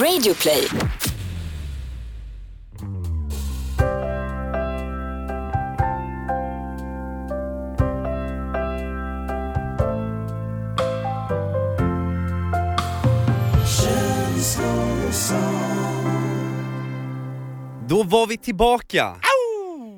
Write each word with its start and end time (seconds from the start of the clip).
Radioplay. 0.00 0.68
Då 17.88 18.02
var 18.02 18.26
vi 18.26 18.38
tillbaka! 18.38 19.16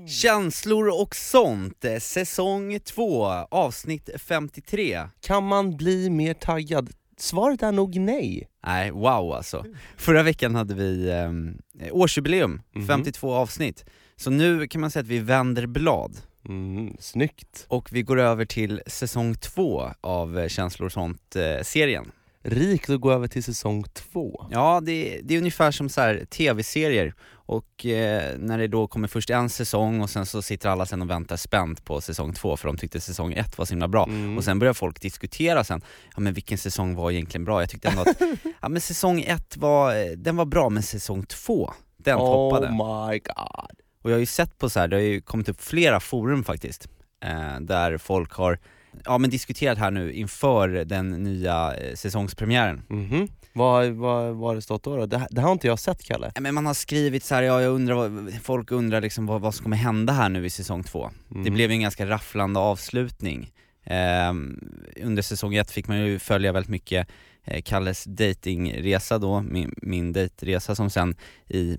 Känslor 0.07 1.01
och 1.01 1.17
sånt, 1.17 1.85
säsong 2.01 2.81
2, 2.81 3.25
avsnitt 3.51 4.11
53. 4.19 5.09
Kan 5.21 5.47
man 5.47 5.77
bli 5.77 6.11
mer 6.11 6.35
taggad? 6.35 6.91
Svaret 7.17 7.63
är 7.63 7.73
nog 7.73 7.97
nej. 7.97 8.49
Nej, 8.67 8.91
wow 8.91 9.33
alltså. 9.33 9.65
Förra 9.97 10.23
veckan 10.23 10.55
hade 10.55 10.75
vi 10.75 11.11
eh, 11.11 11.89
årsjubileum, 11.95 12.63
Mhm. 12.75 12.87
52 12.87 13.33
avsnitt. 13.35 13.85
Så 14.17 14.31
nu 14.31 14.67
kan 14.67 14.81
man 14.81 14.91
säga 14.91 15.01
att 15.01 15.07
vi 15.09 15.19
vänder 15.19 15.67
blad 15.67 16.17
Mm, 16.49 16.97
snyggt. 17.01 17.67
och 17.69 17.89
vi 17.93 18.03
går 18.03 18.21
över 18.21 18.45
till 18.45 18.83
säsong 18.87 19.35
2 19.35 19.91
av 20.01 20.39
eh, 20.39 20.49
Känslor 20.49 20.87
och 20.87 20.93
sånt-serien. 20.93 22.11
Rikt 22.47 22.91
att 22.91 23.01
gå 23.01 23.13
över 23.13 23.29
till 23.29 23.45
säsong 23.45 23.85
två. 23.93 24.47
Ja, 24.51 24.81
det, 24.83 25.21
det 25.23 25.35
är 25.35 25.39
ungefär 25.39 25.71
som 25.71 25.89
så 25.89 26.01
här 26.01 26.25
tv-serier 26.31 27.15
och 27.47 27.87
eh, 27.87 28.39
när 28.39 28.59
det 28.59 28.69
då 28.69 28.87
kommer 28.87 29.09
först 29.09 29.31
en 29.31 29.51
säsong 29.51 30.01
och 30.01 30.11
sen 30.11 30.27
så 30.27 30.43
sitter 30.43 30.69
alla 30.69 30.87
sen 30.87 31.03
och 31.03 31.11
väntar 31.11 31.37
spänt 31.37 31.85
på 31.85 32.01
säsong 32.01 32.33
två 32.33 32.57
för 32.57 32.69
de 32.69 32.77
tyckte 32.77 33.01
säsong 33.01 33.33
ett 33.33 33.59
var 33.59 33.65
så 33.65 33.73
himla 33.73 33.89
bra. 33.89 34.05
Mm. 34.05 34.39
Och 34.39 34.45
sen 34.45 34.59
börjar 34.59 34.75
folk 34.75 35.01
diskutera 35.01 35.65
sen, 35.65 35.83
ja 36.15 36.21
men 36.21 36.35
vilken 36.35 36.59
säsong 36.59 36.95
var 36.95 37.11
egentligen 37.11 37.45
bra? 37.45 37.63
Jag 37.63 37.71
tyckte 37.71 37.89
ändå 37.89 38.03
att, 38.03 38.21
ja 38.61 38.69
men 38.69 38.81
säsong 38.81 39.21
ett 39.21 39.57
var, 39.57 40.17
den 40.17 40.37
var 40.37 40.45
bra 40.45 40.69
men 40.69 40.83
säsong 40.83 41.27
två, 41.27 41.73
den 41.97 42.19
toppade. 42.19 42.67
Oh 42.67 43.11
my 43.11 43.19
god. 43.19 43.81
Och 44.03 44.11
jag 44.11 44.15
har 44.15 44.21
ju 44.21 44.27
sett 44.27 44.59
på 44.59 44.71
så 44.71 44.81
här, 44.81 44.89
det 44.89 44.97
har 44.97 45.03
ju 45.03 45.21
kommit 45.21 45.49
upp 45.49 45.63
flera 45.63 46.01
forum 46.01 46.45
faktiskt, 46.45 46.89
eh, 47.25 47.61
där 47.61 47.99
folk 47.99 48.33
har 48.33 48.59
ja, 49.05 49.19
men 49.19 49.31
diskuterat 49.31 49.79
här 49.79 49.91
nu 49.91 50.13
inför 50.13 50.69
den 50.69 51.11
nya 51.11 51.75
eh, 51.75 51.95
säsongspremiären. 51.95 52.83
Mhm. 52.89 53.29
Vad, 53.53 53.87
vad, 53.91 54.35
vad 54.35 54.49
har 54.51 54.55
det 54.55 54.63
stått 54.63 54.83
då? 54.85 54.97
då? 54.97 55.07
Det, 55.07 55.27
det 55.31 55.41
här 55.41 55.47
har 55.47 55.53
inte 55.53 55.67
jag 55.67 55.79
sett 55.79 56.03
Kalle. 56.05 56.33
Men 56.41 56.55
man 56.55 56.67
har 56.67 56.75
skrivit 56.75 57.25
så 57.25 57.35
här, 57.35 57.43
ja 57.43 57.63
jag 57.63 57.73
undrar, 57.73 58.31
folk 58.41 58.71
undrar 58.71 59.01
liksom 59.01 59.27
vad, 59.27 59.41
vad 59.41 59.55
som 59.55 59.63
kommer 59.63 59.77
hända 59.77 60.13
här 60.13 60.29
nu 60.29 60.47
i 60.47 60.51
säsong 60.51 60.83
två. 60.85 61.11
Det 61.29 61.35
Mm. 61.39 61.55
blev 61.55 61.71
ju 61.71 61.75
en 61.75 61.81
ganska 61.83 62.07
rafflande 62.07 62.61
avslutning. 62.61 63.53
Ehm, 63.85 64.61
under 65.03 65.23
säsong 65.23 65.55
ett 65.55 65.71
fick 65.71 65.89
man 65.89 66.01
ju 66.07 66.19
följa 66.19 66.53
väldigt 66.53 66.71
mycket 66.71 67.09
eh, 67.45 67.63
Kalles 67.63 68.05
datingresa 68.05 69.19
då, 69.19 69.43
min, 69.43 69.75
min 69.77 70.13
dejtresa 70.13 70.75
som 70.75 70.91
sen 70.91 71.17
i, 71.49 71.79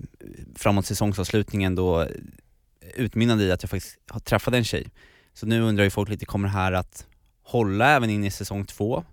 framåt 0.56 0.86
säsongsavslutningen 0.86 1.74
då 1.74 2.06
utmynnade 2.94 3.44
i 3.44 3.52
att 3.52 3.62
jag 3.62 3.70
faktiskt 3.70 3.98
har 4.10 4.20
träffat 4.20 4.54
en 4.54 4.64
tjej. 4.64 4.86
Så 5.36 5.46
nu 5.46 5.60
undrar 5.60 5.84
ju 5.84 5.90
folk 5.90 6.08
lite, 6.08 6.24
kommer 6.26 6.48
det 6.48 6.54
här 6.54 6.72
att 6.72 7.06
hålla 7.44 7.90
även 7.96 8.10
in 8.10 8.24
i 8.24 8.30
säsong 8.30 8.64
två? 8.64 9.04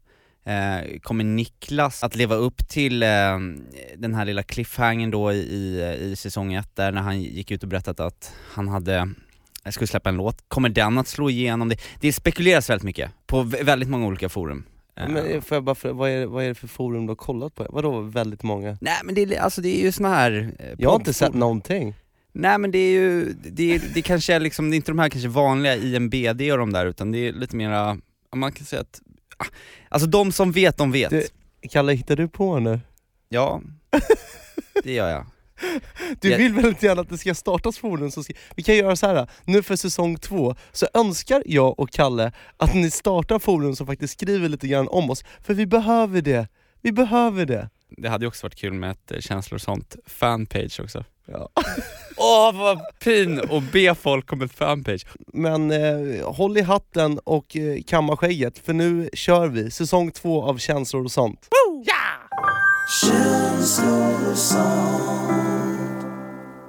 Eh, 0.46 1.00
kommer 1.02 1.24
Niklas 1.24 2.04
att 2.04 2.16
leva 2.16 2.36
upp 2.36 2.68
till 2.70 3.04
eh, 3.04 3.10
den 3.98 4.14
här 4.16 4.26
lilla 4.26 4.44
cliffhangern 4.44 5.12
då 5.12 5.32
i, 5.34 5.38
i, 5.38 5.82
i 6.02 6.16
säsong 6.16 6.54
ett 6.54 6.76
där 6.76 6.92
när 6.92 7.02
han 7.02 7.22
gick 7.22 7.52
ut 7.52 7.64
och 7.64 7.70
berättat 7.70 8.00
att 8.00 8.34
han 8.54 8.68
hade 8.68 9.10
jag 9.64 9.74
skulle 9.74 9.88
släppa 9.88 10.10
en 10.10 10.16
låt, 10.16 10.44
kommer 10.48 10.70
den 10.70 10.98
att 10.98 11.08
slå 11.08 11.30
igenom? 11.30 11.70
Det, 11.70 11.78
det 12.00 12.14
spekuleras 12.14 12.70
väldigt 12.70 12.84
mycket 12.84 13.12
på 13.26 13.44
vä- 13.44 13.64
väldigt 13.64 13.90
många 13.90 14.06
olika 14.08 14.30
forum. 14.30 14.64
Eh, 14.96 15.08
Men 15.10 15.26
eh, 15.26 15.42
får 15.42 15.56
jag 15.56 15.64
bara, 15.64 15.76
fråga, 15.76 15.94
vad, 15.94 16.10
är, 16.10 16.26
vad 16.26 16.44
är 16.44 16.48
det 16.48 16.56
för 16.56 16.68
forum 16.68 17.06
du 17.06 17.12
har 17.12 17.16
kollat 17.16 17.56
på? 17.56 17.66
Vadå 17.70 18.02
väldigt 18.02 18.44
många? 18.44 18.78
Nej 18.82 18.98
men 19.04 19.16
det, 19.16 19.22
är- 19.36 19.40
alltså 19.42 19.62
det 19.62 19.80
är 19.80 19.84
ju 19.84 19.92
såna 19.92 20.10
här 20.10 20.54
eh, 20.60 20.66
Jag 20.78 20.90
har 20.90 20.96
inte 20.96 21.14
sett 21.14 21.34
någonting. 21.34 21.96
Nej 22.36 22.58
men 22.58 22.72
det 22.72 22.78
är 22.78 22.92
ju, 22.92 23.34
det, 23.34 23.76
är, 23.76 23.82
det 23.94 24.02
kanske 24.02 24.34
är 24.34 24.40
liksom, 24.40 24.70
det 24.70 24.74
är 24.74 24.78
inte 24.78 24.92
de 24.92 25.00
här 25.00 25.10
kanske 25.10 25.30
vanliga 25.30 25.76
IMBD 25.76 26.42
och 26.52 26.58
de 26.58 26.74
där 26.74 26.86
utan 26.86 27.12
det 27.12 27.18
är 27.28 27.34
lite 27.34 27.56
mera, 27.56 27.98
man 28.36 28.52
kan 28.52 28.66
säga 28.66 28.82
att, 28.82 29.02
ah, 29.38 29.46
alltså 29.90 30.08
de 30.08 30.32
som 30.32 30.52
vet, 30.52 30.78
de 30.78 30.92
vet. 30.92 31.10
Du- 31.10 31.28
Kalle, 31.70 31.94
hittar 31.94 32.16
du 32.16 32.28
på 32.28 32.60
nu? 32.60 32.80
Ja, 33.30 33.62
det 34.84 34.94
gör 34.94 35.10
jag. 35.10 35.26
Du 36.22 36.36
vill 36.38 36.54
väldigt 36.54 36.84
gärna 36.84 37.02
att 37.02 37.10
det 37.10 37.18
ska 37.18 37.36
startas 37.36 37.78
forum, 37.78 38.12
så 38.12 38.24
ska, 38.24 38.34
vi 38.56 38.64
kan 38.64 38.76
göra 38.76 38.96
så 38.96 39.08
här. 39.08 39.28
nu 39.46 39.64
för 39.64 39.76
säsong 39.76 40.18
två, 40.18 40.56
så 40.72 40.88
önskar 40.94 41.44
jag 41.46 41.80
och 41.80 41.90
Kalle 41.92 42.32
att 42.58 42.74
ni 42.74 42.92
startar 42.92 43.40
forum 43.40 43.76
som 43.76 43.88
faktiskt 43.88 44.14
skriver 44.14 44.50
lite 44.50 44.68
grann 44.68 44.88
om 44.88 45.10
oss, 45.10 45.24
för 45.44 45.54
vi 45.54 45.66
behöver 45.66 46.22
det. 46.22 46.48
Vi 46.82 46.92
behöver 46.92 47.46
det. 47.46 47.70
Det 47.98 48.10
hade 48.10 48.24
ju 48.26 48.28
också 48.28 48.46
varit 48.46 48.56
kul 48.56 48.74
med 48.74 48.92
ett 48.92 49.12
eh, 49.12 49.20
känslor 49.20 49.56
och 49.56 49.62
sånt 49.62 49.96
fanpage 50.06 50.80
också. 50.80 51.04
Ja. 51.26 51.50
Åh 52.18 52.60
vad 52.60 53.00
pin 53.00 53.40
att 53.40 53.72
be 53.72 53.96
folk 53.96 54.34
om 54.34 54.42
ett 54.42 54.54
fanpage. 54.54 55.06
Men 55.34 55.72
eh, 55.72 56.32
håll 56.34 56.58
i 56.58 56.62
hatten 56.62 57.20
och 57.20 57.58
eh, 57.58 57.82
kamma 57.88 58.18
skägget, 58.18 58.60
för 58.60 58.74
nu 58.74 59.10
kör 59.14 59.48
vi 59.48 59.72
säsong 59.72 60.12
två 60.12 60.44
av 60.44 60.58
Känslor 60.58 61.04
och 61.04 61.12
sånt. 61.12 61.48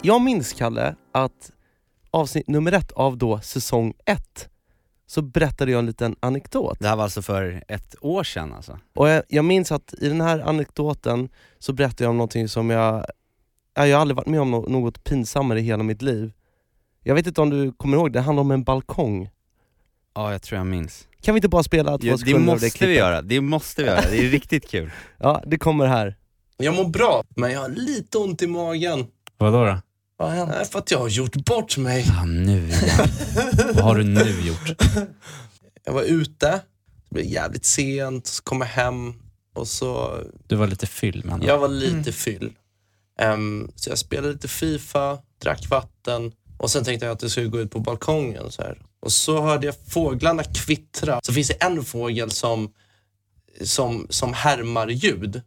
Jag 0.03 0.21
minns, 0.21 0.53
Kalle, 0.53 0.95
att 1.13 1.51
avsnitt 2.11 2.49
nummer 2.49 2.73
ett 2.73 2.93
av 2.93 3.19
då 3.19 3.41
säsong 3.41 3.95
ett, 4.07 4.49
så 5.07 5.23
berättade 5.23 5.71
jag 5.71 5.79
en 5.79 5.87
liten 5.87 6.17
anekdot. 6.21 6.79
Det 6.81 6.89
här 6.89 6.97
var 6.97 7.05
alltså 7.05 7.23
för 7.23 7.65
ett 7.69 7.95
år 8.01 8.25
sedan 8.25 8.53
alltså. 8.53 8.79
Och 8.95 9.09
jag, 9.09 9.23
jag 9.29 9.45
minns 9.45 9.73
att 9.73 9.95
i 10.01 10.09
den 10.09 10.21
här 10.21 10.41
anekdoten 10.41 11.29
så 11.59 11.73
berättade 11.73 12.05
jag 12.05 12.11
om 12.11 12.17
någonting 12.17 12.49
som 12.49 12.71
jag, 12.71 12.95
ja, 12.95 13.05
jag 13.75 13.97
har 13.97 14.01
aldrig 14.01 14.17
varit 14.17 14.27
med 14.27 14.41
om 14.41 14.51
något 14.51 15.05
pinsammare 15.05 15.61
i 15.61 15.63
hela 15.63 15.83
mitt 15.83 16.03
liv. 16.03 16.33
Jag 17.03 17.15
vet 17.15 17.27
inte 17.27 17.41
om 17.41 17.51
du 17.51 17.73
kommer 17.73 17.97
ihåg, 17.97 18.13
det 18.13 18.21
handlar 18.21 18.41
om 18.41 18.51
en 18.51 18.65
balkong. 18.65 19.31
Ja 20.15 20.33
jag 20.33 20.43
tror 20.43 20.57
jag 20.59 20.67
minns. 20.67 21.09
Kan 21.23 21.35
vi 21.35 21.39
inte 21.39 21.49
bara 21.49 21.63
spela 21.63 21.99
två 21.99 22.07
Ja, 22.07 22.13
det 22.13 22.19
sekunder 22.19 22.39
av 22.41 22.45
måste 22.47 22.67
vi 22.67 22.71
klippet? 22.71 22.97
göra, 22.97 23.23
det 23.23 23.41
måste 23.41 23.83
vi 23.83 23.89
göra, 23.89 24.01
det 24.11 24.17
är 24.19 24.31
riktigt 24.31 24.69
kul. 24.71 24.91
Ja, 25.19 25.43
det 25.47 25.59
kommer 25.59 25.87
här. 25.87 26.17
Jag 26.57 26.75
mår 26.75 26.85
bra, 26.89 27.25
men 27.37 27.53
jag 27.53 27.61
har 27.61 27.69
lite 27.69 28.19
ont 28.19 28.43
i 28.43 28.47
magen. 28.47 29.07
Vadå 29.39 29.65
då? 29.65 29.79
Vad 30.17 30.29
har 30.31 30.37
hänt? 30.37 30.69
För 30.69 30.79
att 30.79 30.91
jag 30.91 30.99
har 30.99 31.09
gjort 31.09 31.35
bort 31.37 31.77
mig. 31.77 32.05
Ja 32.09 32.25
nu 32.25 32.69
igen. 32.69 33.09
Vad 33.75 33.85
har 33.85 33.95
du 33.97 34.05
nu 34.05 34.41
gjort? 34.47 34.83
Jag 35.85 35.93
var 35.93 36.03
ute, 36.03 36.47
det 37.09 37.15
blev 37.15 37.27
jävligt 37.27 37.65
sent, 37.65 38.27
så 38.27 38.43
kom 38.43 38.61
jag 38.61 38.69
hem 38.69 39.15
och 39.55 39.69
så... 39.69 40.19
Du 40.47 40.57
var 40.57 40.67
lite 40.67 40.87
fylld 40.87 41.25
men 41.25 41.43
Jag 41.43 41.59
var 41.59 41.69
lite 41.69 42.13
fyll. 42.13 42.53
Ehm, 43.21 43.71
så 43.77 43.91
jag 43.91 43.99
spelade 43.99 44.33
lite 44.33 44.49
FIFA, 44.49 45.19
drack 45.43 45.69
vatten 45.71 46.33
och 46.59 46.71
sen 46.71 46.85
tänkte 46.85 47.07
jag 47.07 47.13
att 47.15 47.23
jag 47.23 47.31
skulle 47.31 47.47
gå 47.49 47.61
ut 47.61 47.71
på 47.71 47.81
balkongen. 47.81 48.51
Så 48.53 48.63
här. 48.63 48.79
Och 49.01 49.13
så 49.13 49.41
hörde 49.43 49.67
jag 49.67 49.75
fåglarna 49.89 50.45
kvittra. 50.45 51.21
Så 51.23 51.33
finns 51.33 51.49
det 51.49 51.55
en 51.55 51.85
fågel 51.85 52.31
som, 52.31 52.73
som, 53.63 54.07
som 54.11 54.33
härmar 54.33 54.89
ljud. 54.89 55.43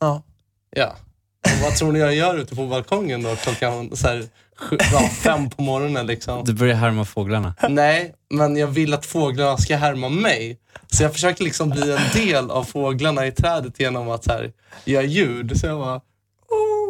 Ja. 0.00 0.22
Ja. 0.70 0.96
Och 1.44 1.62
vad 1.62 1.76
tror 1.76 1.92
ni 1.92 1.98
jag 1.98 2.14
gör 2.14 2.38
ute 2.38 2.54
på 2.56 2.66
balkongen 2.66 3.22
då 3.22 3.36
klockan 3.36 3.96
så 3.96 4.08
här, 4.08 4.24
sju, 4.56 4.76
ja, 4.92 5.00
fem 5.08 5.50
på 5.50 5.62
morgonen? 5.62 6.06
Liksom? 6.06 6.44
Du 6.44 6.52
börjar 6.52 6.74
härma 6.74 7.04
fåglarna. 7.04 7.54
Nej, 7.68 8.14
men 8.30 8.56
jag 8.56 8.66
vill 8.66 8.94
att 8.94 9.06
fåglarna 9.06 9.56
ska 9.58 9.76
härma 9.76 10.08
mig. 10.08 10.58
Så 10.86 11.02
jag 11.02 11.12
försöker 11.12 11.44
liksom 11.44 11.70
bli 11.70 11.92
en 11.92 12.12
del 12.26 12.50
av 12.50 12.64
fåglarna 12.64 13.26
i 13.26 13.32
trädet 13.32 13.80
genom 13.80 14.08
att 14.08 14.24
så 14.24 14.30
här, 14.32 14.52
göra 14.84 15.04
ljud. 15.04 15.60
Så 15.60 15.66
jag 15.66 15.78
bara... 15.78 15.96
"Oh." 15.96 16.81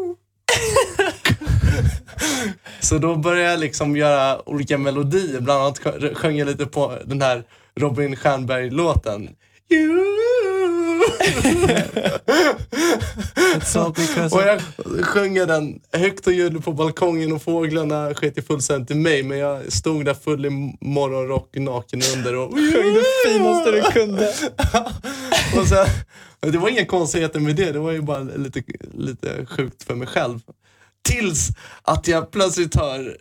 Så 2.80 2.98
då 2.98 3.16
började 3.16 3.50
jag 3.50 3.60
liksom 3.60 3.96
göra 3.96 4.48
olika 4.48 4.78
melodier. 4.78 5.40
Bland 5.40 5.62
annat 5.62 5.78
sjö- 5.78 6.14
sjöng 6.14 6.36
jag 6.36 6.48
lite 6.48 6.66
på 6.66 6.98
den 7.04 7.22
här 7.22 7.44
Robin 7.80 8.16
Stjernberg-låten. 8.16 9.28
och 14.30 14.42
jag 14.42 14.60
sjöng 15.04 15.34
den 15.34 15.80
högt 15.92 16.26
och 16.26 16.32
ljudligt 16.32 16.64
på 16.64 16.72
balkongen 16.72 17.32
och 17.32 17.42
fåglarna 17.42 18.14
sket 18.14 18.46
fullständigt 18.46 18.90
i 18.90 18.94
mig. 18.94 19.22
Men 19.22 19.38
jag 19.38 19.72
stod 19.72 20.04
där 20.04 20.14
full 20.14 20.46
i 20.46 20.50
morgonrock 20.80 21.56
naken 21.56 22.02
under 22.16 22.36
och 22.36 22.52
sjöng 22.52 22.94
det 22.94 23.04
finaste 23.26 23.70
du 23.70 23.82
kunde. 23.82 24.26
och 25.60 25.68
så, 25.68 25.84
det 26.50 26.58
var 26.58 26.68
inga 26.68 26.84
konstigheter 26.84 27.40
med 27.40 27.56
det, 27.56 27.72
det 27.72 27.78
var 27.78 27.92
ju 27.92 28.00
bara 28.00 28.22
lite, 28.22 28.62
lite 28.92 29.46
sjukt 29.46 29.82
för 29.82 29.94
mig 29.94 30.06
själv. 30.08 30.40
Tills 31.02 31.48
att 31.82 32.08
jag 32.08 32.30
plötsligt 32.30 32.74
hör 32.74 33.16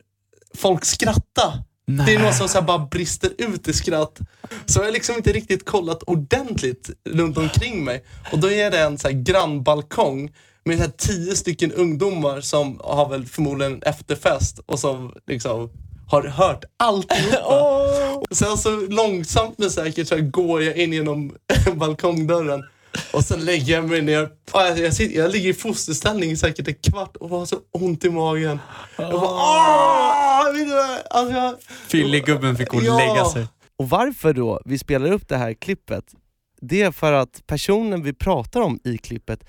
folk 0.57 0.85
skratta. 0.85 1.63
Det 2.05 2.15
är 2.15 2.19
någon 2.19 2.33
som 2.33 2.47
så 2.47 2.61
bara 2.61 2.79
brister 2.79 3.31
ut 3.37 3.67
i 3.67 3.73
skratt. 3.73 4.19
Så 4.65 4.79
jag 4.79 4.85
har 4.85 4.91
liksom 4.91 5.15
inte 5.15 5.31
riktigt 5.31 5.65
kollat 5.65 6.03
ordentligt 6.03 6.89
runt 7.09 7.37
omkring 7.37 7.83
mig. 7.83 8.03
Och 8.31 8.39
då 8.39 8.51
är 8.51 8.71
det 8.71 8.79
en 8.79 8.97
så 8.97 9.07
här 9.07 9.15
grannbalkong 9.15 10.31
med 10.63 10.79
så 10.79 10.91
tio 10.97 11.35
stycken 11.35 11.71
ungdomar 11.71 12.41
som 12.41 12.79
har 12.83 13.09
väl 13.09 13.25
förmodligen 13.25 13.73
en 13.73 13.83
efterfest 13.83 14.59
och 14.65 14.79
som 14.79 15.13
liksom 15.27 15.69
har 16.07 16.23
hört 16.23 16.63
alltihopa. 16.77 18.15
Och 18.29 18.37
Sen 18.37 18.57
så 18.57 18.87
långsamt 18.89 19.57
men 19.57 19.71
säkert 19.71 20.07
så 20.07 20.21
går 20.21 20.63
jag 20.63 20.77
in 20.77 20.93
genom 20.93 21.35
balkongdörren 21.75 22.63
Och 23.13 23.23
sen 23.23 23.45
lägger 23.45 23.73
jag 23.73 23.89
mig 23.89 24.01
ner. 24.01 24.29
Jag, 24.53 24.93
sitter, 24.93 25.17
jag 25.19 25.31
ligger 25.31 25.49
i 25.49 25.53
fosterställning 25.53 26.31
i 26.31 26.37
säkert 26.37 26.67
en 26.67 26.73
kvart 26.73 27.15
och 27.17 27.29
har 27.29 27.45
så 27.45 27.55
ont 27.71 28.05
i 28.05 28.09
magen. 28.09 28.59
Jag 28.97 29.11
bara 29.11 29.21
Åh! 29.31 30.53
Vet 30.53 30.67
du 30.67 30.73
vad? 30.75 30.99
Alltså 31.09 31.33
jag, 31.37 31.55
Fyllegubben 31.87 32.55
fick 32.55 32.69
gå 32.69 32.77
och 32.77 32.83
Ja. 32.83 32.97
lägga 32.97 33.25
sig. 33.25 33.47
Och 33.77 33.89
varför 33.89 34.33
då 34.33 34.61
vi 34.65 34.77
spelar 34.77 35.11
upp 35.11 35.27
det 35.27 35.37
här 35.37 35.53
klippet, 35.53 36.05
det 36.61 36.81
är 36.81 36.91
för 36.91 37.13
att 37.13 37.43
personen 37.47 38.03
vi 38.03 38.13
pratar 38.13 38.61
om 38.61 38.79
i 38.83 38.97
klippet 38.97 39.43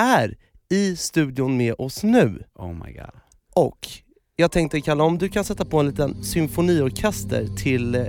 är 0.00 0.36
i 0.70 0.96
studion 0.96 1.56
med 1.56 1.74
oss 1.78 2.02
nu. 2.02 2.42
Oh 2.54 2.72
my 2.72 2.92
god. 2.92 3.10
Och 3.54 3.88
jag 4.38 4.50
tänkte 4.50 4.80
Kalle, 4.80 5.02
om 5.02 5.18
du 5.18 5.28
kan 5.28 5.44
sätta 5.44 5.64
på 5.64 5.80
en 5.80 5.86
liten 5.86 6.24
symfoniorkester 6.24 7.46
till 7.46 7.94
eh, 7.94 8.02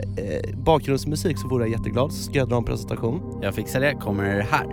bakgrundsmusik 0.57 1.37
så 1.39 1.47
vore 1.47 1.63
jag 1.63 1.71
jätteglad, 1.71 2.13
så 2.13 2.23
ska 2.23 2.39
jag 2.39 2.49
dra 2.49 2.57
en 2.57 2.63
presentation. 2.63 3.39
Jag 3.41 3.55
fixar 3.55 3.79
det, 3.79 3.93
kommer 3.93 4.39
här. 4.39 4.67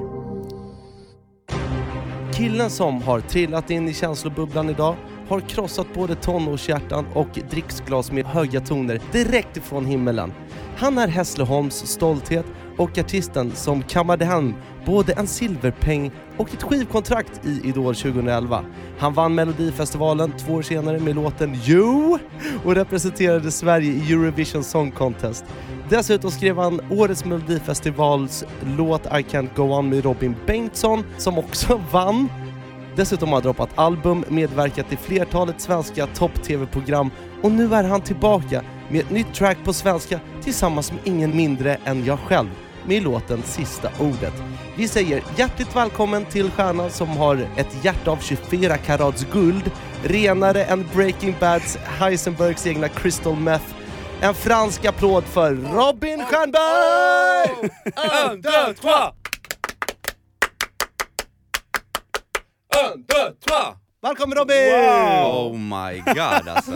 Killen 2.33 2.71
som 2.71 3.03
har 3.03 3.21
trillat 3.21 3.71
in 3.71 3.89
i 3.89 3.95
känslobubblan 3.95 4.71
idag 4.71 4.97
har 5.29 5.41
krossat 5.41 5.87
både 5.95 6.15
tonårshjärtan 6.15 7.07
och 7.15 7.29
dricksglas 7.51 8.13
med 8.13 8.27
höga 8.27 8.61
toner 8.61 9.01
direkt 9.13 9.57
ifrån 9.57 9.87
himmelen. 9.87 10.33
Han 10.77 10.99
är 10.99 11.09
Hässleholms 11.09 11.87
stolthet 11.87 12.47
och 12.77 12.99
artisten 12.99 13.53
som 13.55 13.83
kammade 13.83 14.25
hem 14.25 14.55
både 14.87 15.13
en 15.13 15.27
silverpeng 15.27 16.11
och 16.37 16.55
ett 16.55 16.63
skivkontrakt 16.63 17.47
i 17.47 17.61
Idol 17.65 17.95
2011. 17.95 18.65
Han 18.99 19.13
vann 19.13 19.35
Melodifestivalen 19.35 20.33
två 20.33 20.53
år 20.53 20.63
senare 20.63 20.99
med 20.99 21.15
låten 21.15 21.55
You 21.55 22.19
och 22.65 22.75
representerade 22.75 23.51
Sverige 23.51 23.93
i 23.93 24.13
Eurovision 24.13 24.65
Song 24.65 24.91
Contest. 24.91 25.45
Dessutom 25.89 26.31
skrev 26.31 26.59
han 26.59 26.81
årets 26.91 27.25
Melodifestivals 27.25 28.45
låt 28.77 29.07
I 29.07 29.09
Can't 29.09 29.49
Go 29.57 29.63
On 29.63 29.89
med 29.89 30.05
Robin 30.05 30.37
Bengtsson 30.47 31.05
som 31.19 31.39
också 31.39 31.81
vann 31.93 32.29
Dessutom 32.97 33.29
har 33.29 33.37
han 33.37 33.43
droppat 33.43 33.71
album, 33.75 34.25
medverkat 34.29 34.93
i 34.93 34.97
flertalet 34.97 35.61
svenska 35.61 36.07
topp-tv-program 36.07 37.11
och 37.43 37.53
nu 37.53 37.75
är 37.75 37.85
han 37.85 38.01
tillbaka 38.01 38.63
med 38.89 39.01
ett 39.01 39.11
nytt 39.11 39.35
track 39.35 39.59
på 39.65 39.73
svenska 39.73 40.21
tillsammans 40.43 40.93
med 40.93 41.01
ingen 41.05 41.37
mindre 41.37 41.79
än 41.85 42.05
jag 42.05 42.19
själv 42.19 42.51
med 42.87 43.03
låten 43.03 43.43
Sista 43.43 43.91
Ordet. 44.01 44.33
Vi 44.77 44.89
säger 44.89 45.23
hjärtligt 45.37 45.77
välkommen 45.77 46.25
till 46.25 46.51
stjärnan 46.51 46.91
som 46.91 47.09
har 47.09 47.49
ett 47.57 47.85
hjärta 47.85 48.11
av 48.11 48.17
24 48.17 48.77
karats 48.77 49.27
guld, 49.33 49.71
renare 50.05 50.65
än 50.65 50.89
Breaking 50.95 51.37
Bads 51.41 51.77
Heisenbergs 51.77 52.67
egna 52.67 52.89
Crystal 52.89 53.37
Meth. 53.37 53.65
En 54.21 54.35
fransk 54.35 54.85
applåd 54.85 55.25
för 55.25 55.55
Robin 55.55 56.25
Stjernberg! 56.25 57.71
Un, 58.31 58.41
deux, 58.41 58.75
trois! 58.81 59.13
Un, 62.77 63.05
deux, 63.09 63.35
trois! 63.47 63.75
Välkommen 64.03 64.39
Robin! 64.39 64.75
Oh 65.25 65.53
my 65.59 66.01
god 66.07 66.49
alltså. 66.49 66.73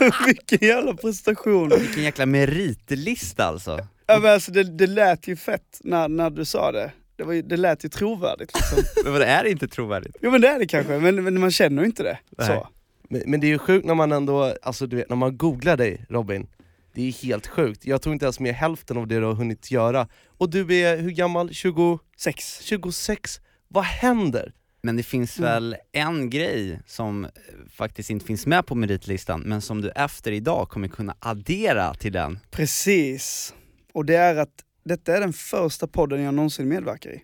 Vilken 0.26 0.68
jävla 0.68 0.94
prestation. 0.94 1.68
Vilken 1.68 2.02
jäkla 2.02 2.26
meritlista 2.26 3.44
alltså. 3.44 3.78
Ja, 4.12 4.18
men 4.18 4.32
alltså, 4.32 4.52
det, 4.52 4.62
det 4.64 4.86
lät 4.86 5.28
ju 5.28 5.36
fett 5.36 5.80
när, 5.84 6.08
när 6.08 6.30
du 6.30 6.44
sa 6.44 6.72
det. 6.72 6.92
Det, 7.16 7.24
var 7.24 7.32
ju, 7.32 7.42
det 7.42 7.56
lät 7.56 7.84
ju 7.84 7.88
trovärdigt 7.88 8.50
liksom. 8.54 8.78
Men 9.04 9.12
vad 9.12 9.22
är 9.22 9.44
inte 9.44 9.68
trovärdigt? 9.68 10.16
Jo 10.20 10.30
men 10.30 10.40
det 10.40 10.48
är 10.48 10.58
det 10.58 10.66
kanske, 10.66 10.98
men, 10.98 11.24
men 11.24 11.40
man 11.40 11.50
känner 11.50 11.82
ju 11.82 11.86
inte 11.86 12.02
det. 12.02 12.18
Nej. 12.38 12.46
Så. 12.46 12.68
Men, 13.08 13.22
men 13.26 13.40
det 13.40 13.46
är 13.46 13.48
ju 13.48 13.58
sjukt 13.58 13.86
när 13.86 13.94
man 13.94 14.12
ändå, 14.12 14.54
alltså 14.62 14.86
du 14.86 14.96
vet, 14.96 15.08
när 15.08 15.16
man 15.16 15.36
googlar 15.36 15.76
dig 15.76 16.06
Robin, 16.08 16.46
det 16.94 17.08
är 17.08 17.12
helt 17.12 17.46
sjukt. 17.46 17.86
Jag 17.86 18.02
tror 18.02 18.12
inte 18.12 18.24
ens 18.24 18.40
med 18.40 18.54
hälften 18.54 18.96
av 18.96 19.06
det 19.06 19.18
du 19.20 19.24
har 19.26 19.34
hunnit 19.34 19.70
göra. 19.70 20.08
Och 20.38 20.50
du 20.50 20.74
är, 20.74 20.96
hur 20.96 21.10
gammal? 21.10 21.54
20, 21.54 21.98
Sex. 22.16 22.60
26? 22.62 23.40
Vad 23.68 23.84
händer? 23.84 24.52
Men 24.82 24.96
det 24.96 25.02
finns 25.02 25.38
Mm. 25.38 25.50
väl 25.50 25.76
en 25.92 26.30
grej 26.30 26.80
som 26.86 27.24
eh, 27.24 27.30
faktiskt 27.76 28.10
inte 28.10 28.26
finns 28.26 28.46
med 28.46 28.66
på 28.66 28.74
meritlistan, 28.74 29.40
men 29.40 29.60
som 29.60 29.80
du 29.80 29.90
efter 29.90 30.32
idag 30.32 30.68
kommer 30.68 30.88
kunna 30.88 31.14
addera 31.18 31.94
till 31.94 32.12
den. 32.12 32.38
Precis. 32.50 33.54
Och 33.92 34.04
det 34.04 34.14
är 34.14 34.36
att 34.36 34.64
detta 34.84 35.16
är 35.16 35.20
den 35.20 35.32
första 35.32 35.86
podden 35.86 36.22
jag 36.22 36.34
någonsin 36.34 36.68
medverkar 36.68 37.10
i. 37.10 37.22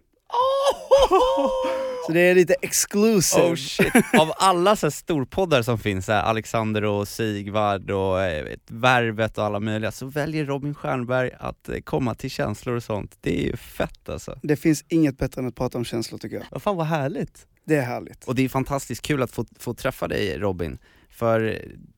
Så 2.06 2.12
det 2.12 2.20
är 2.20 2.34
lite 2.34 2.54
exclusive. 2.62 3.46
Oh 3.46 3.54
shit. 3.54 3.92
Av 4.18 4.32
alla 4.36 4.76
så 4.76 4.86
här 4.86 4.90
storpoddar 4.90 5.62
som 5.62 5.78
finns, 5.78 6.06
så 6.06 6.12
här, 6.12 6.22
Alexander 6.22 6.84
och 6.84 7.08
Sigvard 7.08 7.90
och 7.90 8.22
eh, 8.22 8.44
vet, 8.44 8.70
Värvet 8.70 9.38
och 9.38 9.44
alla 9.44 9.60
möjliga, 9.60 9.92
så 9.92 10.06
väljer 10.06 10.44
Robin 10.44 10.74
Stjernberg 10.74 11.30
att 11.38 11.68
eh, 11.68 11.80
komma 11.80 12.14
till 12.14 12.30
känslor 12.30 12.76
och 12.76 12.82
sånt. 12.82 13.18
Det 13.20 13.40
är 13.40 13.44
ju 13.44 13.56
fett 13.56 14.08
alltså. 14.08 14.38
Det 14.42 14.56
finns 14.56 14.84
inget 14.88 15.18
bättre 15.18 15.40
än 15.40 15.48
att 15.48 15.54
prata 15.54 15.78
om 15.78 15.84
känslor 15.84 16.18
tycker 16.18 16.36
jag. 16.36 16.44
Vad 16.50 16.62
fan 16.62 16.76
vad 16.76 16.86
härligt. 16.86 17.46
Det 17.64 17.76
är 17.76 17.82
härligt. 17.82 18.24
Och 18.24 18.34
det 18.34 18.44
är 18.44 18.48
fantastiskt 18.48 19.02
kul 19.02 19.22
att 19.22 19.30
få, 19.30 19.44
få 19.58 19.74
träffa 19.74 20.08
dig 20.08 20.38
Robin, 20.38 20.78
för 21.10 21.40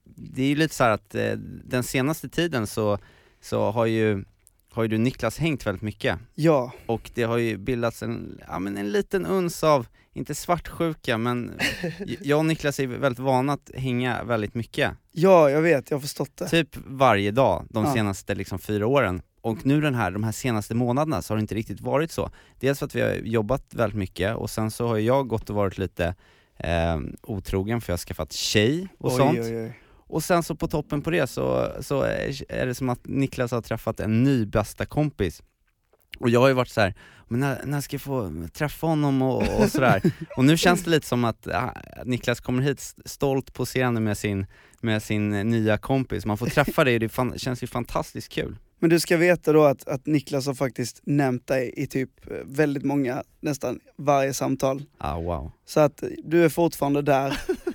det 0.04 0.42
är 0.42 0.48
ju 0.48 0.54
lite 0.54 0.74
så 0.74 0.84
här 0.84 0.90
att 0.90 1.14
eh, 1.14 1.32
den 1.64 1.82
senaste 1.82 2.28
tiden 2.28 2.66
så, 2.66 2.98
så 3.40 3.70
har 3.70 3.86
ju 3.86 4.24
har 4.72 4.82
ju 4.82 4.88
du 4.88 4.98
Niklas 4.98 5.38
hängt 5.38 5.66
väldigt 5.66 5.82
mycket 5.82 6.18
Ja, 6.34 6.72
och 6.86 7.10
det 7.14 7.22
har 7.22 7.36
ju 7.38 7.56
bildats 7.58 8.02
en, 8.02 8.40
ja, 8.48 8.58
men 8.58 8.76
en 8.76 8.90
liten 8.92 9.26
uns 9.26 9.64
av, 9.64 9.86
inte 10.12 10.34
svartsjuka 10.34 11.18
men 11.18 11.52
jag 12.20 12.38
och 12.38 12.44
Niklas 12.46 12.80
är 12.80 12.86
väldigt 12.86 13.18
vana 13.18 13.52
att 13.52 13.70
hänga 13.74 14.24
väldigt 14.24 14.54
mycket, 14.54 14.90
ja 15.12 15.50
jag 15.50 15.62
vet, 15.62 15.90
jag 15.90 15.96
har 15.96 16.00
förstått 16.02 16.36
det. 16.36 16.48
typ 16.48 16.76
varje 16.86 17.30
dag 17.30 17.66
de 17.70 17.84
Ja. 17.84 17.94
senaste 17.94 18.34
liksom 18.34 18.58
fyra 18.58 18.86
åren. 18.86 19.22
Och 19.40 19.66
nu 19.66 19.80
den 19.80 19.94
här, 19.94 20.10
de 20.10 20.24
här 20.24 20.32
senaste 20.32 20.74
månaderna 20.74 21.22
så 21.22 21.32
har 21.34 21.36
det 21.36 21.40
inte 21.40 21.54
riktigt 21.54 21.80
varit 21.80 22.10
så. 22.12 22.30
Dels 22.60 22.78
för 22.78 22.86
att 22.86 22.94
vi 22.94 23.00
har 23.00 23.12
jobbat 23.12 23.74
väldigt 23.74 23.98
mycket 23.98 24.36
och 24.36 24.50
sen 24.50 24.70
så 24.70 24.86
har 24.88 24.98
jag 24.98 25.28
gått 25.28 25.50
och 25.50 25.56
varit 25.56 25.78
lite 25.78 26.14
eh, 26.56 26.98
otrogen 27.22 27.80
för 27.80 27.92
jag 27.92 27.94
har 27.96 27.98
skaffat 27.98 28.32
tjej 28.32 28.88
och 28.98 29.12
sånt. 29.12 29.38
Oj, 29.38 29.56
oj, 29.56 29.64
oj. 29.64 29.78
Och 30.08 30.24
sen 30.24 30.42
så 30.42 30.54
på 30.54 30.68
toppen 30.68 31.02
på 31.02 31.10
det 31.10 31.26
så, 31.26 31.72
så 31.80 32.02
är 32.48 32.66
det 32.66 32.74
som 32.74 32.88
att 32.88 33.06
Niklas 33.06 33.50
har 33.50 33.62
träffat 33.62 34.00
en 34.00 34.22
ny 34.22 34.46
bästa 34.46 34.86
kompis 34.86 35.42
och 36.18 36.30
jag 36.30 36.40
har 36.40 36.48
ju 36.48 36.54
varit 36.54 36.68
så 36.68 36.80
här, 36.80 36.94
men 37.28 37.40
när, 37.40 37.62
när 37.64 37.80
ska 37.80 37.94
jag 37.94 38.00
få 38.00 38.32
träffa 38.52 38.86
honom 38.86 39.22
och, 39.22 39.60
och 39.60 39.70
sådär? 39.70 40.02
och 40.36 40.44
nu 40.44 40.56
känns 40.56 40.84
det 40.84 40.90
lite 40.90 41.06
som 41.06 41.24
att 41.24 41.46
ah, 41.46 41.74
Niklas 42.04 42.40
kommer 42.40 42.62
hit 42.62 42.94
stolt 43.04 43.54
poserande 43.54 44.00
med 44.00 44.18
sin, 44.18 44.46
med 44.80 45.02
sin 45.02 45.30
nya 45.30 45.78
kompis, 45.78 46.26
man 46.26 46.38
får 46.38 46.46
träffa 46.46 46.84
dig 46.84 46.94
och 46.94 47.00
det 47.00 47.08
fan, 47.08 47.38
känns 47.38 47.62
ju 47.62 47.66
fantastiskt 47.66 48.32
kul. 48.32 48.56
Men 48.80 48.90
du 48.90 49.00
ska 49.00 49.16
veta 49.16 49.52
då 49.52 49.64
att, 49.64 49.88
att 49.88 50.06
Niklas 50.06 50.46
har 50.46 50.54
faktiskt 50.54 51.00
nämnt 51.04 51.46
dig 51.46 51.74
i 51.76 51.86
typ 51.86 52.30
eh, 52.30 52.36
väldigt 52.44 52.84
många, 52.84 53.22
nästan 53.40 53.80
varje 53.96 54.34
samtal. 54.34 54.82
Ah, 54.98 55.20
wow. 55.20 55.52
Så 55.66 55.80
att 55.80 56.02
du 56.24 56.44
är 56.44 56.48
fortfarande 56.48 57.02
där. 57.02 57.40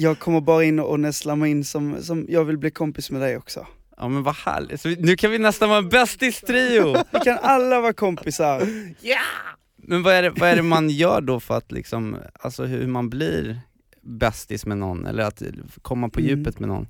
Jag 0.00 0.18
kommer 0.18 0.40
bara 0.40 0.64
in 0.64 0.78
och 0.80 1.00
nästlar 1.00 1.36
mig 1.36 1.50
in 1.50 1.64
som, 1.64 2.02
som 2.02 2.26
jag 2.28 2.44
vill 2.44 2.58
bli 2.58 2.70
kompis 2.70 3.10
med 3.10 3.20
dig 3.20 3.36
också. 3.36 3.66
Ja 3.96 4.08
men 4.08 4.22
vad 4.22 4.34
härligt, 4.34 4.80
så 4.80 4.88
vi- 4.88 4.96
nu 4.96 5.16
kan 5.16 5.30
vi 5.30 5.38
nästan 5.38 5.68
vara 5.68 5.78
en 5.78 5.88
bästis-trio! 5.88 6.96
Vi 7.12 7.18
kan 7.24 7.38
alla 7.42 7.80
vara 7.80 7.92
kompisar. 7.92 8.62
Men 9.76 10.02
vad 10.02 10.14
är, 10.14 10.22
det, 10.22 10.30
vad 10.30 10.48
är 10.48 10.56
det 10.56 10.62
man 10.62 10.90
gör 10.90 11.20
då 11.20 11.40
för 11.40 11.56
att 11.56 11.72
liksom, 11.72 12.16
alltså 12.40 12.64
hur 12.64 12.86
man 12.86 13.10
blir 13.10 13.60
bästis 14.02 14.66
med 14.66 14.78
någon, 14.78 15.06
eller 15.06 15.22
att 15.22 15.42
komma 15.82 16.08
på 16.08 16.20
Mm. 16.20 16.28
djupet 16.38 16.58
med 16.58 16.68
någon? 16.68 16.86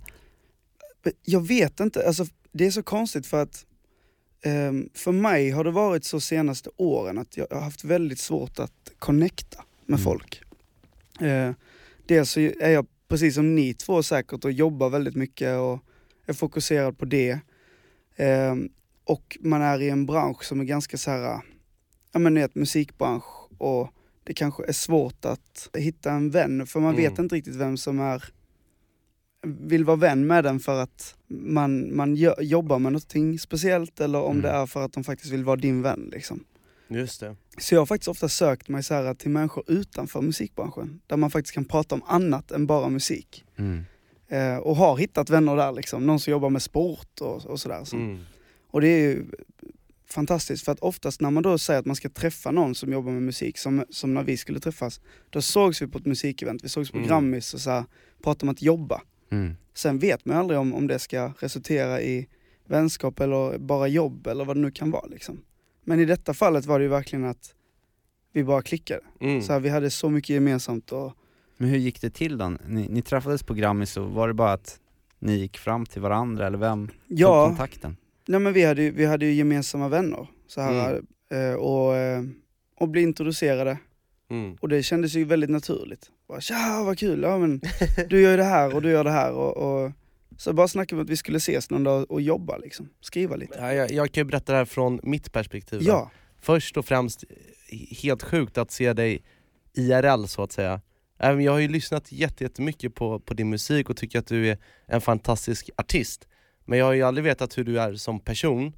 Jag 1.25 1.47
vet 1.47 1.81
inte, 1.81 2.07
alltså, 2.07 2.27
det 2.53 2.67
är 2.67 2.71
så 2.71 2.83
konstigt 2.83 3.27
för 3.27 3.43
att 3.43 3.65
ehm, 4.45 4.88
för 4.95 5.12
mig 5.12 5.50
har 5.50 5.65
det 5.65 5.71
varit 5.71 6.05
så 6.05 6.21
senaste 6.21 6.71
åren 6.77 7.19
att 7.19 7.37
jag 7.37 7.47
har 7.50 7.61
haft 7.61 7.85
väldigt 7.85 8.19
svårt 8.19 8.59
att 8.59 8.91
connecta 8.99 9.65
med 9.87 9.99
Mm. 10.00 10.05
folk. 10.05 10.43
Eh, 11.21 11.53
dels 12.07 12.31
så 12.31 12.41
är 12.41 12.71
jag 12.71 12.87
precis 13.09 13.35
som 13.35 13.55
ni 13.55 13.75
två 13.75 14.03
säkert 14.03 14.45
och 14.45 14.53
jobbar 14.53 14.91
väldigt 14.91 15.17
mycket 15.17 15.59
och 15.59 15.79
är 16.27 16.33
fokuserad 16.33 16.99
på 16.99 17.05
det. 17.05 17.38
Ehm, 18.17 18.69
och 19.05 19.38
man 19.41 19.62
är 19.62 19.83
i 19.83 19.88
en 19.88 20.07
bransch 20.07 20.45
som 20.45 20.61
är 20.61 20.65
ganska 20.65 20.97
så 20.99 21.11
här, 21.11 21.41
ja 22.12 22.19
men 22.19 22.37
ett 22.37 22.55
musikbransch 22.55 23.25
och 23.59 23.88
det 24.25 24.35
kanske 24.35 24.65
är 24.69 24.73
svårt 24.73 25.25
att 25.25 25.69
hitta 25.75 26.12
en 26.12 26.31
vän 26.31 26.67
för 26.67 26.81
man 26.81 26.95
Mm. 26.95 27.03
vet 27.11 27.19
inte 27.19 27.35
riktigt 27.35 27.57
vem 27.57 27.77
som 27.77 28.00
är 28.00 28.25
vill 29.47 29.85
vara 29.85 29.97
vän 29.97 30.27
med 30.27 30.45
den 30.45 30.61
för 30.61 30.83
att 30.83 31.17
man, 31.29 31.97
man 31.97 32.17
jobbar 32.41 32.79
med 32.79 32.93
någonting 32.93 33.38
speciellt 33.38 34.00
eller 34.00 34.23
om 34.23 34.31
Mm. 34.31 34.43
det 34.43 34.49
är 34.49 34.67
för 34.67 34.85
att 34.85 34.93
de 34.93 35.05
faktiskt 35.05 35.33
vill 35.33 35.45
vara 35.45 35.57
din 35.57 35.83
vän. 35.83 36.09
Liksom. 36.12 36.45
Just 36.88 37.21
det. 37.21 37.37
Så 37.59 37.75
jag 37.75 37.80
har 37.80 37.87
faktiskt 37.87 38.09
ofta 38.09 38.28
sökt 38.28 38.68
mig 38.68 38.83
så 38.83 38.95
här 38.95 39.14
till 39.14 39.30
människor 39.30 39.64
utanför 39.66 40.21
musikbranschen, 40.21 41.00
där 41.07 41.16
man 41.16 41.30
faktiskt 41.30 41.54
kan 41.54 41.64
prata 41.64 41.95
om 41.95 42.02
annat 42.07 42.50
än 42.50 42.66
bara 42.66 42.88
musik. 42.88 43.45
Mm. 43.57 43.85
Eh, 44.28 44.57
och 44.57 44.76
har 44.76 44.97
hittat 44.97 45.30
vänner 45.30 45.57
där, 45.57 45.73
liksom. 45.73 46.07
någon 46.07 46.21
som 46.21 46.30
jobbar 46.30 46.50
med 46.50 46.62
sport 46.62 47.21
och, 47.21 47.47
och 47.47 47.61
sådär. 47.61 47.85
Så. 47.85 47.97
Mm. 47.97 48.18
Och 48.71 48.80
det 48.80 48.88
är 48.88 49.00
ju 49.00 49.25
fantastiskt, 50.11 50.64
för 50.64 50.73
att 50.73 50.80
oftast 50.80 51.21
när 51.21 51.30
man 51.30 51.42
då 51.42 51.59
säger 51.59 51.80
att 51.80 51.87
man 51.87 51.97
ska 51.97 52.09
träffa 52.09 52.50
någon 52.50 52.75
som 52.75 52.92
jobbar 52.92 53.12
med 53.12 53.23
musik, 53.23 53.59
som, 53.59 53.85
som 53.90 54.14
när 54.14 54.23
vi 54.23 54.37
skulle 54.37 54.61
träffas, 54.61 55.00
då 55.30 55.42
sågs 55.42 55.83
vi 55.83 55.87
på 55.87 55.99
ett 55.99 56.07
musikevent, 56.07 56.64
vi 56.64 56.68
sågs 56.68 56.90
på 56.90 56.97
Mm. 56.97 57.09
Grammis 57.09 57.54
och 57.54 57.61
så 57.61 57.71
här, 57.71 57.85
pratade 58.23 58.47
om 58.47 58.52
att 58.52 58.62
jobba. 58.62 59.02
Mm. 59.30 59.57
Sen 59.75 59.99
vet 59.99 60.25
man 60.25 60.37
ju 60.37 60.40
aldrig 60.40 60.61
om, 60.61 60.75
om 60.75 60.87
det 60.87 60.99
ska 60.99 61.33
resultera 61.38 62.00
i 62.00 62.28
vänskap 62.66 63.21
eller 63.21 63.59
bara 63.59 63.88
jobb 63.88 64.26
eller 64.26 64.45
vad 64.45 64.57
det 64.57 64.61
nu 64.61 64.71
kan 64.71 64.90
vara. 64.90 65.07
Liksom. 65.07 65.40
Men 65.88 66.00
i 66.00 66.04
detta 66.04 66.35
fallet 66.35 66.66
var 66.66 66.78
det 66.78 66.83
ju 66.83 66.88
verkligen 66.88 67.25
att 67.25 67.54
vi 68.33 68.45
bara 68.45 68.62
klickade. 68.62 69.00
Mm. 69.21 69.42
Så 69.42 69.52
här, 69.52 69.61
vi 69.61 69.68
hade 69.68 69.90
så 69.90 70.11
mycket 70.11 70.30
gemensamt 70.30 70.92
och 70.92 71.12
Men 71.57 71.68
hur 71.68 71.78
gick 71.78 72.00
det 72.00 72.11
till 72.11 72.38
då? 72.38 72.49
Ni, 72.66 72.88
ni 72.88 73.02
träffades 73.02 73.42
på 73.42 73.54
Grammis 73.54 73.97
och 73.97 74.11
var 74.11 74.28
det 74.28 74.35
bara 74.35 74.52
att 74.52 74.80
ni 75.18 75.37
gick 75.37 75.59
fram 75.59 75.87
till 75.87 76.02
varandra 76.02 76.47
eller 76.47 76.59
vem 76.59 76.88
tog 76.88 76.95
ja, 77.07 77.47
kontakten? 77.49 77.97
nej 78.26 78.40
men 78.40 78.52
vi 78.52 78.64
hade, 78.64 78.83
ju- 78.83 78.90
vi 78.90 79.07
hade 79.07 79.26
ju 79.26 79.33
gemensamma 79.33 79.88
vänner 79.88 80.26
så 80.47 80.61
här, 80.61 81.02
eh, 81.30 81.54
och, 81.54 81.97
eh, 81.97 82.23
och 82.76 82.88
blev 82.88 83.02
introducerade 83.04 83.78
Mm. 84.30 84.57
och 84.61 84.68
det 84.68 84.83
kändes 84.83 85.14
ju 85.14 85.25
väldigt 85.25 85.50
naturligt. 85.50 86.11
Bara, 86.28 86.40
Tja 86.40 86.83
vad 86.87 86.99
kul, 86.99 87.23
ja, 87.23 87.38
men 87.38 87.61
du 88.09 88.21
gör 88.23 88.30
ju 88.30 88.37
det 88.37 88.45
här 88.45 88.75
och 88.75 88.83
du 88.83 88.90
gör 88.90 89.04
det 89.04 89.11
här 89.11 89.33
och, 89.33 89.57
och 89.57 89.92
så 90.38 90.52
bara 90.52 90.68
snackade 90.68 90.97
vi 90.97 91.00
om 91.00 91.04
att 91.04 91.11
vi 91.11 91.16
skulle 91.16 91.37
ses 91.38 91.71
någon 91.71 91.85
dag 91.85 92.11
och 92.11 92.21
jobba 92.21 92.57
liksom, 92.57 92.88
skriva 93.00 93.37
lite. 93.37 93.59
Ja, 93.59 93.73
jag, 93.75 93.90
jag 93.90 94.12
kan 94.12 94.21
ju 94.21 94.25
berätta 94.25 94.52
det 94.52 94.59
här 94.59 94.64
från 94.64 95.00
mitt 95.02 95.33
perspektiv. 95.33 95.78
då. 95.85 95.87
Ja, 95.90 96.11
Först 96.40 96.76
och 96.76 96.85
främst, 96.87 97.25
helt 98.02 98.23
sjukt 98.23 98.59
att 98.59 98.71
se 98.71 98.92
dig 98.92 99.23
IRL 99.75 100.25
så 100.26 100.42
att 100.42 100.52
säga. 100.52 100.80
Även 101.18 101.45
jag 101.45 101.52
har 101.52 101.59
ju 101.59 101.68
lyssnat 101.68 102.12
jätte- 102.12 102.45
jättemycket 102.45 102.95
på, 102.95 103.21
på 103.21 103.35
din 103.35 103.50
musik 103.50 103.90
och 103.90 103.97
tycker 103.97 104.18
att 104.18 104.26
du 104.26 104.49
är 104.49 104.59
en 104.87 105.00
fantastisk 105.00 105.71
artist. 105.76 106.28
Men 106.64 106.78
jag 106.78 106.87
har 106.87 106.92
ju 106.92 107.02
aldrig 107.02 107.25
vetat 107.25 107.59
hur 107.59 107.64
du 107.64 107.80
är 107.80 107.95
som 107.95 108.21
person. 108.21 108.73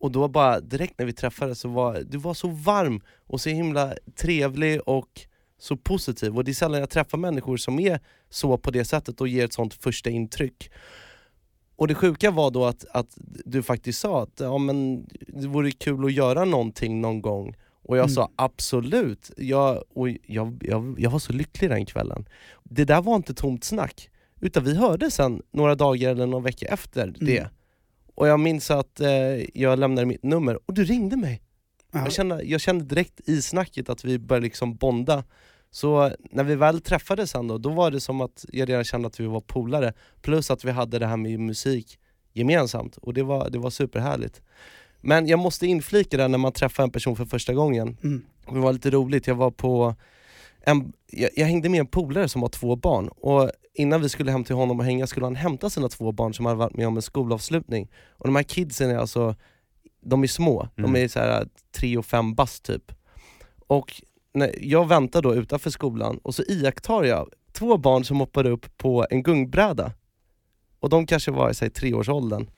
Och 0.00 0.10
då 0.12 0.28
bara 0.28 0.60
direkt 0.60 0.98
när 0.98 1.06
vi 1.06 1.12
träffades 1.12 1.60
så 1.60 1.68
var 1.68 2.00
du 2.08 2.18
var 2.18 2.34
så 2.34 2.48
varm 2.48 3.00
och 3.26 3.40
så 3.40 3.48
himla 3.50 3.94
trevlig 4.16 4.80
och 4.88 5.08
så 5.58 5.76
positiv. 5.76 6.36
Och 6.36 6.44
det 6.44 6.50
är 6.50 6.54
sällan 6.54 6.80
jag 6.80 6.90
träffar 6.90 7.18
människor 7.18 7.56
som 7.56 7.78
är 7.78 8.00
så 8.30 8.58
på 8.58 8.70
det 8.70 8.84
sättet 8.84 9.20
och 9.20 9.28
ger 9.28 9.44
ett 9.44 9.52
sånt 9.52 9.74
första 9.74 10.10
intryck. 10.10 10.70
Och 11.76 11.88
det 11.88 11.94
sjuka 11.94 12.30
var 12.30 12.50
då 12.50 12.64
att, 12.64 12.84
att 12.90 13.16
du 13.44 13.62
faktiskt 13.62 14.00
sa 14.00 14.22
att 14.22 14.40
ja, 14.40 14.58
men 14.58 15.06
det 15.28 15.46
vore 15.48 15.70
kul 15.70 16.04
att 16.04 16.12
göra 16.12 16.44
någonting 16.44 17.00
någon 17.00 17.22
gång. 17.22 17.54
Och 17.82 17.96
jag 17.96 18.04
Mm. 18.04 18.14
sa 18.14 18.30
absolut, 18.36 19.30
jag, 19.36 19.82
och 19.94 20.08
jag, 20.26 20.58
jag, 20.64 20.94
jag 20.98 21.10
var 21.10 21.18
så 21.18 21.32
lycklig 21.32 21.70
den 21.70 21.86
kvällen. 21.86 22.28
Det 22.64 22.84
där 22.84 23.02
var 23.02 23.16
inte 23.16 23.34
tomt 23.34 23.64
snack, 23.64 24.10
utan 24.40 24.64
vi 24.64 24.76
hörde 24.76 25.10
sen 25.10 25.42
några 25.52 25.74
dagar 25.74 26.10
eller 26.10 26.26
någon 26.26 26.42
vecka 26.42 26.66
efter 26.66 27.14
det. 27.20 27.48
Och 28.14 28.28
jag 28.28 28.40
minns 28.40 28.70
att 28.70 29.00
eh, 29.00 29.10
jag 29.60 29.78
lämnade 29.78 30.06
mitt 30.06 30.22
nummer 30.22 30.58
och 30.66 30.74
du 30.74 30.84
ringde 30.84 31.16
mig. 31.16 31.42
Ja. 31.92 31.98
Jag, 31.98 32.12
kände, 32.12 32.42
jag 32.42 32.60
kände 32.60 32.84
direkt 32.84 33.28
i 33.28 33.42
snacket 33.42 33.88
att 33.88 34.04
vi 34.04 34.18
började 34.18 34.44
liksom 34.44 34.76
bonda. 34.76 35.24
Så 35.70 36.12
när 36.30 36.44
vi 36.44 36.54
väl 36.54 36.80
träffades 36.80 37.30
sen 37.30 37.48
då, 37.48 37.58
då 37.58 37.70
var 37.70 37.90
det 37.90 38.00
som 38.00 38.20
att 38.20 38.44
jag 38.52 38.68
redan 38.68 38.84
kände 38.84 39.08
att 39.08 39.20
vi 39.20 39.26
var 39.26 39.40
polare. 39.40 39.92
Plus 40.22 40.50
att 40.50 40.64
vi 40.64 40.70
hade 40.70 40.98
det 40.98 41.06
här 41.06 41.16
med 41.16 41.40
musik 41.40 41.98
gemensamt 42.32 42.96
och 42.96 43.14
det 43.14 43.22
var, 43.22 43.50
det 43.50 43.58
var 43.58 43.70
superhärligt. 43.70 44.42
Men 45.00 45.26
jag 45.26 45.38
måste 45.38 45.66
inflika 45.66 46.16
det 46.16 46.28
när 46.28 46.38
man 46.38 46.52
träffar 46.52 46.82
en 46.82 46.90
person 46.90 47.16
för 47.16 47.24
första 47.24 47.54
gången. 47.54 47.96
Mm. 48.02 48.24
Det 48.52 48.58
var 48.58 48.72
lite 48.72 48.90
roligt, 48.90 49.26
jag 49.26 49.34
var 49.34 49.50
på 49.50 49.94
en, 50.60 50.92
jag, 51.06 51.30
jag 51.36 51.46
hängde 51.46 51.68
med 51.68 51.80
en 51.80 51.86
polare 51.86 52.28
som 52.28 52.42
har 52.42 52.48
två 52.48 52.76
barn 52.76 53.08
och 53.08 53.50
innan 53.74 54.02
vi 54.02 54.08
skulle 54.08 54.30
hem 54.30 54.44
till 54.44 54.54
honom 54.54 54.78
och 54.78 54.84
hänga 54.84 55.06
skulle 55.06 55.26
han 55.26 55.36
hämta 55.36 55.70
sina 55.70 55.88
två 55.88 56.12
barn 56.12 56.34
som 56.34 56.46
hade 56.46 56.58
varit 56.58 56.76
med 56.76 56.86
om 56.86 56.96
en 56.96 57.02
skolavslutning. 57.02 57.88
Och 58.08 58.26
de 58.26 58.36
här 58.36 58.42
kidsen 58.42 58.90
är 58.90 58.98
alltså, 58.98 59.34
de 60.08 60.22
är 60.22 60.26
små, 60.26 60.68
Mm. 60.76 60.92
de 60.92 61.00
är 61.04 61.08
så 61.08 61.18
här 61.20 61.48
tre 61.72 61.96
och 61.96 62.06
fem 62.06 62.34
bast 62.34 62.64
typ. 62.64 62.92
Och 63.66 64.02
jag 64.60 64.88
väntar 64.88 65.22
då 65.22 65.34
utanför 65.34 65.70
skolan 65.70 66.18
och 66.22 66.34
så 66.34 66.42
iakttar 66.42 67.04
jag 67.04 67.28
två 67.52 67.76
barn 67.76 68.04
som 68.04 68.20
hoppar 68.20 68.46
upp 68.46 68.76
på 68.76 69.06
en 69.10 69.22
gungbräda. 69.22 69.92
Och 70.80 70.88
de 70.88 71.06
kanske 71.06 71.30
var 71.30 71.50
i 71.50 71.54
sig 71.54 71.70
treårsåldern. 71.70 72.50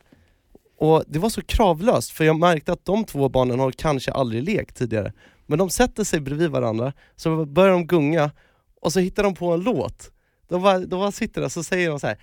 Och 0.79 1.05
det 1.07 1.19
var 1.19 1.29
så 1.29 1.43
kravlöst 1.43 2.11
för 2.11 2.25
jag 2.25 2.39
märkte 2.39 2.73
att 2.73 2.85
de 2.85 3.05
två 3.05 3.29
barnen 3.29 3.59
har 3.61 3.73
kanske 3.73 4.13
aldrig 4.13 4.43
lekt 4.43 4.77
tidigare. 4.77 5.13
Men 5.47 5.59
de 5.59 5.71
sätter 5.71 6.05
sig 6.05 6.21
bredvid 6.21 6.51
varandra, 6.51 6.93
så 7.17 7.45
börjar 7.45 7.73
de 7.73 7.87
gunga 7.87 8.31
och 8.81 8.93
så 8.93 9.01
hittar 9.01 9.23
de 9.23 9.35
på 9.35 9.53
en 9.53 9.61
låt. 9.61 10.11
De 10.49 10.63
bara, 10.63 10.79
de 10.79 11.01
bara 11.01 11.13
sitter 11.13 11.41
där 11.41 11.47
och 11.47 11.53
så 11.53 11.63
säger 11.63 11.91
de 11.91 12.01
så 12.01 12.07
här. 12.07 12.19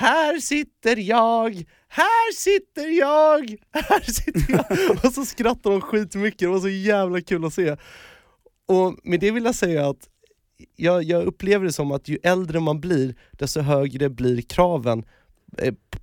Här 0.00 0.38
sitter 0.38 0.96
jag, 0.96 1.64
här 1.88 2.32
sitter 2.34 2.88
jag, 2.88 3.56
här 3.70 4.12
sitter 4.12 4.52
jag. 4.52 4.90
Och 5.04 5.12
så 5.12 5.24
skrattar 5.24 5.70
de 5.70 5.80
skitmycket, 5.80 6.38
det 6.38 6.46
var 6.46 6.60
så 6.60 6.68
jävla 6.68 7.20
kul 7.20 7.44
att 7.44 7.54
se. 7.54 7.76
Och 8.68 8.98
med 9.04 9.20
det 9.20 9.30
vill 9.30 9.44
jag 9.44 9.54
säga 9.54 9.88
att 9.88 10.08
jag, 10.76 11.02
jag 11.02 11.24
upplever 11.24 11.64
det 11.64 11.72
som 11.72 11.92
att 11.92 12.08
ju 12.08 12.18
äldre 12.22 12.60
man 12.60 12.80
blir, 12.80 13.14
desto 13.32 13.60
högre 13.60 14.08
blir 14.08 14.42
kraven 14.42 15.04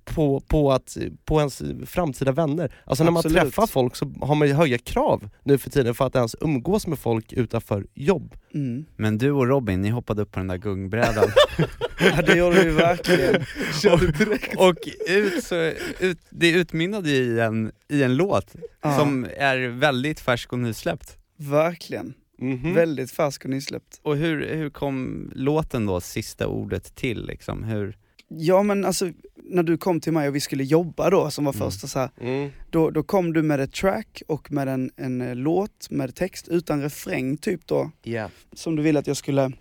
på, 0.04 0.40
på, 0.40 0.72
att, 0.72 0.96
på 1.24 1.38
ens 1.38 1.62
framtida 1.86 2.32
vänner. 2.32 2.72
Alltså 2.84 3.04
när 3.04 3.10
man 3.10 3.20
Absolut. 3.20 3.42
träffar 3.42 3.66
folk 3.66 3.96
så 3.96 4.12
har 4.20 4.34
man 4.34 4.48
ju 4.48 4.54
höga 4.54 4.78
krav 4.78 5.28
nu 5.44 5.58
för 5.58 5.70
tiden 5.70 5.94
för 5.94 6.06
att 6.06 6.14
ens 6.14 6.36
umgås 6.40 6.86
med 6.86 6.98
folk 6.98 7.32
utanför 7.32 7.86
jobb. 7.94 8.36
Mm. 8.54 8.84
Men 8.96 9.18
du 9.18 9.30
och 9.30 9.46
Robin, 9.46 9.82
ni 9.82 9.90
hoppade 9.90 10.22
upp 10.22 10.32
på 10.32 10.40
den 10.40 10.46
där 10.46 10.56
gungbrädan 10.56 11.24
Ja 12.00 12.22
det 12.22 12.36
gjorde 12.36 12.64
vi 12.64 12.70
verkligen. 12.70 13.34
och 14.56 14.88
ut 15.08 15.44
så, 15.44 15.72
ut, 16.00 16.18
det 16.30 16.50
utmynnade 16.50 17.10
ju 17.10 17.16
i 17.16 17.40
en, 17.40 17.72
i 17.88 18.02
en 18.02 18.16
låt 18.16 18.54
Ja, 18.82 18.98
som 18.98 19.26
är 19.36 19.68
väldigt 19.68 20.20
färsk 20.20 20.52
och 20.52 20.58
nysläppt. 20.58 21.16
Verkligen. 21.36 22.14
Mhm. 22.38 22.74
Väldigt 22.74 23.10
färsk 23.10 23.44
och 23.44 23.50
nysläppt. 23.50 24.00
Och 24.02 24.16
hur, 24.16 24.54
hur 24.54 24.70
kom 24.70 25.30
låten 25.34 25.86
då, 25.86 26.00
sista 26.00 26.46
ordet 26.46 26.94
till 26.94 27.26
liksom? 27.26 27.64
Hur, 27.64 27.96
Ja 28.28 28.62
men 28.62 28.84
alltså, 28.84 29.10
när 29.46 29.62
du 29.62 29.76
kom 29.78 30.00
till 30.00 30.12
mig 30.12 30.28
och 30.28 30.34
vi 30.34 30.40
skulle 30.40 30.64
jobba 30.64 31.10
då 31.10 31.30
som 31.30 31.44
var 31.44 31.52
Mm. 31.52 31.66
första 31.70 31.86
så 31.86 31.98
här, 31.98 32.10
Mm. 32.20 32.50
då, 32.70 32.90
då 32.90 33.02
kom 33.02 33.32
du 33.32 33.42
med 33.42 33.60
ett 33.60 33.72
track 33.72 34.22
och 34.28 34.52
med 34.52 34.68
en, 34.68 34.90
en 34.96 35.20
eh, 35.20 35.34
låt 35.34 35.90
med 35.90 36.14
text 36.14 36.48
utan 36.48 36.82
refräng 36.82 37.36
typ 37.36 37.66
då, 37.66 37.90
Ja. 38.02 38.30
som 38.52 38.76
du 38.76 38.82
ville 38.82 38.98
att 38.98 39.06
jag 39.06 39.16
skulle 39.16 39.52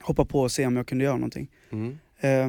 hoppa 0.00 0.24
på 0.24 0.40
och 0.40 0.52
se 0.52 0.66
om 0.66 0.76
jag 0.76 0.86
kunde 0.86 1.04
göra 1.04 1.16
någonting. 1.16 1.50
Mm. 1.72 1.98
Eh, 2.20 2.48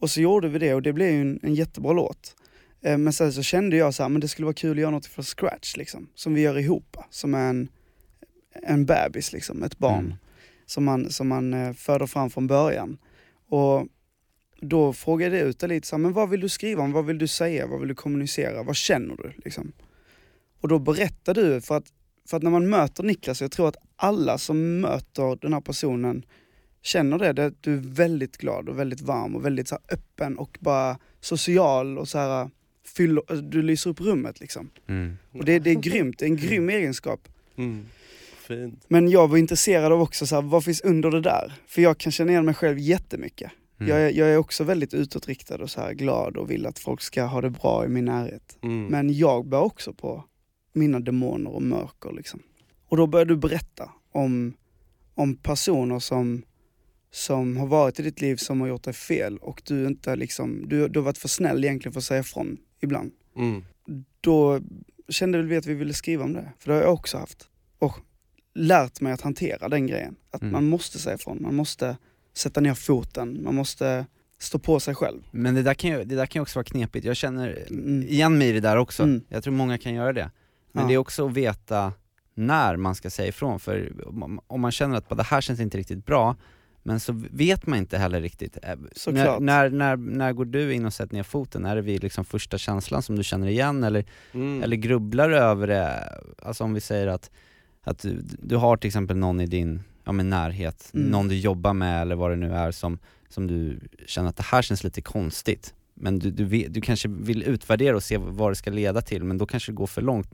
och 0.00 0.10
så 0.10 0.20
gjorde 0.20 0.48
vi 0.48 0.58
det 0.58 0.74
och 0.74 0.82
det 0.82 0.92
blev 0.92 1.08
ju 1.10 1.20
en, 1.20 1.40
en 1.42 1.54
jättebra 1.54 1.92
låt. 1.92 2.34
Eh, 2.82 2.98
men 2.98 3.12
sen 3.12 3.32
så 3.32 3.42
kände 3.42 3.76
jag 3.76 3.94
så 3.94 4.02
här, 4.02 4.08
men 4.10 4.20
det 4.20 4.28
skulle 4.28 4.46
vara 4.46 4.54
kul 4.54 4.70
att 4.70 4.80
göra 4.82 4.90
något 4.90 5.06
från 5.06 5.24
scratch 5.24 5.76
liksom, 5.76 6.08
som 6.14 6.34
vi 6.34 6.40
gör 6.40 6.58
ihop, 6.58 6.96
som 7.10 7.34
är 7.34 7.50
en, 7.50 7.68
en 8.62 8.86
bebis 8.86 9.32
liksom, 9.32 9.62
ett 9.62 9.78
barn 9.78 10.04
Mm. 10.04 10.14
som 10.66 10.84
man, 10.84 11.10
som 11.10 11.28
man 11.28 11.54
eh, 11.54 11.72
föder 11.72 12.06
fram 12.06 12.30
från 12.30 12.46
början. 12.46 12.98
Och 13.48 13.86
då 14.60 14.92
frågade 14.92 15.38
jag 15.38 15.48
ut 15.48 15.58
dig 15.58 15.68
lite, 15.68 15.86
så 15.86 15.96
här, 15.96 16.02
men 16.02 16.12
vad 16.12 16.30
vill 16.30 16.40
du 16.40 16.48
skriva 16.48 16.82
om, 16.82 16.92
vad 16.92 17.06
vill 17.06 17.18
du 17.18 17.26
säga, 17.26 17.66
vad 17.66 17.80
vill 17.80 17.88
du 17.88 17.94
kommunicera, 17.94 18.62
vad 18.62 18.76
känner 18.76 19.16
du? 19.16 19.32
Liksom? 19.44 19.72
Och 20.60 20.68
då 20.68 20.78
berättar 20.78 21.34
du, 21.34 21.60
för 21.60 21.76
att, 21.76 21.92
för 22.28 22.36
att 22.36 22.42
när 22.42 22.50
man 22.50 22.68
möter 22.68 23.02
Niklas, 23.02 23.40
jag 23.40 23.50
tror 23.50 23.68
att 23.68 23.76
alla 23.96 24.38
som 24.38 24.80
möter 24.80 25.38
den 25.40 25.52
här 25.52 25.60
personen 25.60 26.24
känner 26.82 27.18
det, 27.18 27.32
det 27.32 27.46
att 27.46 27.62
du 27.62 27.74
är 27.74 27.82
väldigt 27.94 28.36
glad 28.36 28.68
och 28.68 28.78
väldigt 28.78 29.00
varm 29.00 29.36
och 29.36 29.44
väldigt 29.44 29.68
så 29.68 29.74
här, 29.74 29.94
öppen 29.94 30.38
och 30.38 30.58
bara 30.60 30.98
social 31.20 31.98
och 31.98 32.08
så 32.08 32.18
här, 32.18 32.50
fyller, 32.96 33.42
du 33.42 33.62
lyser 33.62 33.90
upp 33.90 34.00
rummet 34.00 34.40
liksom. 34.40 34.70
mm. 34.86 35.16
Och 35.32 35.44
det, 35.44 35.58
det 35.58 35.70
är 35.70 35.74
grymt, 35.74 36.18
det 36.18 36.24
är 36.24 36.28
en 36.28 36.36
grym 36.36 36.68
egenskap. 36.68 37.28
Mm. 37.56 37.86
Men 38.88 39.08
jag 39.08 39.28
var 39.28 39.36
intresserad 39.36 39.92
av 39.92 40.02
också 40.02 40.26
så 40.26 40.34
här, 40.34 40.42
vad 40.42 40.64
finns 40.64 40.80
under 40.80 41.10
det 41.10 41.20
där? 41.20 41.52
För 41.66 41.82
jag 41.82 41.98
kan 41.98 42.12
känna 42.12 42.30
igen 42.30 42.44
mig 42.44 42.54
själv 42.54 42.78
jättemycket. 42.78 43.50
Mm. 43.80 43.90
Jag, 43.90 44.00
är, 44.00 44.10
jag 44.12 44.28
är 44.28 44.36
också 44.36 44.64
väldigt 44.64 44.94
utåtriktad 44.94 45.56
och 45.56 45.70
så 45.70 45.80
här 45.80 45.92
glad 45.92 46.36
och 46.36 46.50
vill 46.50 46.66
att 46.66 46.78
folk 46.78 47.00
ska 47.00 47.22
ha 47.24 47.40
det 47.40 47.50
bra 47.50 47.84
i 47.84 47.88
min 47.88 48.04
närhet. 48.04 48.58
Mm. 48.62 48.86
Men 48.86 49.14
jag 49.14 49.46
bär 49.46 49.60
också 49.60 49.92
på 49.92 50.24
mina 50.72 51.00
demoner 51.00 51.50
och 51.50 51.62
mörker 51.62 52.12
liksom. 52.12 52.42
Och 52.88 52.96
då 52.96 53.06
börjar 53.06 53.26
du 53.26 53.36
berätta 53.36 53.90
om, 54.12 54.52
om 55.14 55.36
personer 55.36 55.98
som, 55.98 56.42
som 57.10 57.56
har 57.56 57.66
varit 57.66 58.00
i 58.00 58.02
ditt 58.02 58.20
liv 58.20 58.36
som 58.36 58.60
har 58.60 58.68
gjort 58.68 58.82
dig 58.82 58.92
fel 58.94 59.38
och 59.38 59.62
du 59.64 59.86
inte 59.86 60.16
liksom, 60.16 60.68
du, 60.68 60.88
du 60.88 60.98
har 60.98 61.04
varit 61.04 61.18
för 61.18 61.28
snäll 61.28 61.64
egentligen 61.64 61.92
för 61.92 62.00
att 62.00 62.04
säga 62.04 62.20
ifrån 62.20 62.56
ibland. 62.80 63.12
Mm. 63.36 63.64
Då 64.20 64.60
kände 65.08 65.42
vi 65.42 65.56
att 65.56 65.66
vi 65.66 65.74
ville 65.74 65.94
skriva 65.94 66.24
om 66.24 66.32
det, 66.32 66.52
för 66.58 66.70
det 66.70 66.76
har 66.76 66.82
jag 66.82 66.94
också 66.94 67.18
haft. 67.18 67.48
Och 67.78 67.98
lärt 68.54 69.00
mig 69.00 69.12
att 69.12 69.20
hantera 69.20 69.68
den 69.68 69.86
grejen. 69.86 70.16
Att 70.30 70.42
Mm. 70.42 70.52
man 70.52 70.68
måste 70.68 70.98
säga 70.98 71.14
ifrån, 71.14 71.42
man 71.42 71.54
måste 71.54 71.96
sätta 72.38 72.60
ner 72.60 72.74
foten, 72.74 73.44
man 73.44 73.54
måste 73.54 74.06
stå 74.38 74.58
på 74.58 74.80
sig 74.80 74.94
själv. 74.94 75.20
Men 75.30 75.54
det 75.54 75.62
där, 75.62 75.74
kan 75.74 75.90
ju, 75.90 76.04
det 76.04 76.14
där 76.14 76.26
kan 76.26 76.40
ju 76.40 76.42
också 76.42 76.58
vara 76.58 76.64
knepigt, 76.64 77.04
jag 77.04 77.16
känner 77.16 77.64
Mm. 77.70 78.02
igen 78.02 78.38
mig 78.38 78.48
i 78.48 78.52
det 78.52 78.60
där 78.60 78.76
också, 78.76 79.02
Mm. 79.02 79.20
jag 79.28 79.42
tror 79.44 79.54
många 79.54 79.78
kan 79.78 79.94
göra 79.94 80.12
det. 80.12 80.30
Men 80.72 80.82
Ja. 80.82 80.88
det 80.88 80.94
är 80.94 80.98
också 80.98 81.26
att 81.26 81.32
veta 81.32 81.92
när 82.34 82.76
man 82.76 82.94
ska 82.94 83.10
säga 83.10 83.28
ifrån, 83.28 83.60
för 83.60 83.92
om- 84.46 84.60
man 84.60 84.70
känner 84.72 84.96
att 84.96 85.08
det 85.16 85.22
här 85.22 85.40
känns 85.40 85.60
inte 85.60 85.78
riktigt 85.78 86.06
bra, 86.06 86.36
men 86.82 87.00
så 87.00 87.12
vet 87.30 87.66
man 87.66 87.78
inte 87.78 87.98
heller 87.98 88.20
riktigt. 88.20 88.58
Eh, 88.62 88.76
När, 89.12 89.40
när, 89.40 89.70
när, 89.70 89.96
när 89.96 90.32
går 90.32 90.44
du 90.44 90.74
in 90.74 90.86
och 90.86 90.92
sätter 90.92 91.14
ner 91.14 91.22
foten? 91.22 91.64
Är 91.64 91.76
det 91.76 91.82
vid 91.82 92.02
liksom 92.02 92.24
första 92.24 92.58
känslan 92.58 93.02
som 93.02 93.16
du 93.16 93.24
känner 93.24 93.46
igen 93.48 93.84
eller, 93.84 94.04
Mm. 94.34 94.62
eller 94.62 94.76
grubblar 94.76 95.28
du 95.28 95.36
över 95.36 95.66
det? 95.66 96.12
Alltså 96.42 96.64
om 96.64 96.74
vi 96.74 96.80
säger 96.80 97.06
att, 97.06 97.30
att 97.82 97.98
du, 97.98 98.20
du 98.42 98.56
har 98.56 98.76
till 98.76 98.88
exempel 98.88 99.16
någon 99.16 99.40
i 99.40 99.46
din 99.46 99.82
ja, 100.08 100.12
men 100.12 100.30
närhet, 100.30 100.90
Mm. 100.94 101.10
någon 101.10 101.28
du 101.28 101.36
jobbar 101.36 101.72
med 101.74 102.02
eller 102.02 102.16
vad 102.16 102.30
det 102.30 102.36
nu 102.36 102.52
är 102.54 102.70
som, 102.70 102.98
som 103.28 103.46
du 103.46 103.80
känner 104.06 104.28
att 104.28 104.36
det 104.36 104.42
här 104.42 104.62
känns 104.62 104.84
lite 104.84 105.02
konstigt. 105.02 105.74
men 105.94 106.18
du, 106.18 106.30
du, 106.30 106.44
du 106.68 106.80
kanske 106.80 107.08
vill 107.08 107.42
utvärdera 107.42 107.96
och 107.96 108.02
se 108.02 108.16
vad 108.18 108.50
det 108.50 108.56
ska 108.56 108.70
leda 108.70 109.00
till, 109.02 109.24
men 109.24 109.38
då 109.38 109.46
kanske 109.46 109.72
det 109.72 109.76
går 109.76 109.86
för 109.86 110.02
långt. 110.02 110.28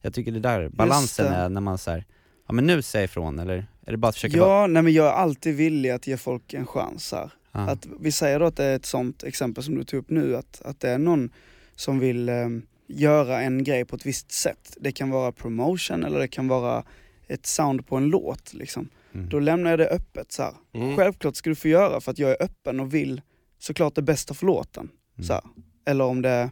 Jag 0.00 0.14
tycker 0.14 0.32
det 0.32 0.40
där, 0.40 0.68
balansen 0.68 1.26
det. 1.26 1.36
är 1.36 1.48
när 1.48 1.60
man 1.60 1.78
säger 1.78 2.04
ja 2.46 2.52
men 2.54 2.66
nu 2.66 2.82
säger 2.82 3.04
ifrån, 3.04 3.38
eller 3.38 3.66
är 3.86 3.90
det 3.90 3.96
bara 3.96 4.08
att 4.08 4.14
försöka. 4.14 4.36
Ja, 4.36 4.66
nej 4.66 4.82
men 4.82 4.92
jag 4.92 5.06
är 5.06 5.12
alltid 5.12 5.56
villig 5.56 5.90
att 5.90 6.06
ge 6.06 6.16
folk 6.16 6.54
en 6.54 6.66
chans 6.66 7.12
här. 7.12 7.30
Ja. 7.52 7.60
Att 7.60 7.86
vi 8.00 8.12
säger 8.12 8.40
då 8.40 8.46
att 8.46 8.56
det 8.56 8.64
är 8.64 8.76
ett 8.76 8.86
sånt 8.86 9.22
exempel 9.24 9.64
som 9.64 9.74
du 9.74 9.84
tog 9.84 9.98
upp 10.00 10.10
nu, 10.10 10.36
att, 10.36 10.62
att 10.64 10.80
det 10.80 10.90
är 10.90 10.98
någon 10.98 11.30
som 11.76 11.98
vill 11.98 12.28
eh, 12.28 12.48
göra 12.86 13.40
en 13.42 13.64
grej 13.64 13.84
på 13.84 13.96
ett 13.96 14.06
visst 14.06 14.32
sätt. 14.32 14.76
Det 14.80 14.92
kan 14.92 15.10
vara 15.10 15.32
promotion 15.32 16.04
eller 16.04 16.18
det 16.18 16.28
kan 16.28 16.48
vara 16.48 16.84
ett 17.28 17.46
sound 17.46 17.86
på 17.86 17.96
en 17.96 18.04
låt 18.08 18.54
liksom. 18.54 18.88
Mm. 19.14 19.28
Då 19.28 19.38
lämnar 19.38 19.70
jag 19.70 19.78
det 19.78 19.88
öppet 19.88 20.32
så. 20.32 20.56
Mm. 20.72 20.96
Självklart 20.96 21.36
ska 21.36 21.50
du 21.50 21.56
få 21.56 21.68
göra 21.68 22.00
för 22.00 22.10
att 22.10 22.18
jag 22.18 22.30
är 22.30 22.42
öppen 22.42 22.80
och 22.80 22.94
vill 22.94 23.22
såklart 23.58 23.94
det 23.94 24.02
bästa 24.02 24.34
för 24.34 24.46
låten. 24.46 24.90
Mm. 25.16 25.26
Så. 25.26 25.40
Eller 25.84 26.04
om 26.04 26.22
det 26.22 26.28
är 26.28 26.50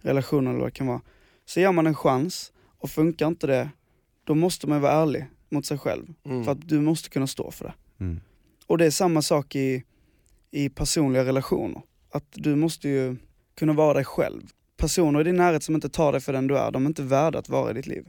relationer 0.00 0.50
eller 0.50 0.60
vad 0.60 0.68
det 0.68 0.74
kan 0.74 0.86
vara. 0.86 1.00
Så 1.44 1.60
ger 1.60 1.72
man 1.72 1.86
en 1.86 1.94
chans 1.94 2.52
och 2.78 2.90
funkar 2.90 3.26
inte 3.26 3.46
det, 3.46 3.70
då 4.24 4.34
måste 4.34 4.66
man 4.66 4.80
vara 4.80 4.92
ärlig 4.92 5.26
mot 5.48 5.66
sig 5.66 5.78
själv. 5.78 6.14
Mm. 6.24 6.44
För 6.44 6.52
att 6.52 6.68
du 6.68 6.80
måste 6.80 7.08
kunna 7.08 7.26
stå 7.26 7.50
för 7.50 7.64
det. 7.64 8.04
Mm. 8.04 8.20
Och 8.66 8.78
det 8.78 8.86
är 8.86 8.90
samma 8.90 9.22
sak 9.22 9.56
i, 9.56 9.84
i 10.50 10.68
personliga 10.68 11.24
relationer. 11.24 11.82
Att 12.10 12.26
du 12.30 12.56
måste 12.56 12.88
ju 12.88 13.16
kunna 13.54 13.72
vara 13.72 13.94
dig 13.94 14.04
själv. 14.04 14.42
Personer 14.76 15.20
i 15.20 15.24
din 15.24 15.36
närhet 15.36 15.62
som 15.62 15.74
inte 15.74 15.88
tar 15.88 16.12
dig 16.12 16.20
för 16.20 16.32
den 16.32 16.46
du 16.46 16.58
är, 16.58 16.70
de 16.70 16.84
är 16.84 16.88
inte 16.88 17.02
värda 17.02 17.38
att 17.38 17.48
vara 17.48 17.70
i 17.70 17.74
ditt 17.74 17.86
liv. 17.86 18.06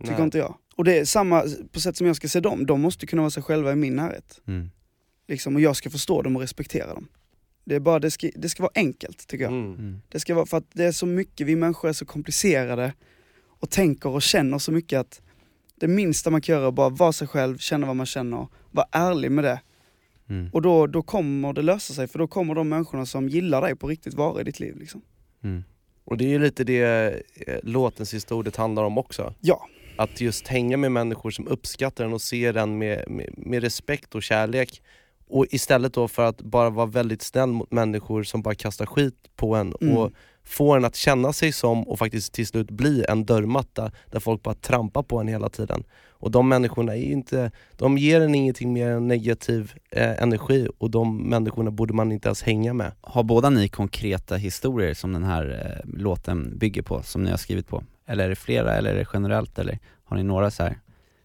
Tycker 0.00 0.12
Nej. 0.12 0.22
inte 0.22 0.38
jag. 0.38 0.54
Och 0.76 0.84
det 0.84 0.98
är 0.98 1.04
samma, 1.04 1.44
på 1.72 1.80
sätt 1.80 1.96
som 1.96 2.06
jag 2.06 2.16
ska 2.16 2.28
se 2.28 2.40
dem, 2.40 2.66
de 2.66 2.80
måste 2.80 3.06
kunna 3.06 3.22
vara 3.22 3.30
sig 3.30 3.42
själva 3.42 3.72
i 3.72 3.76
min 3.76 3.96
närhet. 3.96 4.40
Mm. 4.46 4.70
Liksom, 5.28 5.54
och 5.54 5.60
jag 5.60 5.76
ska 5.76 5.90
förstå 5.90 6.22
dem 6.22 6.36
och 6.36 6.42
respektera 6.42 6.94
dem. 6.94 7.08
Det, 7.64 7.74
är 7.74 7.80
bara, 7.80 7.98
det, 7.98 8.10
ska, 8.10 8.30
det 8.34 8.48
ska 8.48 8.62
vara 8.62 8.72
enkelt 8.74 9.26
tycker 9.26 9.44
jag. 9.44 9.52
Mm. 9.52 9.74
Mm. 9.74 10.02
Det 10.08 10.20
ska 10.20 10.34
vara, 10.34 10.46
för 10.46 10.56
att 10.56 10.70
det 10.72 10.84
är 10.84 10.92
så 10.92 11.06
mycket, 11.06 11.46
vi 11.46 11.56
människor 11.56 11.88
är 11.88 11.92
så 11.92 12.04
komplicerade 12.04 12.92
och 13.46 13.70
tänker 13.70 14.08
och 14.10 14.22
känner 14.22 14.58
så 14.58 14.72
mycket 14.72 15.00
att 15.00 15.20
det 15.74 15.88
minsta 15.88 16.30
man 16.30 16.40
kan 16.40 16.54
göra 16.54 16.66
är 16.66 16.70
bara 16.70 16.88
vara 16.88 17.12
sig 17.12 17.28
själv, 17.28 17.58
känna 17.58 17.86
vad 17.86 17.96
man 17.96 18.06
känner, 18.06 18.48
vara 18.70 18.86
ärlig 18.92 19.32
med 19.32 19.44
det. 19.44 19.60
Mm. 20.28 20.50
Och 20.52 20.62
då, 20.62 20.86
då 20.86 21.02
kommer 21.02 21.52
det 21.52 21.62
lösa 21.62 21.94
sig, 21.94 22.08
för 22.08 22.18
då 22.18 22.26
kommer 22.26 22.54
de 22.54 22.68
människorna 22.68 23.06
som 23.06 23.28
gillar 23.28 23.62
dig 23.62 23.76
på 23.76 23.88
riktigt 23.88 24.14
vara 24.14 24.40
i 24.40 24.44
ditt 24.44 24.60
liv. 24.60 24.76
Liksom. 24.76 25.02
Mm. 25.44 25.64
Och 26.04 26.16
det 26.16 26.24
är 26.24 26.28
ju 26.28 26.38
lite 26.38 26.64
det 26.64 26.82
eh, 27.34 27.58
låtens 27.62 28.08
sista 28.08 28.34
ordet 28.34 28.56
handlar 28.56 28.82
om 28.82 28.98
också. 28.98 29.34
Ja, 29.40 29.68
Att 30.02 30.20
just 30.20 30.48
hänga 30.48 30.76
med 30.76 30.92
människor 30.92 31.30
som 31.30 31.48
uppskattar 31.48 32.04
den 32.04 32.12
och 32.12 32.22
ser 32.22 32.52
den 32.52 32.78
med, 32.78 33.04
med, 33.10 33.34
med 33.36 33.62
respekt 33.62 34.14
och 34.14 34.22
kärlek. 34.22 34.82
Och 35.28 35.46
istället 35.50 35.94
då 35.94 36.08
för 36.08 36.22
att 36.22 36.40
bara 36.40 36.70
vara 36.70 36.86
väldigt 36.86 37.22
snäll 37.22 37.48
mot 37.48 37.72
människor 37.72 38.22
som 38.22 38.42
bara 38.42 38.54
kastar 38.54 38.86
skit 38.86 39.14
på 39.36 39.54
en 39.54 39.74
Mm. 39.80 39.96
och 39.96 40.10
få 40.44 40.74
en 40.74 40.84
att 40.84 40.96
känna 40.96 41.32
sig 41.32 41.52
som 41.52 41.88
och 41.88 41.98
faktiskt 41.98 42.32
till 42.32 42.46
slut 42.46 42.70
bli 42.70 43.04
en 43.08 43.24
dörrmatta 43.24 43.90
där 44.10 44.20
folk 44.20 44.42
bara 44.42 44.54
trampar 44.54 45.02
på 45.02 45.20
en 45.20 45.28
hela 45.28 45.48
tiden. 45.48 45.84
Och 46.10 46.30
de 46.30 46.48
människorna 46.48 46.96
är 46.96 47.02
inte, 47.02 47.50
de 47.76 47.98
ger 47.98 48.20
en 48.20 48.34
ingenting 48.34 48.72
mer 48.72 48.88
än 48.88 49.08
negativ 49.08 49.72
eh, 49.90 50.22
energi 50.22 50.68
och 50.78 50.90
de 50.90 51.28
människorna 51.28 51.70
borde 51.70 51.94
man 51.94 52.12
inte 52.12 52.28
ens 52.28 52.42
hänga 52.42 52.74
med. 52.74 52.92
Har 53.00 53.22
båda 53.22 53.50
ni 53.50 53.68
konkreta 53.68 54.36
historier 54.36 54.94
som 54.94 55.12
den 55.12 55.24
här 55.24 55.72
eh, 55.84 55.90
låten 56.00 56.58
bygger 56.58 56.82
på, 56.82 57.02
som 57.02 57.22
ni 57.22 57.30
har 57.30 57.38
skrivit 57.38 57.68
på? 57.68 57.84
Eller 58.06 58.24
är 58.24 58.28
det 58.28 58.34
flera, 58.36 58.74
eller 58.76 58.90
är 58.90 58.94
det 58.98 59.06
generellt, 59.12 59.58
eller 59.58 59.78
har 60.04 60.16
ni 60.16 60.22
några 60.22 60.50
så 60.50 60.62
här 60.62 60.78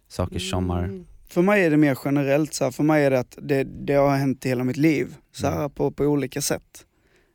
saker 0.07 0.39
som 0.39 0.69
har... 0.69 1.05
för 1.29 1.41
mig 1.41 1.65
är 1.65 1.69
det 1.69 1.77
mer 1.77 1.98
generellt, 2.05 2.53
så 2.53 2.63
här, 2.63 2.72
för 2.72 2.84
mig 2.84 3.05
är 3.05 3.12
det 3.12 3.19
att 3.19 3.38
det, 3.41 3.63
det 3.63 3.93
har 3.93 4.15
hänt 4.15 4.46
i 4.46 4.50
hela 4.50 4.63
mitt 4.63 4.77
liv, 4.77 5.15
så 5.31 5.48
här, 5.48 5.55
Mm. 5.57 5.69
på, 5.72 5.91
på 5.91 6.03
olika 6.03 6.41
sätt. 6.41 6.86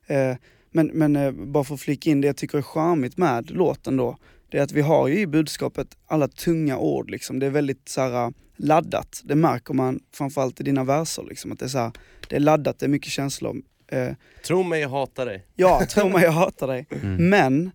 Eh, 0.07 0.37
men 0.71 0.87
men 0.87 1.17
eh, 1.17 1.31
bara 1.33 1.65
för 1.65 1.75
att 1.75 1.81
flika 1.81 2.11
in 2.11 2.21
det 2.21 2.27
jag 2.27 2.37
tycker 2.37 2.59
är 2.59 2.63
charmigt 2.63 3.17
med 3.19 3.51
låten 3.51 3.97
då, 3.97 4.17
det 4.51 4.59
är 4.59 4.63
att 4.63 4.73
vi 4.73 4.81
har 4.81 5.09
ju 5.09 5.21
i 5.21 5.27
budskapet 5.27 5.97
alla 6.07 6.29
tunga 6.29 6.79
ord 6.79 7.11
liksom. 7.11 7.39
Det 7.39 7.47
är 7.47 7.51
väldigt 7.51 7.89
så 7.89 8.01
här, 8.01 8.33
laddat, 8.57 9.21
det 9.25 9.35
märker 9.35 9.75
man 9.75 10.01
framförallt 10.15 10.61
i 10.61 10.65
dina 10.65 10.85
verser 10.85 11.23
liksom, 11.29 11.53
att 11.53 11.59
det 11.59 11.65
är 11.65 11.69
så 11.69 11.79
här, 11.79 11.93
det 12.29 12.37
är 12.37 12.41
laddat, 12.41 12.79
det 12.79 12.87
är 12.87 12.91
mycket 12.91 13.13
känslor. 13.13 13.57
Eh, 13.88 14.09
Tro 14.47 14.62
mig, 14.62 14.81
jag 14.81 14.88
hatar 14.88 15.27
dig. 15.27 15.47
ja, 15.55 15.83
tro 15.88 16.09
mig 16.09 16.23
jag 16.25 16.33
hatar 16.33 16.66
dig. 16.66 16.87
Mm. 17.03 17.29
Men 17.31 17.71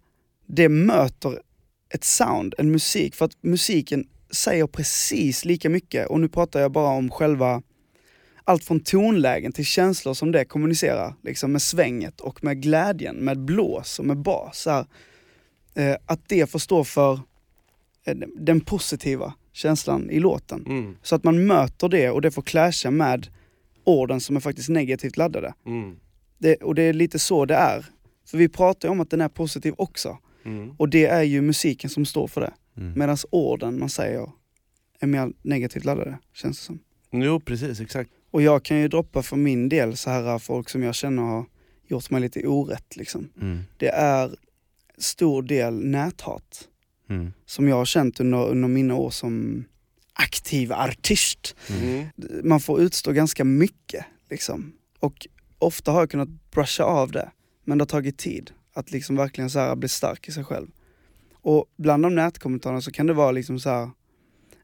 det 0.45 0.69
möter 0.69 1.41
ett 1.89 2.03
sound, 2.03 2.55
en 2.57 2.71
musik, 2.71 3.15
för 3.15 3.25
att 3.25 3.43
musiken 3.43 4.07
säger 4.31 4.67
precis 4.67 5.45
lika 5.45 5.69
mycket, 5.69 6.07
och 6.07 6.19
nu 6.19 6.29
pratar 6.29 6.59
jag 6.59 6.71
bara 6.71 6.89
om 6.89 7.09
själva 7.09 7.61
allt 8.43 8.63
från 8.63 8.79
tonlägen 8.79 9.51
till 9.51 9.65
känslor 9.65 10.13
som 10.13 10.31
det 10.31 10.45
kommunicerar, 10.45 11.15
liksom 11.23 11.51
med 11.51 11.61
svänget 11.61 12.21
och 12.21 12.43
med 12.43 12.61
glädjen, 12.61 13.15
med 13.15 13.39
blås 13.39 13.99
och 13.99 14.05
med 14.05 14.17
bas. 14.17 14.65
Här, 14.65 14.85
eh, 15.75 15.95
att 16.05 16.29
det 16.29 16.51
får 16.51 16.59
stå 16.59 16.83
för 16.83 17.19
eh, 18.05 18.17
den 18.39 18.61
positiva 18.61 19.33
känslan 19.53 20.09
i 20.09 20.19
låten. 20.19 20.65
Mm. 20.67 20.97
Så 21.01 21.15
att 21.15 21.23
man 21.23 21.47
möter 21.47 21.89
det 21.89 22.09
och 22.09 22.21
det 22.21 22.31
får 22.31 22.41
clasha 22.41 22.91
med 22.91 23.27
orden 23.83 24.21
som 24.21 24.35
är 24.35 24.39
faktiskt 24.39 24.69
negativt 24.69 25.17
laddade. 25.17 25.53
Mm. 25.65 25.95
Det, 26.37 26.55
och 26.55 26.75
det 26.75 26.81
är 26.81 26.93
lite 26.93 27.19
så 27.19 27.45
det 27.45 27.55
är. 27.55 27.85
För 28.25 28.37
vi 28.37 28.49
pratar 28.49 28.87
ju 28.87 28.91
om 28.91 28.99
att 28.99 29.09
den 29.09 29.21
är 29.21 29.29
positiv 29.29 29.73
också. 29.77 30.17
Mm. 30.47 30.75
Och 30.77 30.89
det 30.89 31.05
är 31.05 31.23
ju 31.23 31.41
musiken 31.41 31.89
som 31.89 32.05
står 32.05 32.27
för 32.27 32.41
det. 32.41 32.53
Mm. 32.77 32.93
Medan 32.99 33.17
orden 33.29 33.79
man 33.79 33.89
säger 33.89 34.31
är 34.99 35.07
mer 35.07 35.31
negativt 35.41 35.85
laddade, 35.85 36.17
känns 36.33 36.59
det 36.59 36.65
som. 36.65 36.79
Jo 37.11 37.39
precis, 37.39 37.79
exakt. 37.79 38.11
Och 38.31 38.41
jag 38.41 38.63
kan 38.63 38.77
ju 38.79 38.87
droppa 38.87 39.23
för 39.23 39.35
min 39.35 39.69
del 39.69 39.97
så 39.97 40.09
här 40.09 40.39
folk 40.39 40.69
som 40.69 40.83
jag 40.83 40.95
känner 40.95 41.23
har 41.23 41.45
gjort 41.87 42.09
mig 42.09 42.21
lite 42.21 42.47
orätt 42.47 42.95
liksom. 42.95 43.29
Mm. 43.41 43.59
Det 43.77 43.89
är 43.89 44.35
stor 44.97 45.41
del 45.41 45.85
näthat. 45.85 46.67
Mm. 47.09 47.33
Som 47.45 47.67
jag 47.67 47.75
har 47.75 47.85
känt 47.85 48.19
under, 48.19 48.47
under 48.47 48.67
mina 48.67 48.95
år 48.95 49.09
som 49.09 49.65
aktiv 50.13 50.73
artist. 50.73 51.55
Mm. 51.69 52.05
Man 52.43 52.59
får 52.59 52.81
utstå 52.81 53.11
ganska 53.11 53.43
mycket 53.43 54.05
liksom. 54.29 54.73
Och 54.99 55.27
ofta 55.59 55.91
har 55.91 55.99
jag 55.99 56.11
kunnat 56.11 56.29
brusha 56.51 56.83
av 56.83 57.11
det. 57.11 57.31
Men 57.63 57.77
det 57.77 57.81
har 57.81 57.87
tagit 57.87 58.17
tid 58.17 58.51
att 58.77 58.91
liksom 58.91 59.15
verkligen 59.15 59.49
så 59.49 59.59
här 59.59 59.75
bli 59.75 59.89
stark 59.89 60.27
i 60.27 60.31
sig 60.31 60.43
själv. 60.43 60.67
Och 61.33 61.65
bland 61.77 62.03
de 62.03 62.15
nätkommentarerna 62.15 62.81
så 62.81 62.91
kan 62.91 63.05
det 63.07 63.13
vara 63.13 63.31
liksom 63.31 63.59
så 63.59 63.69
här, 63.69 63.89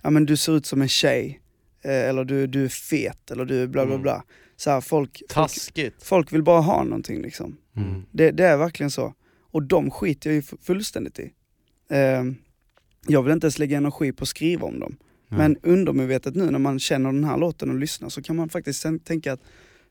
ja 0.01 0.09
men 0.09 0.25
du 0.25 0.37
ser 0.37 0.57
ut 0.57 0.65
som 0.65 0.81
en 0.81 0.87
tjej, 0.87 1.41
eh, 1.83 2.09
eller 2.09 2.23
du, 2.23 2.47
du 2.47 2.63
är 2.65 2.69
fet, 2.69 3.31
eller 3.31 3.45
du 3.45 3.63
är 3.63 3.67
bla 3.67 3.85
bla 3.85 3.93
Mm. 3.95 4.01
bla. 4.03 4.23
Så 4.55 4.69
här, 4.69 4.81
folk, 4.81 5.17
folk, 5.19 5.31
Taskigt. 5.33 6.03
folk 6.03 6.33
vill 6.33 6.43
bara 6.43 6.61
ha 6.61 6.83
någonting 6.83 7.21
liksom. 7.21 7.57
Mm. 7.75 8.03
Det, 8.11 8.31
det 8.31 8.43
är 8.45 8.57
verkligen 8.57 8.91
så. 8.91 9.13
Och 9.51 9.63
de 9.63 9.91
skiter 9.91 10.29
jag 10.29 10.35
ju 10.35 10.41
fu- 10.41 10.57
fullständigt 10.61 11.19
i. 11.19 11.33
Eh, 11.89 12.23
jag 13.07 13.23
vill 13.23 13.33
inte 13.33 13.45
ens 13.45 13.59
lägga 13.59 13.77
energi 13.77 14.11
på 14.11 14.23
att 14.23 14.27
skriva 14.29 14.67
om 14.67 14.79
dem. 14.79 14.97
Men 15.29 15.57
undermedvetet 15.63 16.35
nu 16.35 16.51
när 16.51 16.59
man 16.59 16.79
känner 16.79 17.11
den 17.13 17.23
här 17.23 17.37
låten 17.37 17.69
och 17.69 17.75
lyssnar 17.79 18.09
så 18.09 18.21
kan 18.21 18.35
man 18.35 18.49
faktiskt 18.49 18.85
tänka 19.05 19.33
att 19.33 19.39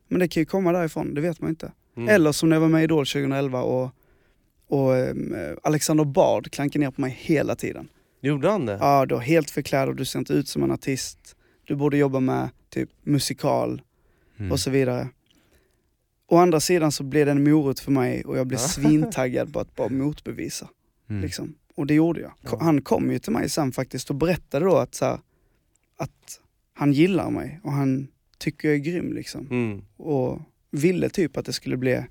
men 0.09 0.21
det 0.21 0.29
kan 0.29 0.41
ju 0.41 0.45
komma 0.45 0.73
därifrån, 0.73 1.15
det 1.15 1.21
vet 1.21 1.41
man 1.41 1.51
inte. 1.51 1.73
Mm. 1.97 2.09
Eller 2.09 2.33
som 2.33 2.49
när 2.49 2.57
jag 2.57 2.61
var 2.61 2.69
med 2.69 2.81
i 2.81 2.85
Idol 2.85 3.07
2011 3.07 3.63
och, 3.63 3.91
och 4.73 4.97
ehm, 4.97 5.35
Alexander 5.63 6.05
Bard 6.05 6.51
klankade 6.51 6.85
ner 6.85 6.91
på 6.91 7.01
mig 7.01 7.19
hela 7.21 7.57
tiden. 7.57 7.89
Gjorde 8.21 8.51
han 8.51 8.67
det? 8.67 8.79
Ja, 8.81 9.07
du 9.07 9.15
har 9.15 9.23
helt 9.23 9.51
förklädd 9.51 9.89
och 9.89 9.97
du 9.97 10.05
ser 10.05 10.19
inte 10.19 10.33
ut 10.33 10.49
som 10.49 10.63
en 10.63 10.71
artist. 10.71 11.37
Du 11.67 11.75
borde 11.77 11.97
jobba 11.97 12.21
med 12.21 12.49
typ 12.71 12.91
musikal 13.03 13.83
Mm. 14.39 14.53
och 14.53 14.61
så 14.61 14.71
vidare. 14.71 15.09
Å 16.29 16.37
andra 16.37 16.61
sidan 16.61 16.93
så 16.93 17.03
blev 17.05 17.27
det 17.27 17.33
en 17.33 17.45
morot 17.45 17.81
för 17.81 17.93
mig 17.93 18.25
och 18.25 18.39
jag 18.39 18.47
blev 18.47 18.61
Ja. 18.61 18.67
svintaggad 18.69 19.53
på 19.53 19.61
att 19.61 19.77
bara 19.77 19.89
motbevisa. 19.89 20.69
Mm. 21.11 21.23
Liksom. 21.23 21.55
Och 21.75 21.87
det 21.87 21.95
gjorde 21.95 22.21
jag. 22.21 22.33
Ko- 22.45 22.59
Han 22.61 22.83
kom 22.83 23.11
ju 23.13 23.19
till 23.19 23.33
mig 23.33 23.49
sen 23.49 23.73
faktiskt 23.73 24.11
och 24.11 24.17
berättade 24.17 24.65
då 24.65 24.77
att, 24.77 24.95
så 24.95 25.05
här, 25.05 25.19
att 25.97 26.41
han 26.75 26.93
gillar 26.93 27.31
mig 27.31 27.61
och 27.65 27.73
han 27.73 28.09
tycker 28.39 28.69
jag 28.69 28.75
är 28.75 28.81
grym 28.81 29.13
liksom. 29.13 29.47
Mm. 29.51 29.83
Och 29.97 30.41
ville 30.71 31.09
typ 31.09 31.37
att 31.37 31.47
det 31.47 31.53
skulle 31.53 31.77
bli, 31.77 32.05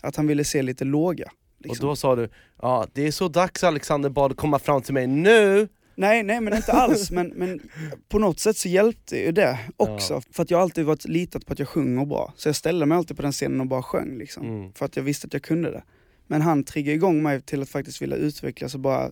att 0.00 0.16
han 0.16 0.26
ville 0.26 0.44
se 0.44 0.62
lite 0.62 0.84
låga. 0.84 1.30
Liksom. 1.58 1.88
Och 1.88 1.90
då 1.90 1.96
sa 1.96 2.16
du, 2.16 2.28
ja 2.62 2.86
det 2.92 3.06
är 3.06 3.10
så 3.10 3.28
dags 3.28 3.64
Alexander 3.64 4.10
Bard 4.10 4.30
att 4.30 4.36
komma 4.36 4.58
fram 4.58 4.82
till 4.82 4.94
mig 4.94 5.06
nu! 5.06 5.68
Nej, 5.94 6.22
nej 6.22 6.40
men 6.40 6.56
inte 6.56 6.72
alls. 6.72 7.10
Men, 7.10 7.28
men 7.28 7.60
på 8.08 8.18
något 8.18 8.38
sätt 8.38 8.56
så 8.56 8.68
hjälpte 8.68 9.16
ju 9.16 9.32
det 9.32 9.58
också. 9.76 10.20
För 10.32 10.42
att 10.42 10.50
jag 10.50 10.58
har 10.58 10.62
alltid 10.62 10.84
varit 10.84 11.04
litat 11.04 11.46
på 11.46 11.52
att 11.52 11.58
jag 11.58 11.68
sjunger 11.68 12.06
bra. 12.06 12.32
Så 12.36 12.48
jag 12.48 12.56
ställde 12.56 12.86
mig 12.86 12.98
alltid 12.98 13.16
på 13.16 13.22
den 13.22 13.32
scenen 13.32 13.60
och 13.60 13.66
bara 13.66 13.82
sjöng 13.82 14.18
liksom. 14.18 14.46
Mm. 14.46 14.72
För 14.72 14.86
att 14.86 14.96
jag 14.96 15.02
visste 15.02 15.26
att 15.26 15.32
jag 15.32 15.42
kunde 15.42 15.70
det. 15.70 15.82
Men 16.26 16.42
han 16.42 16.64
triggade 16.64 16.94
igång 16.94 17.22
mig 17.22 17.40
till 17.40 17.62
att 17.62 17.68
faktiskt 17.68 18.02
vilja 18.02 18.16
utvecklas 18.16 18.74
och 18.74 18.80
bara 18.80 19.10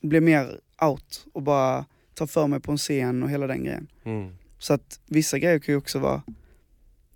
bli 0.00 0.20
mer 0.20 0.60
out 0.82 1.26
och 1.32 1.42
bara 1.42 1.84
ta 2.14 2.26
för 2.26 2.46
mig 2.46 2.60
på 2.60 2.72
en 2.72 2.78
scen 2.78 3.22
och 3.22 3.30
hela 3.30 3.46
den 3.46 3.64
grejen. 3.64 3.86
Mm. 4.04 4.36
Så 4.58 4.74
att 4.74 5.00
vissa 5.06 5.38
grejer 5.38 5.58
kan 5.58 5.72
ju 5.72 5.78
också 5.78 5.98
vara, 5.98 6.22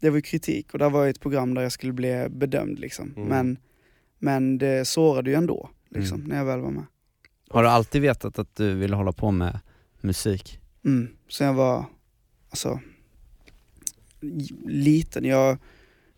det 0.00 0.11
var 0.11 0.16
ju 0.16 0.22
kritik 0.22 0.72
och 0.72 0.79
där 0.79 0.90
var 0.90 1.05
ju 1.05 1.11
ett 1.11 1.20
program 1.20 1.55
där 1.55 1.62
jag 1.62 1.72
skulle 1.72 1.92
bli 1.92 2.26
bedömd 2.31 2.79
liksom. 2.79 3.14
Mm. 3.16 3.29
Men, 3.29 3.59
men 4.20 4.59
det 4.59 4.85
sårade 4.88 5.30
ju 5.30 5.37
ändå 5.37 5.70
liksom, 5.88 6.18
Mm. 6.18 6.28
när 6.28 6.37
jag 6.37 6.44
väl 6.44 6.61
var 6.61 6.70
med. 6.70 6.85
Har 7.48 7.62
du 7.62 7.68
alltid 7.68 8.02
vetat 8.02 8.38
att 8.38 8.56
du 8.56 8.74
ville 8.74 8.96
hålla 8.96 9.12
på 9.12 9.30
med 9.30 9.59
musik? 10.00 10.61
Mm. 10.85 11.09
Så 11.28 11.44
jag 11.44 11.54
var, 11.54 11.85
alltså, 12.50 12.80
liten. 14.66 15.24
Jag 15.24 15.59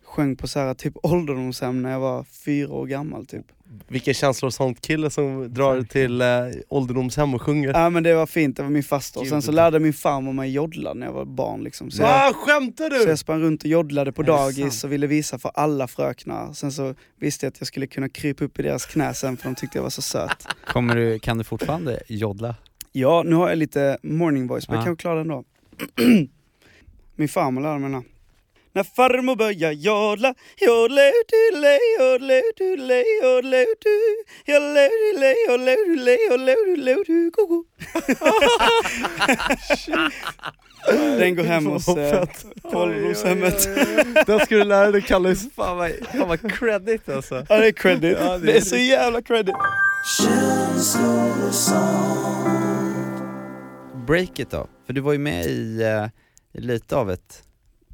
sjöng 0.04 0.36
på 0.36 0.48
så 0.48 0.58
här, 0.58 0.74
typ 0.74 0.94
ålderdomshem 1.02 1.82
när 1.82 1.90
jag 1.90 2.00
var 2.00 2.24
fyra 2.24 2.72
år 2.72 2.86
gammal 2.86 3.26
typ. 3.26 3.46
Vilken 3.88 4.14
känslosam 4.14 4.74
kille 4.74 5.10
som 5.10 5.54
drar 5.54 5.82
till 5.82 6.20
eh, 6.20 6.26
ålderdomshem 6.68 7.34
och 7.34 7.42
sjunger. 7.42 7.68
Ja 7.74 7.90
men 7.90 8.02
det 8.02 8.14
var 8.14 8.26
fint, 8.26 8.56
det 8.56 8.62
var 8.62 8.70
min 8.70 8.82
faster. 8.82 9.20
Och 9.20 9.26
sen 9.26 9.42
så 9.42 9.52
lärde 9.52 9.78
min 9.80 9.92
farmor 9.92 10.32
mig 10.32 10.50
joddla 10.52 10.94
när 10.94 11.06
jag 11.06 11.12
var 11.12 11.24
barn 11.24 11.64
liksom. 11.64 11.90
Så 11.90 12.02
jag, 12.02 12.08
Va, 12.08 12.32
skämtar 12.34 12.90
så 12.90 13.04
du? 13.04 13.10
jag 13.10 13.18
sprang 13.18 13.40
runt 13.40 13.62
och 13.62 13.68
joddlade 13.68 14.12
på 14.12 14.22
Är 14.22 14.26
det 14.26 14.32
dagis 14.32 14.84
och 14.84 14.92
ville 14.92 15.06
visa 15.06 15.38
för 15.38 15.50
alla 15.54 15.88
fröknar. 15.88 16.52
Sen 16.52 16.72
så 16.72 16.94
visste 17.20 17.46
jag 17.46 17.50
att 17.50 17.60
jag 17.60 17.66
skulle 17.66 17.86
kunna 17.86 18.08
krypa 18.08 18.44
upp 18.44 18.58
i 18.58 18.62
deras 18.62 18.86
knä 18.86 19.14
sen 19.14 19.36
för 19.36 19.44
de 19.48 19.54
tyckte 19.54 19.78
jag 19.78 19.82
var 19.82 19.90
så 19.90 20.02
söt. 20.02 20.46
Kommer 20.66 20.96
du, 20.96 21.18
kan 21.18 21.38
du 21.38 21.44
fortfarande 21.44 22.02
joddla? 22.08 22.54
Ja, 22.92 23.22
nu 23.26 23.34
har 23.36 23.48
jag 23.48 23.58
lite 23.58 23.98
morning 24.02 24.46
voice 24.46 24.68
men 24.68 24.74
Ja. 24.74 24.80
jag 24.80 24.86
kan 24.86 24.96
klara 24.96 25.18
den 25.18 25.28
då. 25.28 25.44
Min 27.16 27.28
farmor 27.28 27.62
lärde 27.62 27.78
mig 27.78 27.90
den 27.90 27.94
här. 27.94 28.04
När 28.74 28.82
farmor 28.82 29.36
börjar 29.36 29.72
jodla, 29.72 30.34
jodla-u-du-lej, 30.60 31.78
jodla-u-du-lej, 31.98 33.04
jodla-u-du, 33.22 34.00
jodla-u-du-lej, 34.52 35.36
jodla-u-du-lej, 35.48 36.18
jodla-u-du-lej, 36.30 37.30
go-go. 37.30 37.64
Den 41.18 41.36
går 41.36 41.44
hem 41.44 41.66
hos 41.66 41.88
eh, 41.88 42.24
ålderdomshemmet. 42.62 43.68
Den 44.26 44.40
ska 44.40 44.56
du 44.56 44.64
lära 44.64 44.90
dig 44.90 45.02
Kallis. 45.02 45.54
Fan 45.54 45.76
vad, 45.76 45.90
fan 46.12 46.28
vad 46.28 46.52
credit 46.52 47.08
alltså. 47.08 47.46
Ja 47.48 47.56
det 47.56 47.66
är 47.66 47.72
credit. 47.72 48.18
Ja, 48.20 48.38
det 48.38 48.46
det, 48.46 48.52
är 48.52 48.56
är 48.56 48.60
så 48.60 48.76
jävla 48.76 49.22
credit. 49.22 49.54
Break 54.06 54.38
it 54.38 54.50
då, 54.50 54.66
för 54.86 54.92
du 54.92 55.00
var 55.00 55.12
ju 55.12 55.18
med 55.18 55.46
i, 55.46 55.82
eh, 55.82 56.06
i 56.58 56.60
lite 56.60 56.96
av 56.96 57.10
ett 57.10 57.42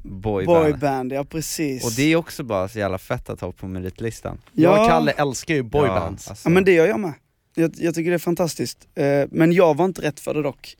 boyband. 0.03 0.65
Boyband, 0.73 1.11
ja 1.13 1.23
precis. 1.23 1.85
Och 1.85 1.91
det 1.95 2.03
är 2.03 2.15
också 2.15 2.43
bara 2.43 2.67
så 2.67 2.79
jävla 2.79 2.97
fett 2.97 3.29
att 3.29 3.41
ha 3.41 3.51
på 3.51 3.67
meritlistan. 3.67 4.37
Jag 4.53 4.71
och 4.73 4.77
Ja. 4.79 4.87
Kalle 4.87 5.11
älskar 5.11 5.55
ju 5.55 5.63
boybands. 5.63 6.25
Ja, 6.27 6.31
alltså. 6.31 6.49
Ja 6.49 6.53
men 6.53 6.63
det 6.63 6.71
gör 6.71 6.87
jag 6.87 6.99
med. 6.99 7.13
Jag, 7.55 7.71
jag 7.77 7.95
tycker 7.95 8.09
det 8.11 8.15
är 8.15 8.19
fantastiskt. 8.19 8.87
Eh, 8.95 9.23
men 9.31 9.51
jag 9.53 9.77
var 9.77 9.85
inte 9.85 10.01
rätt 10.01 10.19
för 10.19 10.33
det 10.33 10.41
dock. 10.41 10.77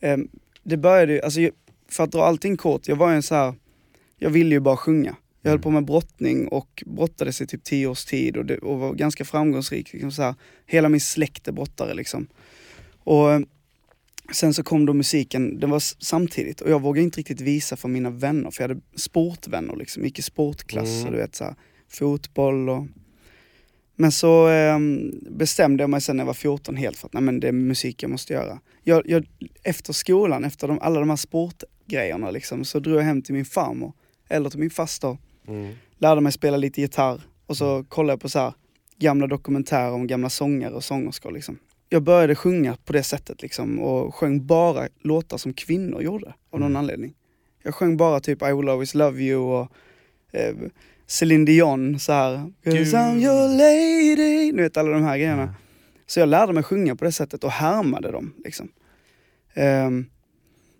Eh, 0.00 0.16
det 0.62 0.76
började 0.76 1.12
ju, 1.12 1.20
alltså 1.22 1.40
för 1.90 2.04
att 2.04 2.12
dra 2.12 2.24
allting 2.24 2.56
kort, 2.56 2.88
jag 2.88 2.96
var 2.96 3.10
ju 3.10 3.16
en 3.16 3.22
så 3.22 3.34
här. 3.34 3.54
jag 4.18 4.30
ville 4.30 4.54
ju 4.54 4.60
bara 4.60 4.76
sjunga. 4.76 5.16
Jag 5.42 5.50
höll 5.50 5.56
Mm. 5.56 5.62
på 5.62 5.70
med 5.70 5.84
brottning 5.84 6.48
och 6.48 6.82
brottades 6.86 7.40
i 7.40 7.46
typ 7.46 7.64
tio 7.64 7.86
års 7.86 8.04
tid 8.04 8.36
och, 8.36 8.46
det, 8.46 8.58
och 8.58 8.78
var 8.78 8.92
ganska 8.94 9.24
framgångsrik. 9.24 9.92
Liksom 9.92 10.12
så 10.12 10.22
här. 10.22 10.34
Hela 10.66 10.88
min 10.88 11.00
släkt 11.00 11.48
är 11.48 11.52
brottare 11.52 11.94
liksom. 11.94 12.26
Och 13.04 13.32
eh, 13.32 13.40
sen 14.32 14.54
så 14.54 14.62
kom 14.62 14.86
då 14.86 14.92
musiken, 14.94 15.60
den 15.60 15.70
var 15.70 15.82
samtidigt 16.04 16.60
och 16.60 16.70
jag 16.70 16.80
vågade 16.82 17.04
inte 17.04 17.18
riktigt 17.20 17.40
visa 17.40 17.76
för 17.76 17.88
mina 17.88 18.10
vänner 18.10 18.50
för 18.50 18.62
jag 18.64 18.68
hade 18.68 18.80
sportvänner 18.96 19.76
liksom, 19.76 20.04
gick 20.04 20.18
i 20.18 20.22
sportklass 20.22 20.88
Mm. 20.88 21.06
och 21.06 21.12
du 21.12 21.18
vet 21.18 21.34
så 21.34 21.44
här, 21.44 21.54
fotboll 21.88 22.68
och 22.68 22.86
men 23.96 24.12
så 24.12 24.48
eh, 24.48 24.78
bestämde 25.30 25.82
jag 25.82 25.90
mig 25.90 26.00
sen 26.00 26.16
när 26.16 26.22
jag 26.22 26.26
var 26.26 26.34
14 26.34 26.76
helt 26.76 26.96
för 26.96 27.06
att 27.06 27.12
nej, 27.12 27.22
men 27.22 27.40
det 27.40 27.48
är 27.48 27.52
musik 27.52 28.02
jag 28.02 28.10
måste 28.10 28.32
göra. 28.32 28.60
Jag, 28.82 29.02
jag, 29.06 29.26
efter 29.62 29.92
skolan, 29.92 30.44
efter 30.44 30.68
de, 30.68 30.78
alla 30.80 31.00
de 31.00 31.08
här 31.10 31.16
sportgrejerna 31.16 32.30
liksom, 32.30 32.64
så 32.64 32.78
drog 32.80 32.96
jag 32.96 33.02
hem 33.02 33.22
till 33.22 33.34
min 33.34 33.44
farmor, 33.44 33.92
eller 34.28 34.50
till 34.50 34.60
min 34.60 34.70
faster, 34.70 35.18
Mm. 35.48 35.74
lärde 35.98 36.20
mig 36.20 36.32
spela 36.32 36.56
lite 36.56 36.80
gitarr 36.80 37.20
och 37.46 37.56
så 37.56 37.84
kollade 37.88 38.12
jag 38.12 38.20
på 38.20 38.28
så 38.28 38.38
här 38.38 38.54
gamla 38.98 39.26
dokumentärer 39.26 39.90
om 39.92 40.06
gamla 40.06 40.30
sångare 40.30 40.74
och 40.74 40.84
sångerskor 40.84 41.32
liksom. 41.32 41.58
Jag 41.92 42.02
började 42.02 42.34
sjunga 42.34 42.76
på 42.84 42.92
det 42.92 43.02
sättet 43.02 43.42
liksom 43.42 43.78
och 43.78 44.14
sjöng 44.14 44.46
bara 44.46 44.88
låtar 45.00 45.36
som 45.36 45.52
kvinnor 45.54 46.02
gjorde 46.02 46.26
av 46.50 46.60
någon 46.60 46.70
Mm. 46.70 46.76
anledning. 46.76 47.14
Jag 47.62 47.74
sjöng 47.74 47.96
bara 47.96 48.20
typ 48.20 48.42
I 48.42 48.52
will 48.52 48.68
always 48.68 48.94
love 48.94 49.20
you 49.22 49.40
och 49.42 49.68
eh, 50.32 50.54
Celine 51.06 51.44
Dion 51.44 51.98
så 51.98 52.12
här. 52.12 52.52
'Cause 52.64 52.96
I'm 52.96 53.16
your 53.18 53.48
lady. 53.48 54.52
Ni 54.52 54.62
vet 54.62 54.76
alla 54.76 54.90
de 54.90 55.02
här 55.02 55.16
grejerna. 55.18 55.42
Ja. 55.42 55.54
Så 56.06 56.20
jag 56.20 56.28
lärde 56.28 56.52
mig 56.52 56.62
sjunga 56.62 56.96
på 56.96 57.04
det 57.04 57.12
sättet 57.12 57.44
och 57.44 57.50
härmade 57.50 58.10
dem. 58.10 58.34
Liksom. 58.44 58.68
Ehm, 59.54 60.06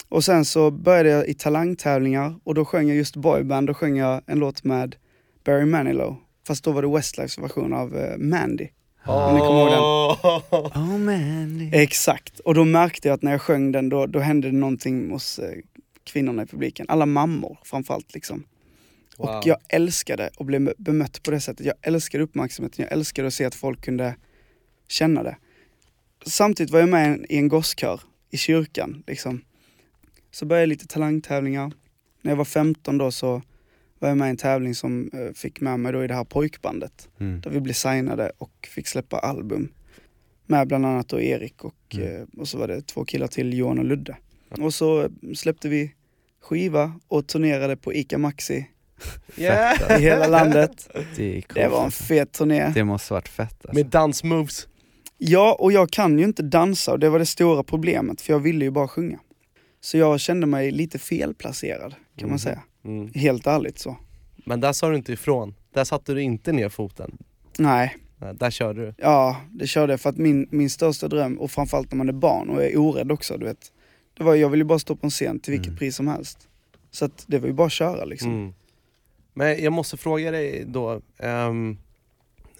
och 0.08 0.24
sen 0.24 0.44
så 0.44 0.70
började 0.70 1.08
jag 1.08 1.28
i 1.28 1.34
talangtävlingar 1.34 2.34
och 2.44 2.54
då 2.54 2.64
sjöng 2.64 2.88
jag 2.88 2.96
just 2.96 3.16
boyband, 3.16 3.66
då 3.66 3.74
sjöng 3.74 3.96
jag 3.96 4.22
en 4.26 4.38
låt 4.38 4.64
med 4.64 4.96
Barry 5.44 5.64
Manilow. 5.64 6.16
Fast 6.46 6.64
då 6.64 6.72
var 6.72 6.82
det 6.82 6.88
Westlifes 6.88 7.38
version 7.38 7.72
av 7.72 7.96
eh, 7.96 8.18
Mandy. 8.18 8.68
Om 9.06 9.34
ni 9.34 9.40
kommer 9.40 9.60
ihåg 9.60 9.70
den. 9.70 9.80
Oh 10.82 10.98
man. 10.98 11.70
Exakt, 11.72 12.40
och 12.40 12.54
då 12.54 12.64
märkte 12.64 13.08
jag 13.08 13.14
att 13.14 13.22
när 13.22 13.32
jag 13.32 13.40
sjöng 13.42 13.72
den 13.72 13.88
då, 13.88 14.06
då 14.06 14.18
hände 14.18 14.48
det 14.48 14.56
någonting 14.56 15.10
hos 15.10 15.38
eh, 15.38 15.58
kvinnorna 16.04 16.42
i 16.42 16.46
publiken. 16.46 16.86
Alla 16.88 17.06
mammor 17.06 17.58
framförallt 17.64 18.14
liksom. 18.14 18.44
Wow. 19.18 19.28
Och 19.28 19.46
jag 19.46 19.56
älskade 19.68 20.30
att 20.38 20.46
bli 20.46 20.68
bemött 20.78 21.22
på 21.22 21.30
det 21.30 21.40
sättet. 21.40 21.66
Jag 21.66 21.74
älskade 21.82 22.24
uppmärksamheten, 22.24 22.82
jag 22.82 22.92
älskade 22.92 23.28
att 23.28 23.34
se 23.34 23.44
att 23.44 23.54
folk 23.54 23.84
kunde 23.84 24.16
känna 24.88 25.22
det. 25.22 25.36
Samtidigt 26.26 26.72
var 26.72 26.80
jag 26.80 26.88
med 26.88 27.04
i 27.04 27.08
en- 27.14 27.26
i 27.32 27.36
en 27.36 27.48
gosskör 27.48 28.00
i 28.30 28.36
kyrkan. 28.36 29.02
Liksom. 29.06 29.40
Så 30.30 30.46
började 30.46 30.62
jag 30.62 30.68
lite 30.68 30.86
talangtävlingar. 30.86 31.72
När 32.22 32.32
jag 32.32 32.36
var 32.36 32.44
15 32.44 32.98
då 32.98 33.10
så 33.10 33.42
var 34.02 34.08
jag 34.08 34.18
med 34.18 34.26
i 34.26 34.30
en 34.30 34.36
tävling 34.36 34.74
som 34.74 35.10
eh, 35.12 35.32
fick 35.34 35.60
med 35.60 35.80
mig 35.80 35.92
då 35.92 36.04
i 36.04 36.06
det 36.06 36.14
här 36.14 36.24
pojkbandet. 36.24 37.08
Mm. 37.20 37.40
Där 37.40 37.50
vi 37.50 37.60
blev 37.60 37.74
signade 37.74 38.32
och 38.38 38.68
fick 38.74 38.86
släppa 38.86 39.18
album. 39.18 39.72
Med 40.46 40.68
bland 40.68 40.86
annat 40.86 41.08
då 41.08 41.20
Erik 41.20 41.64
och, 41.64 41.74
Mm. 41.94 42.16
eh, 42.16 42.22
och 42.40 42.48
så 42.48 42.58
var 42.58 42.68
det 42.68 42.86
två 42.86 43.04
killar 43.04 43.26
till, 43.26 43.52
Johan 43.58 43.78
och 43.78 43.84
Ludde. 43.84 44.16
Och 44.60 44.74
så 44.74 45.02
eh, 45.02 45.08
släppte 45.34 45.68
vi 45.68 45.92
skiva 46.42 46.92
och 47.08 47.26
turnerade 47.26 47.76
på 47.76 47.94
ICA 47.94 48.18
Maxi 48.18 48.68
Yeah. 49.36 49.98
i 50.00 50.02
hela 50.02 50.26
landet. 50.26 50.88
Det, 51.16 51.42
Det 51.54 51.68
var 51.68 51.84
en 51.84 51.90
fet 51.90 52.32
turné. 52.32 52.72
Det 52.74 52.84
måste 52.84 53.12
varit 53.12 53.28
fett 53.28 53.54
alltså. 53.66 53.74
Med 53.74 53.86
dansmoves. 53.86 54.68
Ja, 55.18 55.56
och 55.58 55.72
jag 55.72 55.90
kan 55.90 56.18
ju 56.18 56.24
inte 56.24 56.42
dansa 56.42 56.92
och 56.92 56.98
det 56.98 57.08
var 57.10 57.18
det 57.18 57.26
stora 57.26 57.62
problemet 57.62 58.20
för 58.20 58.32
jag 58.32 58.40
ville 58.40 58.64
ju 58.64 58.70
bara 58.70 58.88
sjunga. 58.88 59.18
Så 59.80 59.98
jag 59.98 60.20
kände 60.20 60.46
mig 60.46 60.70
lite 60.70 60.98
felplacerad 60.98 61.94
kan 62.16 62.28
man 62.28 62.30
Mhm. 62.30 62.38
säga. 62.38 62.62
Mm. 62.84 63.10
Helt 63.14 63.46
ärligt 63.46 63.78
så. 63.78 63.96
Men 64.46 64.60
där 64.60 64.72
sa 64.72 64.88
du 64.90 64.96
inte 64.96 65.12
ifrån. 65.12 65.54
Där 65.72 65.84
satte 65.84 66.14
du 66.14 66.22
inte 66.22 66.52
ner 66.52 66.68
foten. 66.68 67.18
Nej, 67.58 67.96
Nej, 68.18 68.34
där 68.34 68.50
körde 68.50 68.86
du. 68.86 68.94
ja 68.98 69.40
det 69.50 69.66
körde 69.66 69.92
jag 69.92 70.00
för 70.00 70.10
att 70.10 70.16
min, 70.16 70.46
min 70.50 70.70
största 70.70 71.08
dröm, 71.08 71.38
och 71.40 71.50
framförallt 71.50 71.90
när 71.92 71.96
man 71.98 72.08
är 72.08 72.12
barn 72.12 72.50
och 72.50 72.64
är 72.64 72.76
orädd 72.78 73.12
också, 73.12 73.36
du 73.38 73.44
vet. 73.44 73.72
Det 74.14 74.24
var, 74.24 74.34
jag 74.34 74.48
ville 74.48 74.60
ju 74.60 74.68
bara 74.68 74.78
stå 74.78 74.96
på 74.96 75.06
en 75.06 75.10
scen 75.10 75.40
till 75.40 75.50
vilket 75.50 75.66
Mm. 75.68 75.78
pris 75.78 75.96
som 75.96 76.08
helst. 76.08 76.48
Så 76.90 77.04
att 77.04 77.24
det 77.26 77.38
var 77.38 77.46
ju 77.46 77.52
bara 77.52 77.66
att 77.66 77.72
köra 77.72 78.04
liksom. 78.04 78.30
Mm. 78.30 78.52
Men 79.34 79.62
jag 79.64 79.72
måste 79.72 79.96
fråga 79.96 80.30
dig 80.30 80.64
då, 80.66 81.00
ehm, 81.18 81.78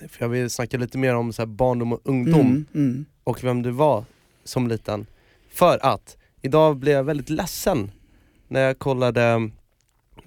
för 0.08 0.24
jag 0.24 0.28
vill 0.28 0.50
snacka 0.50 0.78
lite 0.78 0.98
mer 0.98 1.14
om 1.14 1.32
så 1.32 1.46
barndom 1.46 1.92
och 1.92 2.00
ungdom 2.04 2.40
Mm, 2.40 2.66
mm. 2.74 3.04
och 3.24 3.44
vem 3.44 3.62
du 3.62 3.70
var 3.70 4.04
som 4.44 4.68
liten. 4.68 5.06
För 5.50 5.78
att 5.87 6.16
idag 6.42 6.76
blev 6.76 6.94
jag 6.94 7.04
väldigt 7.04 7.30
ledsen 7.30 7.90
när 8.48 8.61
jag 8.61 8.78
kollade 8.78 9.50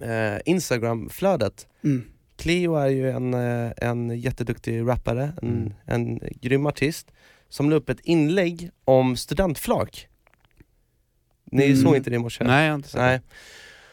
eh, 0.02 0.40
Instagram-flödet. 0.46 1.68
Mm. 1.84 2.04
Cleo 2.38 2.76
är 2.76 2.88
ju 2.90 3.12
en, 3.12 3.34
eh, 3.34 3.72
en 3.78 4.20
jätteduktig 4.20 4.88
rappare, 4.88 5.34
en, 5.42 5.50
Mm. 5.50 5.74
en 5.86 6.20
grym 6.42 6.66
artist, 6.66 7.12
som 7.50 7.70
la 7.70 7.76
upp 7.76 7.90
ett 7.90 8.00
inlägg 8.04 8.70
om 8.86 9.18
studentflak. 9.18 10.08
Ni 11.52 11.66
Mm. 11.66 11.78
såg 11.78 11.96
inte 11.96 12.10
det 12.10 12.16
i 12.16 12.20
morse? 12.20 12.44
Nej 12.44 12.64
jag 12.66 12.72
har 12.72 12.76
inte 12.76 12.90
sett 12.90 13.00
Nej. 13.02 13.22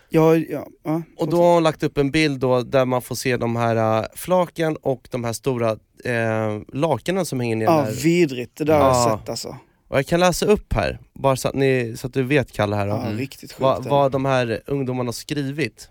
Ja, 0.08 0.36
ja, 0.36 0.66
ja, 0.84 1.02
Och 1.16 1.28
då 1.30 1.42
har 1.42 1.54
hon 1.54 1.62
lagt 1.62 1.82
upp 1.82 1.98
en 1.98 2.10
bild 2.10 2.40
då 2.40 2.62
där 2.62 2.84
man 2.84 3.02
får 3.02 3.14
se 3.14 3.36
de 3.36 3.56
här 3.56 4.00
äh, 4.02 4.06
flaken 4.14 4.76
och 4.76 5.08
de 5.10 5.24
här 5.24 5.32
stora 5.32 5.70
äh, 6.04 6.60
lakanen 6.72 7.26
som 7.26 7.40
hänger 7.40 7.56
ner 7.56 7.64
ja, 7.64 7.82
där. 7.82 7.92
vidrigt. 7.92 8.56
Det 8.56 8.64
där 8.64 8.74
har 8.78 8.88
Ja. 8.88 9.08
jag 9.10 9.18
sett 9.20 9.28
alltså. 9.28 9.56
Och 9.92 9.98
jag 9.98 10.07
kan 10.07 10.20
läsa 10.20 10.46
upp 10.46 10.72
här, 10.72 10.98
bara 11.12 11.37
så 11.37 11.48
att, 11.48 11.55
ni, 11.55 11.94
så 11.96 12.07
att 12.07 12.12
du 12.14 12.22
vet 12.22 12.52
Kalle 12.52 12.76
här 12.76 12.87
Ja, 12.87 13.02
Mm. 13.07 13.18
riktigt 13.18 13.52
sjukt. 13.52 13.61
vad, 13.61 13.85
vad 13.87 14.12
de 14.12 14.24
här 14.24 14.62
ungdomarna 14.66 15.09
har 15.09 15.12
skrivit. 15.12 15.90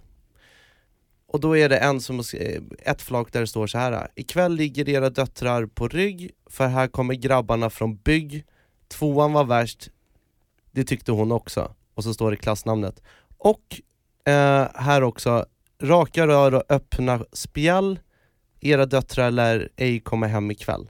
Och 1.28 1.40
då 1.40 1.58
är 1.58 1.70
det 1.70 1.78
en 1.78 2.02
som, 2.02 2.24
ett 2.80 3.02
flak 3.02 3.34
där 3.34 3.40
det 3.42 3.48
står 3.48 3.68
så 3.68 3.78
här. 3.78 4.08
Ikväll 4.16 4.56
ligger 4.56 4.90
era 4.90 5.10
döttrar 5.10 5.66
på 5.66 5.88
rygg, 5.88 6.32
för 6.50 6.68
här 6.68 6.88
kommer 6.88 7.14
grabbarna 7.14 7.70
från 7.70 7.96
bygg. 7.96 8.46
Tvåan 8.88 9.34
var 9.34 9.44
värst, 9.44 9.90
det 10.72 10.84
tyckte 10.84 11.12
hon 11.12 11.32
också. 11.32 11.76
Och 11.94 12.04
så 12.04 12.14
står 12.14 12.32
det 12.32 12.38
klassnamnet. 12.38 13.02
Och 13.38 13.82
eh, 14.26 14.68
här 14.76 15.04
också, 15.04 15.46
raka 15.82 16.28
rör 16.28 16.54
och 16.54 16.64
öppna 16.70 17.26
spjäll. 17.34 18.00
Era 18.62 18.86
döttrar 18.86 19.32
lär 19.32 19.70
ej 19.76 20.00
komma 20.00 20.28
hem 20.28 20.52
ikväll. 20.52 20.90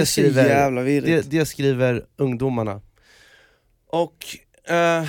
Det 0.00 0.82
vidrigt. 0.82 1.30
Det, 1.30 1.38
det 1.38 1.46
skriver 1.46 2.06
ungdomarna. 2.16 2.80
Och, 3.86 4.26
eh, 4.72 5.04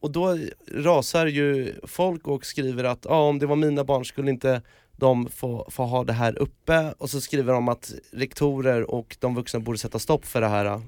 och 0.00 0.10
då 0.10 0.38
rasar 0.74 1.26
ju 1.26 1.74
folk 1.82 2.28
och 2.28 2.44
skriver 2.46 2.84
att 2.84 3.04
ja, 3.08 3.22
om 3.22 3.38
det 3.38 3.46
var 3.46 3.56
mina 3.56 3.84
barn 3.84 4.04
skulle 4.04 4.30
inte 4.30 4.62
de 4.92 5.28
få, 5.28 5.68
få 5.70 5.84
ha 5.84 6.04
det 6.04 6.12
här 6.12 6.38
uppe 6.38 6.92
och 6.98 7.10
så 7.10 7.20
skriver 7.20 7.52
de 7.52 7.68
att 7.68 7.92
rektorer 8.12 8.90
och 8.90 9.16
de 9.20 9.34
vuxna 9.34 9.60
borde 9.60 9.78
sätta 9.78 9.98
stopp 9.98 10.26
för 10.26 10.40
det 10.40 10.48
här. 10.48 10.82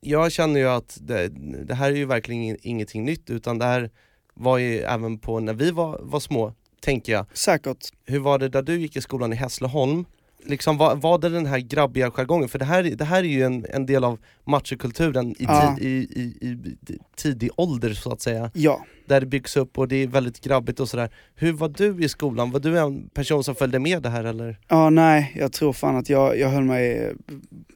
Jag 0.00 0.32
känner 0.32 0.60
ju 0.60 0.68
att 0.68 0.98
det, 1.00 1.28
det 1.64 1.74
här 1.74 1.90
är 1.90 1.96
ju 1.96 2.04
verkligen 2.04 2.42
ing- 2.42 2.60
ingenting 2.62 3.04
nytt 3.04 3.30
utan 3.30 3.58
det 3.58 3.64
här 3.64 3.90
var 4.34 4.58
ju 4.58 4.78
även 4.78 5.18
på 5.18 5.40
när 5.40 5.54
vi 5.54 5.70
var, 5.70 5.98
var 6.02 6.20
små 6.20 6.54
tänker 6.80 7.12
jag. 7.12 7.26
Säkert. 7.32 7.88
Hur 8.04 8.18
var 8.18 8.38
det 8.38 8.48
där 8.48 8.62
du 8.62 8.80
gick 8.80 8.96
i 8.96 9.00
skolan 9.00 9.32
i 9.32 9.36
Hässleholm? 9.36 10.04
Liksom, 10.44 10.76
var, 10.76 10.96
var 10.96 11.18
det 11.18 11.28
den 11.28 11.46
här 11.46 11.58
grabbiga 11.58 12.10
jargongen? 12.10 12.48
För 12.48 12.58
det 12.58 12.64
här, 12.64 12.82
det 12.82 13.04
här 13.04 13.18
är 13.18 13.28
ju 13.28 13.42
en, 13.42 13.66
en 13.70 13.86
del 13.86 14.04
av 14.04 14.18
machokulturen 14.44 15.30
i, 15.30 15.36
Ja. 15.44 15.76
tid, 15.78 15.86
i, 15.88 16.20
i, 16.20 16.48
i 16.48 16.98
tidig 17.16 17.50
ålder 17.56 17.94
så 17.94 18.12
att 18.12 18.20
säga. 18.20 18.50
Ja. 18.54 18.84
Där 19.06 19.20
det 19.20 19.26
byggs 19.26 19.56
upp 19.56 19.78
och 19.78 19.88
det 19.88 19.96
är 19.96 20.06
väldigt 20.06 20.40
grabbigt 20.40 20.80
och 20.80 20.88
sådär. 20.88 21.10
Hur 21.34 21.52
var 21.52 21.68
du 21.68 22.04
i 22.04 22.08
skolan? 22.08 22.50
Var 22.50 22.60
du 22.60 22.78
en 22.78 23.08
person 23.08 23.44
som 23.44 23.54
följde 23.54 23.78
med 23.78 24.02
det 24.02 24.08
här 24.08 24.24
eller? 24.24 24.58
Ja, 24.68 24.90
nej, 24.90 25.32
jag 25.36 25.52
tror 25.52 25.72
fan 25.72 25.96
att 25.96 26.10
jag, 26.10 26.38
jag 26.38 26.48
höll 26.48 26.64
mig, 26.64 27.12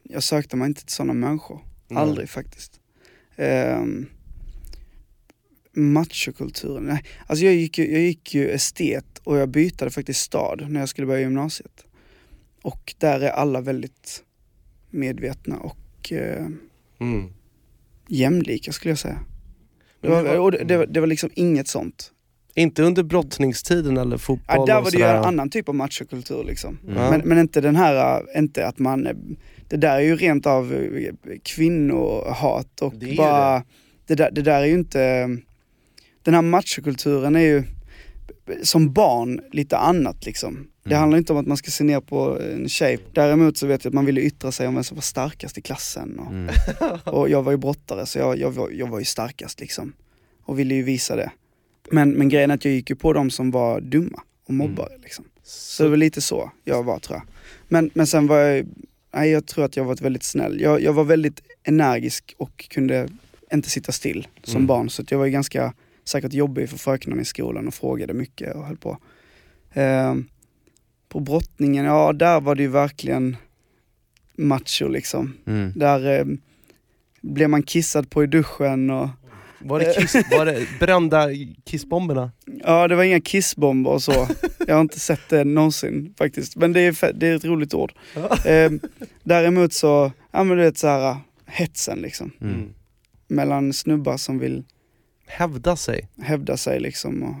jag 0.03 0.23
sökte 0.23 0.55
mig 0.55 0.67
inte 0.67 0.85
till 0.85 0.95
sådana 0.95 1.13
människor. 1.13 1.59
Aldrig 1.93 2.29
faktiskt. 2.29 2.79
Um, 3.37 4.09
machokulturen, 5.73 6.83
nej. 6.83 7.03
Alltså 7.27 7.45
jag 7.45 7.53
gick, 7.53 7.77
ju, 7.77 7.91
jag 7.91 8.01
gick 8.01 8.33
ju 8.35 8.49
estet 8.49 9.21
och 9.23 9.37
jag 9.37 9.49
bytade 9.49 9.91
faktiskt 9.91 10.21
stad 10.21 10.65
när 10.69 10.79
jag 10.79 10.89
skulle 10.89 11.07
börja 11.07 11.19
gymnasiet. 11.21 11.84
Och 12.65 12.93
där 12.97 13.19
är 13.19 13.29
alla 13.29 13.61
väldigt 13.61 14.23
medvetna 14.89 15.57
och 15.57 16.11
eh, 16.11 16.45
Mm. 16.99 17.29
jämlika 18.07 18.71
skulle 18.71 18.91
jag 18.91 18.99
säga. 18.99 19.19
Det 20.01 20.09
var, 20.09 20.39
och 20.39 20.51
det, 20.51 20.63
det, 20.63 20.77
var, 20.77 20.85
det 20.85 20.99
var 20.99 21.07
liksom 21.07 21.29
inget 21.33 21.67
sånt. 21.67 22.11
Inte 22.55 22.83
under 22.83 23.03
brottningstiden 23.03 23.97
eller 23.97 24.17
fotboll 24.17 24.55
Ja, 24.57 24.65
där 24.65 24.81
var 24.81 24.91
det 24.91 24.97
ju 24.97 25.03
en 25.03 25.23
annan 25.23 25.49
typ 25.49 25.69
av 25.69 25.75
machokultur 25.75 26.43
liksom. 26.43 26.77
Mm. 26.87 27.09
Men, 27.09 27.21
men 27.25 27.37
inte 27.37 27.61
den 27.61 27.75
här, 27.75 28.21
äh, 28.35 28.39
inte 28.39 28.67
att 28.67 28.79
man, 28.79 29.07
äh, 29.07 29.13
det 29.67 29.77
där 29.77 29.95
är 29.95 30.01
ju 30.01 30.15
rent 30.15 30.45
av 30.45 30.73
äh, 30.73 31.13
kvinnohat 31.43 32.81
och 32.81 32.93
Det 32.95 33.15
bara, 33.17 33.63
det. 34.07 34.15
där, 34.15 34.31
det 34.31 34.41
där 34.41 34.61
är 34.61 34.65
ju 34.65 34.73
inte, 34.73 35.27
den 36.23 36.33
här 36.33 36.41
machokulturen 36.41 37.35
är 37.35 37.39
ju 37.39 37.63
som 38.63 38.93
barn 38.93 39.41
lite 39.51 39.77
annat 39.77 40.25
liksom. 40.25 40.67
Det 40.83 40.89
Mm. 40.89 40.99
handlar 40.99 41.17
inte 41.17 41.33
om 41.33 41.39
att 41.39 41.47
man 41.47 41.57
ska 41.57 41.71
se 41.71 41.83
ner 41.83 41.99
på 41.99 42.39
en 42.41 42.69
tjej. 42.69 42.99
Däremot 43.13 43.57
så 43.57 43.67
vet 43.67 43.83
jag 43.85 43.89
att 43.91 43.93
man 43.95 44.05
ville 44.05 44.21
yttra 44.21 44.51
sig 44.51 44.67
om 44.67 44.73
vem 44.75 44.83
som 44.83 44.95
var 44.95 45.01
starkast 45.01 45.57
i 45.57 45.61
klassen. 45.61 46.19
Och, 46.19 46.31
Mm. 46.31 46.55
och 47.05 47.29
jag 47.29 47.43
var 47.43 47.51
ju 47.51 47.57
brottare 47.57 48.05
så 48.05 48.19
jag, 48.19 48.37
jag, 48.39 48.51
var, 48.51 48.69
jag 48.69 48.87
var 48.87 48.99
ju 48.99 49.05
starkast 49.05 49.59
liksom. 49.59 49.93
Och 50.43 50.59
ville 50.59 50.75
ju 50.75 50.83
visa 50.83 51.15
det. 51.15 51.31
Men, 51.91 52.11
men 52.11 52.29
grejen 52.29 52.51
är 52.51 52.55
att 52.55 52.65
jag 52.65 52.73
gick 52.73 52.89
ju 52.89 52.95
på 52.95 53.13
de 53.13 53.29
som 53.29 53.51
var 53.51 53.81
dumma 53.81 54.21
och 54.47 54.53
mobbare 54.53 54.97
liksom. 55.03 55.25
Så 55.43 55.83
det 55.83 55.89
var 55.89 55.97
lite 55.97 56.21
så 56.21 56.51
jag 56.63 56.83
var 56.83 56.99
tror 56.99 57.17
jag. 57.17 57.27
Men, 57.67 57.89
men 57.93 58.07
sen 58.07 58.27
var 58.27 58.37
jag, 58.37 58.65
nej 59.13 59.29
jag 59.29 59.45
tror 59.45 59.65
att 59.65 59.77
jag 59.77 59.83
varit 59.83 60.01
väldigt 60.01 60.23
snäll. 60.23 60.61
Jag, 60.61 60.81
jag 60.81 60.93
var 60.93 61.03
väldigt 61.03 61.41
energisk 61.63 62.33
och 62.37 62.65
kunde 62.69 63.07
inte 63.53 63.69
sitta 63.69 63.91
still 63.91 64.27
som 64.43 64.55
Mm. 64.55 64.67
barn. 64.67 64.89
Så 64.89 65.01
att 65.01 65.11
jag 65.11 65.17
var 65.17 65.25
ju 65.25 65.31
ganska 65.31 65.73
säkert 66.05 66.33
jobbig 66.33 66.69
för 66.69 66.77
fröknarna 66.77 67.21
i 67.21 67.25
skolan 67.25 67.67
och 67.67 67.73
frågade 67.73 68.13
mycket 68.13 68.55
och 68.55 68.65
höll 68.65 68.77
på. 68.77 68.97
Ehm, 69.73 70.25
på 71.09 71.19
brottningen, 71.19 71.85
ja 71.85 72.13
där 72.13 72.41
var 72.41 72.55
det 72.55 72.61
ju 72.61 72.69
verkligen 72.69 73.37
macho 74.37 74.87
liksom. 74.87 75.33
Mm. 75.45 75.71
Där 75.75 76.19
eh, 76.19 76.25
blev 77.21 77.49
man 77.49 77.63
kissad 77.63 78.09
på 78.09 78.23
i 78.23 78.27
duschen 78.27 78.89
och 78.89 79.09
Var 79.59 79.79
det, 79.79 79.93
kiss, 79.93 80.13
var 80.31 80.45
det 80.45 80.67
brända 80.79 81.27
kissbomberna? 81.63 82.31
ja 82.45 82.87
det 82.87 82.95
var 82.95 83.03
inga 83.03 83.21
kissbomber 83.21 83.91
och 83.91 84.03
så. 84.03 84.27
Jag 84.67 84.75
har 84.75 84.81
inte 84.81 84.99
sett 84.99 85.29
det 85.29 85.43
någonsin 85.43 86.13
faktiskt. 86.17 86.55
Men 86.55 86.73
det 86.73 86.79
är, 86.81 87.13
det 87.13 87.27
är 87.27 87.35
ett 87.35 87.45
roligt 87.45 87.73
ord. 87.73 87.93
Eh, 88.45 88.71
däremot 89.23 89.73
så, 89.73 90.11
ja 90.31 90.43
men 90.43 90.57
du 90.57 90.63
vet 90.63 90.77
så 90.77 90.87
här 90.87 91.17
hetsen 91.45 91.99
liksom. 91.99 92.31
Mm. 92.41 92.73
Mellan 93.27 93.73
snubbar 93.73 94.17
som 94.17 94.39
vill 94.39 94.63
Hävda 95.27 95.75
sig. 95.75 96.09
hävda 96.17 96.57
sig 96.57 96.79
liksom 96.79 97.23
och 97.23 97.35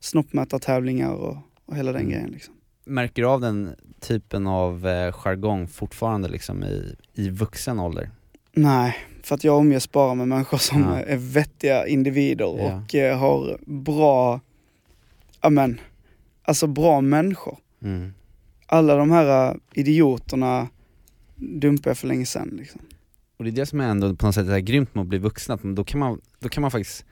snoppmätartävlingar 0.00 1.12
och, 1.12 1.36
och 1.66 1.76
hela 1.76 1.92
den 1.92 2.00
Mm. 2.00 2.12
grejen 2.12 2.30
liksom. 2.30 2.54
Märker 2.84 3.22
du 3.22 3.28
av 3.28 3.40
den 3.40 3.74
typen 4.00 4.46
av 4.46 4.86
eh, 4.86 5.12
jargong 5.12 5.68
fortfarande 5.68 6.28
liksom 6.28 6.64
i, 6.64 6.96
i 7.14 7.28
vuxen 7.30 7.78
ålder? 7.80 8.10
Nej, 8.52 8.96
för 9.22 9.34
att 9.34 9.44
jag 9.44 9.58
omges 9.58 9.92
bara 9.92 10.14
med 10.14 10.28
människor 10.28 10.58
som 10.58 10.82
Ja. 10.82 10.96
är 11.00 11.16
vettiga 11.16 11.86
individer 11.86 12.44
Ja. 12.44 12.82
och 12.84 12.94
eh, 12.94 13.18
har 13.18 13.58
bra, 13.66 14.40
ja 15.40 15.50
men, 15.50 15.80
alltså 16.42 16.66
bra 16.66 17.00
människor. 17.00 17.58
Mm. 17.82 18.14
Alla 18.66 18.96
de 18.96 19.10
här 19.10 19.50
eh, 19.50 19.56
idioterna 19.72 20.68
dumpade 21.36 21.90
jag 21.90 21.98
för 21.98 22.06
länge 22.08 22.26
sedan 22.26 22.48
liksom. 22.58 22.80
Och 23.36 23.44
det 23.44 23.50
är 23.50 23.52
det 23.52 23.66
som 23.66 23.80
är 23.80 23.88
ändå 23.88 24.14
på 24.16 24.26
något 24.26 24.34
sätt 24.34 24.48
är 24.48 24.58
grymt 24.58 24.94
med 24.94 25.02
att 25.02 25.08
bli 25.08 25.18
vuxen, 25.18 25.54
att 25.54 25.76
då 25.76 25.84
kan 25.84 26.00
man, 26.00 26.20
då 26.40 26.48
kan 26.48 26.60
man 26.60 26.70
faktiskt 26.70 27.04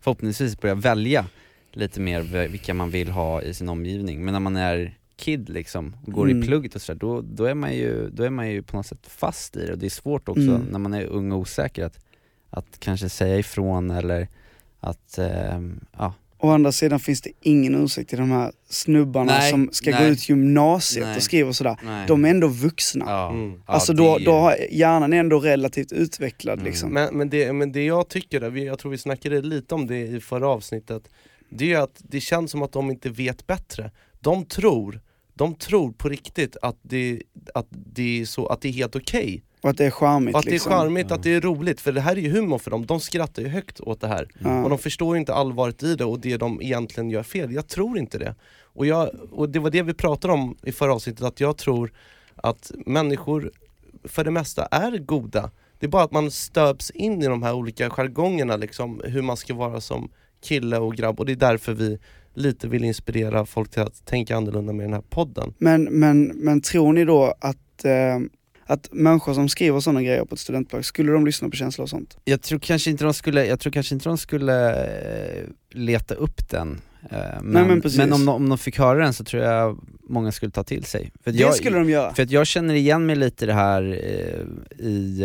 förhoppningsvis 0.00 0.60
börja 0.60 0.74
välja 0.74 1.26
lite 1.72 2.00
mer 2.00 2.46
vilka 2.48 2.74
man 2.74 2.90
vill 2.90 3.08
ha 3.10 3.42
i 3.42 3.54
sin 3.54 3.68
omgivning. 3.68 4.24
Men 4.24 4.32
när 4.32 4.40
man 4.40 4.56
är 4.56 4.98
kid 5.16 5.48
liksom, 5.48 5.96
och 6.06 6.12
går 6.12 6.30
Mm. 6.30 6.42
i 6.42 6.46
plugget 6.46 6.74
och 6.74 6.82
sådär, 6.82 6.98
då, 7.00 7.20
då, 7.20 7.44
är 7.44 7.54
man 7.54 7.74
ju, 7.74 8.10
då 8.10 8.22
är 8.22 8.30
man 8.30 8.50
ju 8.50 8.62
på 8.62 8.76
något 8.76 8.86
sätt 8.86 9.06
fast 9.06 9.56
i 9.56 9.66
det. 9.66 9.72
Och 9.72 9.78
det 9.78 9.86
är 9.86 9.90
svårt 9.90 10.28
också 10.28 10.42
Mm. 10.42 10.62
när 10.70 10.78
man 10.78 10.94
är 10.94 11.04
ung 11.04 11.32
och 11.32 11.38
osäker 11.38 11.84
att, 11.84 11.98
att 12.50 12.66
kanske 12.78 13.08
säga 13.08 13.38
ifrån 13.38 13.90
eller 13.90 14.28
att, 14.80 15.18
ehm, 15.18 15.80
ja. 15.98 16.14
Å 16.46 16.50
andra 16.50 16.72
sidan 16.72 17.00
finns 17.00 17.20
det 17.22 17.30
ingen 17.42 17.74
ursäkt 17.84 18.08
till 18.10 18.18
de 18.18 18.30
här 18.30 18.52
snubbarna 18.68 19.32
Nej, 19.32 19.50
som 19.50 19.68
ska 19.72 19.90
gå 19.90 19.96
nej. 19.98 20.10
ut 20.10 20.28
gymnasiet 20.28 21.06
Nej. 21.06 21.16
och 21.16 21.22
skriva 21.22 21.52
sådär. 21.52 21.76
Nej. 21.84 22.04
De 22.08 22.24
är 22.24 22.30
ändå 22.30 22.48
vuxna. 22.48 23.04
ja. 23.08 23.30
Mm. 23.30 23.52
Ja, 23.66 23.72
alltså 23.72 23.92
det 23.92 24.02
då, 24.02 24.18
då 24.18 24.32
har 24.32 24.56
hjärnan 24.70 25.12
är 25.12 25.16
ändå 25.20 25.38
relativt 25.40 25.92
utvecklad 25.92 26.58
Mm. 26.58 26.66
liksom. 26.70 26.90
Men, 26.90 27.16
men, 27.18 27.30
det, 27.30 27.52
men 27.52 27.72
det 27.72 27.84
jag 27.84 28.08
tycker, 28.08 28.50
vi- 28.50 28.66
jag 28.66 28.78
tror 28.78 28.90
vi 28.90 28.98
snackade 28.98 29.42
lite 29.42 29.74
om 29.74 29.86
det 29.86 29.98
i 30.06 30.20
förra 30.20 30.48
avsnittet, 30.48 31.02
det 31.50 31.72
är 31.72 31.78
att 31.78 32.00
det 32.08 32.20
känns 32.20 32.50
som 32.50 32.62
att 32.62 32.72
de 32.72 32.90
inte 32.90 33.10
vet 33.10 33.46
bättre. 33.46 33.90
De 34.20 34.44
tror, 34.44 35.00
de 35.34 35.54
tror 35.54 35.92
på 35.92 36.08
riktigt 36.08 36.56
att 36.62 36.78
det, 36.82 37.22
att 37.54 37.66
det, 37.70 38.20
är, 38.20 38.24
så, 38.24 38.46
att 38.46 38.60
det 38.60 38.68
är 38.68 38.72
helt 38.72 38.96
okej. 38.96 39.42
Och 39.66 39.70
att 39.70 39.78
det 39.78 39.86
är 39.86 39.90
charmigt 39.90 40.34
Och 40.34 40.38
att 40.38 40.44
det 40.44 40.50
är 40.50 40.52
liksom. 40.52 40.72
charmigt, 40.72 41.10
att 41.10 41.22
det 41.22 41.34
är 41.34 41.40
roligt, 41.40 41.80
för 41.80 41.92
det 41.92 42.00
här 42.00 42.16
är 42.16 42.20
ju 42.20 42.30
humor 42.30 42.58
för 42.58 42.70
dem. 42.70 42.86
De 42.86 43.00
skrattar 43.00 43.42
ju 43.42 43.48
högt 43.48 43.80
åt 43.80 44.00
det 44.00 44.08
här. 44.08 44.28
Ja. 44.38 44.62
Och 44.62 44.70
de 44.70 44.78
förstår 44.78 45.16
ju 45.16 45.20
inte 45.20 45.34
allvaret 45.34 45.82
i 45.82 45.94
det 45.94 46.04
och 46.04 46.20
det 46.20 46.36
de 46.36 46.62
egentligen 46.62 47.10
gör 47.10 47.22
fel. 47.22 47.52
Jag 47.52 47.68
tror 47.68 47.98
inte 47.98 48.18
det. 48.18 48.34
Och, 48.62 48.86
jag, 48.86 49.10
och 49.32 49.48
det 49.48 49.58
var 49.58 49.70
det 49.70 49.82
vi 49.82 49.94
pratade 49.94 50.34
om 50.34 50.56
i 50.62 50.72
förra 50.72 50.94
avsnittet, 50.94 51.24
att 51.24 51.40
jag 51.40 51.56
tror 51.56 51.92
att 52.34 52.72
människor 52.86 53.50
för 54.04 54.24
det 54.24 54.30
mesta 54.30 54.66
är 54.66 54.98
goda. 54.98 55.50
Det 55.78 55.86
är 55.86 55.90
bara 55.90 56.02
att 56.04 56.12
man 56.12 56.30
stöps 56.30 56.90
in 56.90 57.22
i 57.22 57.26
de 57.26 57.42
här 57.42 57.54
olika 57.54 57.90
jargongerna, 57.90 58.56
liksom, 58.56 59.02
hur 59.04 59.22
man 59.22 59.36
ska 59.36 59.54
vara 59.54 59.80
som 59.80 60.10
kille 60.44 60.78
och 60.78 60.94
grabb. 60.96 61.20
Och 61.20 61.26
det 61.26 61.32
är 61.32 61.36
därför 61.36 61.72
vi 61.72 61.98
lite 62.34 62.68
vill 62.68 62.84
inspirera 62.84 63.46
folk 63.46 63.70
till 63.70 63.82
att 63.82 64.06
tänka 64.06 64.36
annorlunda 64.36 64.72
med 64.72 64.86
den 64.86 64.92
här 64.92 65.04
podden. 65.10 65.54
Men, 65.58 65.84
men, 65.84 66.24
men 66.26 66.60
tror 66.60 66.92
ni 66.92 67.04
då 67.04 67.34
att, 67.40 67.84
eh, 67.84 68.18
att 68.66 68.88
människor 68.92 69.34
som 69.34 69.48
skriver 69.48 69.80
sådana 69.80 70.02
grejer 70.02 70.24
på 70.24 70.34
ett 70.34 70.40
studentblogg, 70.40 70.84
skulle 70.84 71.12
de 71.12 71.26
lyssna 71.26 71.48
på 71.48 71.56
känslor 71.56 71.82
och 71.82 71.90
sånt? 71.90 72.18
Jag 72.24 72.42
tror 72.42 72.58
kanske 72.58 72.90
inte 72.90 73.04
de 73.04 73.14
skulle, 73.14 73.46
jag 73.46 73.60
tror 73.60 73.72
kanske 73.72 73.94
inte 73.94 74.08
de 74.08 74.18
skulle 74.18 74.84
eh, 74.86 75.44
leta 75.70 76.14
upp 76.14 76.48
den 76.50 76.80
Eh, 77.10 77.42
Men, 77.42 77.66
men 77.66 77.80
precis. 77.80 77.98
men 77.98 78.12
om, 78.12 78.26
de, 78.26 78.34
om 78.34 78.48
de 78.48 78.58
fick 78.58 78.78
höra 78.78 78.98
den 78.98 79.12
så 79.12 79.24
tror 79.24 79.42
jag 79.42 79.78
många 80.02 80.32
skulle 80.32 80.50
ta 80.52 80.64
till 80.64 80.84
sig. 80.84 81.12
För 81.24 81.32
Det 81.32 81.38
jag, 81.38 81.54
skulle 81.54 81.78
de 81.78 81.90
göra. 81.90 82.14
För 82.14 82.22
att 82.22 82.30
jag 82.30 82.46
känner 82.46 82.74
igen 82.74 83.06
mig 83.06 83.16
lite 83.16 83.44
i 83.44 83.46
det 83.46 83.52
här 83.54 83.82
eh, 83.82 84.86
i, 84.86 85.22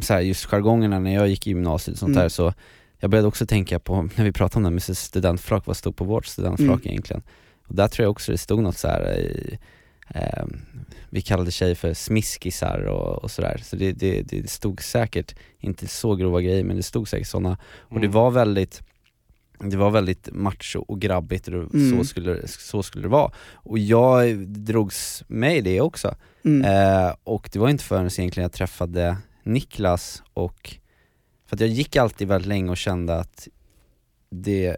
så 0.00 0.14
här, 0.14 0.20
just 0.20 0.44
jargongerna 0.44 0.98
när 0.98 1.14
jag 1.14 1.28
gick 1.28 1.46
i 1.46 1.50
gymnasiet 1.50 1.92
och 1.94 1.98
sånt 1.98 2.08
Mm. 2.10 2.22
där 2.22 2.28
så 2.28 2.54
jag 2.98 3.10
började 3.10 3.28
också 3.28 3.46
tänka 3.46 3.78
på, 3.78 4.02
när 4.16 4.24
vi 4.24 4.32
pratade 4.32 4.56
om 4.56 4.62
det 4.64 4.70
med 4.88 4.96
studentflak, 4.96 5.66
vad 5.66 5.76
stod 5.76 5.96
på 5.96 6.04
vårt 6.04 6.26
studentflak 6.26 6.80
Mm. 6.80 6.90
egentligen? 6.90 7.22
Och 7.68 7.74
där 7.74 7.88
tror 7.88 8.04
jag 8.04 8.10
också 8.10 8.32
det 8.32 8.38
stod 8.38 8.62
något 8.62 8.76
så 8.78 8.88
här 8.88 9.18
i, 9.18 9.58
eh, 10.08 10.44
vi 11.10 11.20
kallade 11.22 11.50
tjejer 11.50 11.74
för 11.74 11.94
smiskisar 11.94 12.78
och, 12.86 13.24
och 13.24 13.30
sådär, 13.30 13.60
så 13.64 13.76
det, 13.76 13.92
det, 13.92 14.22
det 14.22 14.50
stod 14.50 14.82
säkert, 14.82 15.34
inte 15.60 15.88
så 15.88 16.14
grova 16.16 16.40
grejer 16.40 16.64
men 16.64 16.76
det 16.76 16.82
stod 16.82 17.08
säkert 17.08 17.28
sådana, 17.28 17.58
och 17.78 18.00
det 18.00 18.06
Mm. 18.06 18.10
var 18.12 18.30
väldigt 18.30 18.82
det 19.58 19.76
var 19.76 19.90
väldigt 19.90 20.28
macho 20.32 20.78
och 20.88 21.00
grabbigt 21.00 21.48
och 21.48 21.54
Mm. 21.74 21.98
så, 21.98 22.04
skulle, 22.04 22.48
så 22.48 22.82
skulle 22.82 23.04
det 23.04 23.08
vara. 23.08 23.32
Och 23.52 23.78
jag 23.78 24.38
drogs 24.48 25.24
med 25.28 25.56
i 25.56 25.60
det 25.60 25.80
också. 25.80 26.14
Mm. 26.44 26.64
Eh, 26.64 27.14
och 27.24 27.48
det 27.52 27.58
var 27.58 27.68
inte 27.68 27.84
förrän 27.84 28.06
egentligen 28.06 28.42
jag 28.44 28.52
träffade 28.52 29.16
Niklas 29.42 30.22
och, 30.34 30.76
för 31.46 31.56
att 31.56 31.60
jag 31.60 31.68
gick 31.70 31.96
alltid 31.96 32.28
väldigt 32.28 32.48
länge 32.48 32.70
och 32.70 32.76
kände 32.76 33.14
att 33.16 33.48
det, 34.30 34.76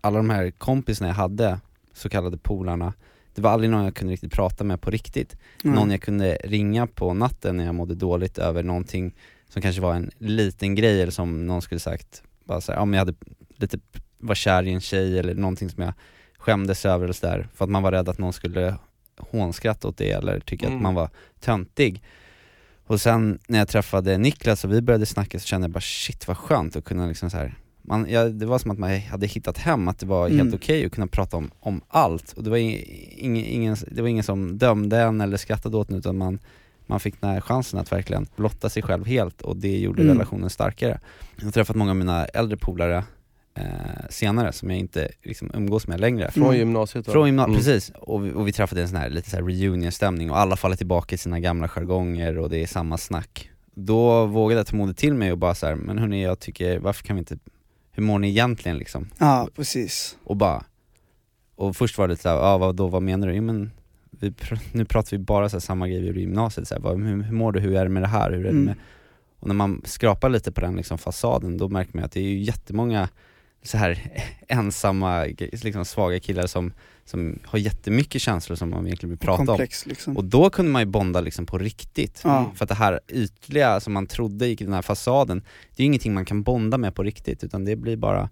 alla 0.00 0.16
de 0.16 0.30
här 0.30 0.50
kompisarna 0.50 1.08
jag 1.08 1.14
hade, 1.14 1.60
så 1.92 2.08
kallade 2.08 2.38
polarna, 2.38 2.92
det 3.36 3.42
var 3.42 3.50
aldrig 3.50 3.70
någon 3.70 3.84
jag 3.84 3.94
kunde 3.94 4.12
riktigt 4.12 4.32
prata 4.32 4.64
med 4.64 4.80
på 4.80 4.90
riktigt. 4.90 5.36
Nej. 5.62 5.74
Någon 5.74 5.90
jag 5.90 6.02
kunde 6.02 6.38
ringa 6.44 6.86
på 6.86 7.14
natten 7.14 7.56
när 7.56 7.64
jag 7.64 7.74
mådde 7.74 7.94
dåligt 7.94 8.38
över 8.38 8.62
någonting 8.62 9.14
som 9.48 9.62
kanske 9.62 9.82
var 9.82 9.94
en 9.94 10.10
liten 10.18 10.74
grej 10.74 11.02
eller 11.02 11.12
som 11.12 11.46
någon 11.46 11.62
skulle 11.62 11.80
sagt, 11.80 12.22
bara 12.44 12.60
så 12.60 12.72
här, 12.72 12.78
om 12.78 12.92
jag 12.92 12.98
hade 12.98 13.14
lite, 13.56 13.78
var 14.18 14.34
kär 14.34 14.62
i 14.62 14.72
en 14.72 14.80
tjej 14.80 15.18
eller 15.18 15.34
någonting 15.34 15.70
som 15.70 15.82
jag 15.82 15.92
skämdes 16.38 16.86
över 16.86 17.04
eller 17.04 17.14
sådär, 17.14 17.48
för 17.54 17.64
att 17.64 17.70
man 17.70 17.82
var 17.82 17.92
rädd 17.92 18.08
att 18.08 18.18
någon 18.18 18.32
skulle 18.32 18.74
hånskratta 19.18 19.88
åt 19.88 19.96
det 19.96 20.10
eller 20.10 20.40
tycka 20.40 20.66
Mm. 20.66 20.76
att 20.76 20.82
man 20.82 20.94
var 20.94 21.10
töntig. 21.40 22.02
Och 22.86 23.00
sen 23.00 23.38
när 23.48 23.58
jag 23.58 23.68
träffade 23.68 24.18
Niklas 24.18 24.64
och 24.64 24.72
vi 24.72 24.82
började 24.82 25.06
snacka 25.06 25.38
så 25.38 25.46
kände 25.46 25.64
jag 25.64 25.72
bara 25.72 25.80
shit 25.80 26.28
vad 26.28 26.36
skönt 26.36 26.76
att 26.76 26.84
kunna 26.84 27.06
liksom 27.06 27.30
så 27.30 27.36
här 27.36 27.54
man, 27.86 28.06
ja, 28.10 28.24
det 28.24 28.46
var 28.46 28.58
som 28.58 28.70
att 28.70 28.78
man 28.78 29.00
hade 29.00 29.26
hittat 29.26 29.58
hem, 29.58 29.88
att 29.88 29.98
det 29.98 30.06
var 30.06 30.28
helt 30.28 30.40
Mm. 30.40 30.54
okej 30.54 30.86
att 30.86 30.92
kunna 30.92 31.06
prata 31.06 31.36
om, 31.36 31.50
om 31.60 31.80
allt. 31.88 32.32
Och 32.32 32.42
det 32.44 32.50
var, 32.50 32.56
i- 32.56 33.14
ingen, 33.18 33.76
det 33.90 34.02
var 34.02 34.08
ingen 34.08 34.24
som 34.24 34.58
dömde 34.58 34.98
en 35.00 35.20
eller 35.20 35.36
skrattade 35.36 35.76
åt 35.76 35.90
en 35.90 35.96
utan 35.96 36.18
man, 36.18 36.38
man 36.86 37.00
fick 37.00 37.20
den 37.20 37.30
här 37.30 37.40
chansen 37.40 37.80
att 37.80 37.92
verkligen 37.92 38.26
blotta 38.36 38.68
sig 38.68 38.82
själv 38.82 39.06
helt 39.06 39.42
och 39.42 39.56
det 39.56 39.78
gjorde 39.78 40.02
Mm. 40.02 40.14
relationen 40.14 40.50
starkare. 40.50 41.00
Jag 41.36 41.44
har 41.44 41.52
träffat 41.52 41.76
många 41.76 41.90
av 41.90 41.96
mina 41.96 42.24
äldre 42.24 42.56
polare 42.56 43.04
eh, 43.54 43.64
senare 44.10 44.52
som 44.52 44.70
jag 44.70 44.78
inte 44.78 45.08
liksom, 45.22 45.50
umgås 45.54 45.86
med 45.86 46.00
längre. 46.00 46.30
Från 46.30 46.44
Mm. 46.44 46.56
gymnasiet? 46.58 47.06
Från 47.12 47.26
gymnasiet, 47.26 47.48
Mm. 47.48 47.58
precis. 47.58 47.92
Och 47.98 48.26
vi, 48.26 48.32
och 48.32 48.48
vi 48.48 48.52
träffade 48.52 48.82
en 48.82 48.88
sån 48.88 48.96
här 48.98 49.10
lite 49.10 49.30
så 49.30 49.36
här 49.36 49.42
reunion-stämning 49.44 50.30
och 50.30 50.38
alla 50.38 50.56
faller 50.56 50.76
tillbaka 50.76 51.14
i 51.14 51.18
sina 51.18 51.40
gamla 51.40 51.68
jargonger 51.68 52.38
och 52.38 52.50
det 52.50 52.62
är 52.62 52.66
samma 52.66 52.98
snack. 52.98 53.50
Då 53.74 54.26
vågade 54.26 54.58
jag 54.60 54.66
ta 54.66 54.76
modet 54.76 54.96
till 54.96 55.14
mig 55.14 55.32
och 55.32 55.38
bara 55.38 55.54
så 55.54 55.66
här, 55.66 55.74
men 55.74 55.98
hörni 55.98 56.22
jag 56.22 56.38
tycker, 56.40 56.78
varför 56.78 57.04
kan 57.04 57.16
vi 57.16 57.20
inte, 57.20 57.38
hur 57.96 58.02
mår 58.02 58.18
ni 58.18 58.28
egentligen 58.28 58.78
liksom? 58.78 59.08
Ja, 59.18 59.48
precis. 59.56 60.16
Och 60.24 60.36
bara, 60.36 60.64
och 61.56 61.76
först 61.76 61.98
var 61.98 62.08
det 62.08 62.16
såhär, 62.16 62.36
ja 62.36 62.58
vad 62.58 62.76
då, 62.76 62.86
vad 62.86 63.02
menar 63.02 63.28
du? 63.28 63.34
Jo, 63.34 63.42
men 63.42 63.70
vi, 64.10 64.30
pr- 64.30 64.58
nu 64.72 64.84
pratar 64.84 65.10
vi 65.10 65.18
bara 65.18 65.48
så 65.48 65.56
här, 65.56 65.60
samma 65.60 65.88
grej 65.88 66.00
vi 66.00 66.06
gjorde 66.06 66.18
i 66.18 66.22
gymnasiet, 66.22 66.68
så 66.68 66.74
här, 66.74 66.80
vad, 66.82 67.02
hur, 67.02 67.22
hur 67.22 67.32
mår 67.32 67.52
du, 67.52 67.60
hur 67.60 67.76
är 67.76 67.84
det 67.84 67.90
med 67.90 68.02
det 68.02 68.06
här, 68.08 68.30
hur 68.30 68.38
är 68.38 68.42
det 68.42 68.48
Mm. 68.50 68.64
med 68.64 68.74
och 69.40 69.48
när 69.48 69.54
man 69.54 69.82
skrapar 69.84 70.28
lite 70.28 70.52
på 70.52 70.60
den 70.60 70.76
liksom 70.76 70.98
fasaden, 70.98 71.56
då 71.58 71.68
märker 71.68 71.96
man 71.96 72.04
att 72.04 72.12
det 72.12 72.20
är 72.20 72.24
ju 72.24 72.38
jättemånga 72.42 73.08
så 73.62 73.78
här 73.78 74.12
ensamma, 74.48 75.24
liksom 75.40 75.84
svaga 75.84 76.20
killar 76.20 76.46
som, 76.46 76.72
som 77.08 77.38
har 77.44 77.58
jättemycket 77.58 78.22
känslor 78.22 78.56
som 78.56 78.70
man 78.70 78.86
egentligen 78.86 79.10
vill 79.10 79.18
prata 79.18 79.40
om. 79.40 79.46
Komplex 79.46 79.86
liksom. 79.86 80.16
Och 80.16 80.24
då 80.24 80.50
kunde 80.50 80.72
man 80.72 80.82
ju 80.82 80.86
bonda 80.86 81.20
liksom 81.20 81.46
på 81.46 81.58
riktigt. 81.58 82.20
Ja. 82.24 82.52
För 82.54 82.64
att 82.64 82.68
det 82.68 82.74
här 82.74 83.00
ytliga 83.08 83.80
som 83.80 83.92
man 83.92 84.06
trodde 84.06 84.46
gick 84.46 84.60
i 84.60 84.64
den 84.64 84.72
här 84.74 84.82
fasaden, 84.82 85.38
det 85.76 85.82
är 85.82 85.84
ju 85.84 85.86
ingenting 85.86 86.14
man 86.14 86.24
kan 86.24 86.42
bonda 86.42 86.78
med 86.78 86.94
på 86.94 87.02
riktigt, 87.02 87.44
utan 87.44 87.64
det 87.64 87.76
blir 87.76 87.96
bara 87.96 88.28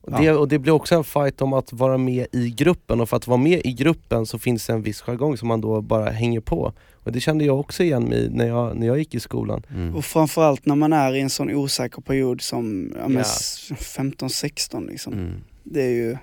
Och 0.00 0.12
Det, 0.12 0.32
och 0.32 0.48
det 0.48 0.58
blir 0.58 0.72
också 0.72 0.94
en 0.94 1.04
fight 1.04 1.40
om 1.42 1.52
att 1.52 1.72
vara 1.72 1.98
med 1.98 2.26
i 2.32 2.50
gruppen 2.50 3.00
och 3.00 3.08
för 3.08 3.16
att 3.16 3.26
vara 3.26 3.38
med 3.38 3.60
i 3.64 3.72
gruppen 3.72 4.26
så 4.26 4.38
finns 4.38 4.66
det 4.66 4.72
en 4.72 4.82
viss 4.82 5.00
jargong 5.00 5.36
som 5.36 5.48
man 5.48 5.60
då 5.60 5.80
bara 5.80 6.10
hänger 6.10 6.40
på. 6.40 6.72
Och 6.94 7.12
det 7.12 7.20
kände 7.20 7.44
jag 7.44 7.60
också 7.60 7.82
igen 7.82 8.04
mig 8.04 8.28
när 8.30 8.46
jag, 8.46 8.76
när 8.76 8.86
jag 8.86 8.98
gick 8.98 9.14
i 9.14 9.20
skolan. 9.20 9.62
mm. 9.70 9.94
Och 9.96 10.04
framförallt 10.04 10.66
när 10.66 10.74
man 10.74 10.92
är 10.92 11.14
i 11.14 11.20
en 11.20 11.30
sån 11.30 11.50
osäker 11.54 12.02
period 12.02 12.40
som 12.42 12.92
ja, 12.98 13.10
Ja. 13.12 13.20
s- 13.20 13.68
15-16 13.70 14.86
liksom. 14.88 15.12
Mm. 15.12 15.40
Det 15.64 15.82
är 15.82 15.90
ju 15.90 16.16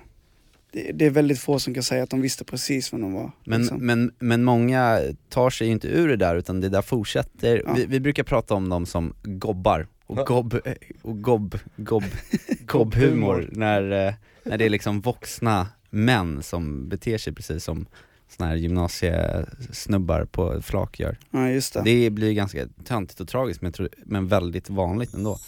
det, 0.72 0.92
det 0.92 1.06
är 1.06 1.10
väldigt 1.10 1.38
få 1.38 1.58
som 1.58 1.74
kan 1.74 1.82
säga 1.82 2.02
att 2.02 2.10
de 2.10 2.20
visste 2.20 2.44
precis 2.44 2.92
vem 2.92 3.00
de 3.00 3.12
var. 3.12 3.32
Men, 3.44 3.60
liksom. 3.60 3.86
men, 3.86 4.12
men 4.18 4.44
många 4.44 5.00
tar 5.28 5.50
sig 5.50 5.66
ju 5.66 5.72
inte 5.72 5.88
ur 5.88 6.08
det 6.08 6.16
där 6.16 6.36
utan 6.36 6.60
det 6.60 6.68
där 6.68 6.82
fortsätter. 6.82 7.62
Ja. 7.66 7.74
Vi, 7.74 7.86
vi 7.86 8.00
brukar 8.00 8.22
prata 8.22 8.54
om 8.54 8.68
dem 8.68 8.86
som 8.86 9.14
gobbar 9.22 9.86
och 10.06 10.26
gobb, 10.26 10.58
och 11.02 11.22
gobb, 11.22 11.58
gobb, 11.76 12.04
gobbhumor 12.66 13.48
när, 13.52 14.06
eh, 14.06 14.14
när 14.42 14.58
det 14.58 14.64
är 14.64 14.70
liksom 14.70 15.00
vuxna 15.00 15.66
män 15.90 16.42
som 16.42 16.88
beter 16.88 17.18
sig 17.18 17.32
precis 17.32 17.64
som 17.64 17.86
såna 18.28 18.48
här 18.48 18.56
gymnasiesnubbar 18.56 20.24
på 20.24 20.62
flak 20.62 21.00
gör. 21.00 21.18
ja 21.30 21.48
just 21.48 21.74
det. 21.74 21.82
Det 21.84 22.10
blir 22.10 22.32
ganska 22.32 22.66
töntigt 22.84 23.20
och 23.20 23.28
tragiskt 23.28 23.62
men, 23.62 23.72
tror, 23.72 23.88
men 24.04 24.28
väldigt 24.28 24.70
vanligt 24.70 25.14
ändå. 25.14 25.38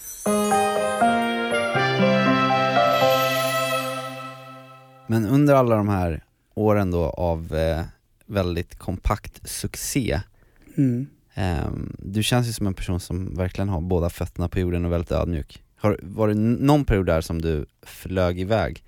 Men 5.07 5.27
under 5.27 5.55
alla 5.55 5.77
de 5.77 5.88
här 5.88 6.25
åren 6.55 6.90
då 6.90 7.05
av 7.05 7.55
eh, 7.57 7.83
väldigt 8.27 8.79
kompakt 8.79 9.49
succé, 9.51 10.21
Mm. 10.77 11.07
ehm, 11.35 11.97
du 11.99 12.23
känns 12.23 12.49
ju 12.49 12.53
som 12.53 12.67
en 12.67 12.75
person 12.75 13.01
som 13.01 13.35
verkligen 13.37 13.69
har 13.69 13.81
båda 13.81 14.11
fötterna 14.11 14.49
på 14.49 14.59
jorden 14.59 14.85
och 14.85 14.93
väldigt 14.93 15.12
ödmjuk. 15.12 15.62
Har, 15.77 15.99
var 16.03 16.29
det 16.29 16.35
någon 16.35 16.85
period 16.85 17.07
där 17.07 17.21
som 17.21 17.43
du 17.43 17.67
flög 17.83 18.40
iväg? 18.40 18.85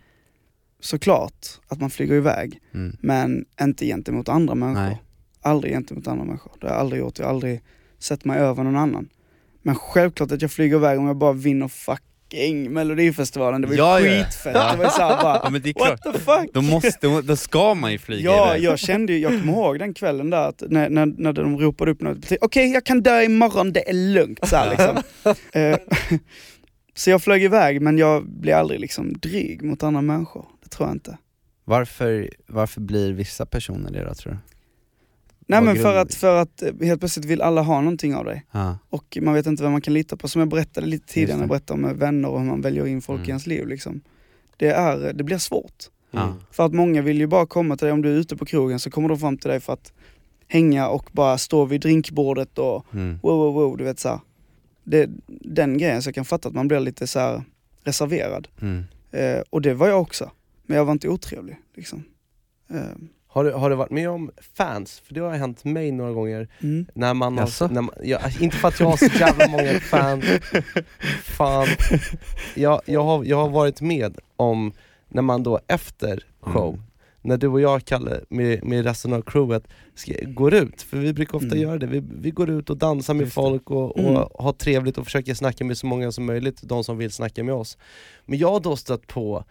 Såklart 0.81 1.47
att 1.69 1.81
man 1.81 1.91
flyger 1.91 2.15
iväg, 2.15 2.61
Mm. 2.75 2.97
men 3.01 3.45
inte 3.61 3.87
gentemot 3.87 4.29
andra 4.29 4.55
människor. 4.55 4.83
Nej. 4.83 5.03
Aldrig 5.41 5.73
gentemot 5.73 6.07
andra 6.07 6.25
människor. 6.25 6.53
Det 6.61 6.67
har 6.67 6.75
jag 6.75 6.81
aldrig 6.81 7.01
gjort. 7.01 7.19
Jag 7.19 7.27
har 7.27 7.31
aldrig 7.35 7.63
sett 7.99 8.25
mig 8.25 8.39
över 8.39 8.65
någon 8.65 8.77
annan. 8.77 9.09
Men 9.63 9.75
självklart 9.75 10.31
att 10.33 10.43
jag 10.43 10.51
flyger 10.51 10.77
iväg 10.77 10.99
om 10.99 11.07
jag 11.07 11.17
bara 11.17 11.33
vinner 11.33 11.69
fucking 12.31 12.73
melodifestivalen. 12.73 13.61
Det 13.61 13.67
var 13.67 13.75
ju 13.75 13.79
Ja, 13.81 14.01
ja, 14.01 14.07
ja. 14.17 14.25
skitfett. 14.25 14.55
Det 14.55 14.77
var 14.77 14.85
ju 14.85 14.91
såhär 14.91 15.23
bara, 15.23 15.41
Ja 15.45 15.51
men 15.51 15.63
det 15.63 15.69
är 15.69 15.73
klart, 15.73 16.05
what 16.07 16.15
the 16.15 16.21
fuck? 16.21 16.51
då, 16.53 16.63
måste, 16.63 17.21
då 17.23 17.37
ska 17.37 17.75
man 17.75 17.93
ju 17.93 17.99
flyga 17.99 18.31
Ja, 18.31 18.49
iväg. 18.51 18.63
jag 18.63 18.79
kände 18.79 19.13
ju, 19.13 19.19
jag 19.19 19.41
kommer 19.41 19.53
ihåg 19.53 19.79
den 19.79 19.95
kvällen 19.95 20.31
där 20.31 20.49
att 20.49 20.63
när, 20.69 20.89
när, 20.89 21.07
när 21.07 21.33
de 21.33 21.59
ropade 21.59 21.91
upp 21.91 22.01
något, 22.01 22.33
okej 22.41 22.73
jag 22.73 22.85
kan 22.85 23.03
dö 23.03 23.23
imorgon, 23.23 23.73
det 23.73 23.89
är 23.89 23.93
lugnt. 23.93 24.49
Så, 24.49 24.57
här, 24.57 24.71
liksom. 24.71 25.03
Eh, 25.61 25.79
så 26.95 27.11
jag 27.11 27.23
flög 27.23 27.43
iväg 27.45 27.83
men 27.83 27.99
jag 27.99 28.29
blev 28.29 28.57
aldrig 28.59 28.81
liksom 28.81 29.13
dryg 29.13 29.63
mot 29.63 29.83
andra 29.83 30.03
människor. 30.03 30.47
Det 30.63 30.69
tror 30.69 30.89
jag 30.89 30.95
inte. 30.97 31.19
Varför, 31.65 32.31
varför 32.47 32.81
blir 32.81 33.13
vissa 33.13 33.47
personer 33.47 33.91
det 33.93 34.05
då 34.05 34.15
tror 34.15 34.33
du? 34.33 34.39
Nej 35.47 35.63
men 35.63 35.77
för 35.77 35.97
att, 35.97 36.15
för 36.15 36.37
att 36.43 36.63
eh, 36.63 36.73
helt 36.83 37.01
plötsligt 37.01 37.25
vill 37.27 37.43
alla 37.43 37.63
ha 37.63 37.81
någonting 37.81 38.15
av 38.15 38.25
dig. 38.25 38.45
Ja. 38.53 38.79
Och 38.91 39.19
man 39.23 39.35
vet 39.35 39.47
inte 39.47 39.63
vem 39.63 39.73
man 39.73 39.81
kan 39.81 39.95
lita 39.95 40.17
på. 40.17 40.29
Som 40.29 40.41
jag 40.41 40.49
berättade 40.49 40.87
lite 40.87 41.07
tidigare 41.13 41.37
när 41.37 41.43
jag 41.43 41.49
berättade 41.49 41.87
om 41.87 41.99
vänner 41.99 42.29
och 42.29 42.41
hur 42.41 42.47
man 42.47 42.61
väljer 42.61 42.87
in 42.87 43.03
folk 43.03 43.19
Mm. 43.19 43.27
i 43.27 43.31
ens 43.31 43.47
liv. 43.47 43.67
Liksom. 43.67 44.01
Det, 44.57 44.69
är, 44.69 45.13
det 45.13 45.25
blir 45.25 45.39
svårt. 45.39 45.85
Ja. 46.11 46.35
För 46.51 46.67
att 46.67 46.73
många 46.75 47.03
vill 47.03 47.19
ju 47.19 47.27
bara 47.27 47.47
komma 47.47 47.77
till 47.77 47.85
dig, 47.85 47.93
om 47.93 48.03
du 48.03 48.09
är 48.11 48.17
ute 48.17 48.37
på 48.37 48.45
krogen 48.47 48.79
så 48.81 48.91
kommer 48.91 49.09
de 49.09 49.19
fram 49.19 49.39
till 49.39 49.51
dig 49.51 49.61
för 49.61 49.73
att 49.73 49.93
hänga 50.49 50.89
och 50.89 51.09
bara 51.13 51.39
stå 51.39 51.65
vid 51.65 51.81
drinkbordet 51.81 52.59
och 52.59 52.87
Mm. 52.93 53.19
wow, 53.23 53.39
wow, 53.39 53.55
wow, 53.55 53.77
du 53.77 53.85
vet 53.85 53.99
så 53.99 54.09
här. 54.09 54.21
Det, 54.85 55.11
Den 55.27 55.79
grejen, 55.79 56.03
så 56.03 56.09
jag 56.09 56.15
kan 56.15 56.25
fatta 56.25 56.49
att 56.49 56.55
man 56.55 56.69
blir 56.69 56.81
lite 56.81 57.07
så 57.07 57.19
här 57.19 57.43
reserverad. 57.85 58.49
Mm. 58.61 58.85
Eh, 59.11 59.43
och 59.51 59.63
det 59.63 59.75
var 59.75 59.89
jag 59.89 60.01
också. 60.01 60.31
Men 60.67 60.77
jag 60.77 60.85
var 60.85 60.93
inte 60.93 61.09
otrevlig 61.09 61.57
liksom. 61.75 62.05
Eh, 62.71 62.81
Har 63.37 63.45
du, 63.45 63.53
har 63.53 63.71
du 63.71 63.77
varit 63.77 63.91
med 63.91 64.11
om 64.11 64.31
fans? 64.55 65.03
För 65.05 65.15
det 65.15 65.21
har 65.21 65.33
hänt 65.33 65.65
mig 65.65 65.93
några 65.93 66.13
gånger 66.13 66.49
mm. 66.63 66.87
när 66.95 67.15
man 67.15 67.39
har, 67.39 67.69
när 67.73 67.83
man, 67.83 67.95
ja, 68.03 68.19
Inte 68.41 68.57
för 68.57 68.69
att 68.69 68.81
jag 68.81 68.87
har 68.87 68.97
så 68.97 69.19
jävla 69.19 69.49
många 69.49 69.81
fans, 69.81 70.25
fan 71.23 71.67
jag, 72.55 72.81
jag, 72.87 73.05
har, 73.05 73.25
jag 73.25 73.37
har 73.37 73.49
varit 73.49 73.81
med 73.81 74.19
om 74.37 74.73
när 75.09 75.23
man 75.23 75.43
då 75.43 75.61
efter 75.67 76.25
show, 76.41 76.75
Mm. 76.75 76.83
när 77.23 77.37
du 77.37 77.49
och 77.49 77.61
jag 77.61 77.85
Kalle 77.85 78.21
med, 78.29 78.65
med 78.65 78.85
resten 78.85 79.13
av 79.13 79.23
crewet 79.23 79.69
ska, 79.95 80.13
går 80.27 80.55
ut, 80.55 80.83
för 80.83 80.97
vi 80.97 81.13
brukar 81.13 81.35
ofta 81.35 81.47
Mm. 81.47 81.61
göra 81.61 81.79
det, 81.79 81.87
vi, 81.87 82.03
vi 82.21 82.31
går 82.31 82.51
ut 82.51 82.71
och 82.71 82.77
dansar 82.77 83.15
med 83.15 83.33
folk 83.33 83.71
och, 83.71 83.91
och 83.99 84.11
Mm. 84.11 84.29
har 84.35 84.53
trevligt 84.53 84.99
och 84.99 85.05
försöker 85.05 85.35
snacka 85.35 85.65
med 85.65 85.79
så 85.79 85.87
många 85.87 86.13
som 86.13 86.27
möjligt, 86.27 86.63
de 86.63 86.85
som 86.85 86.99
vill 86.99 87.11
snacka 87.13 87.45
med 87.45 87.55
oss. 87.55 87.79
Men 88.27 88.39
jag 88.39 88.53
har 88.53 88.61
då 88.61 88.77
stött 88.77 89.07
på, 89.07 89.45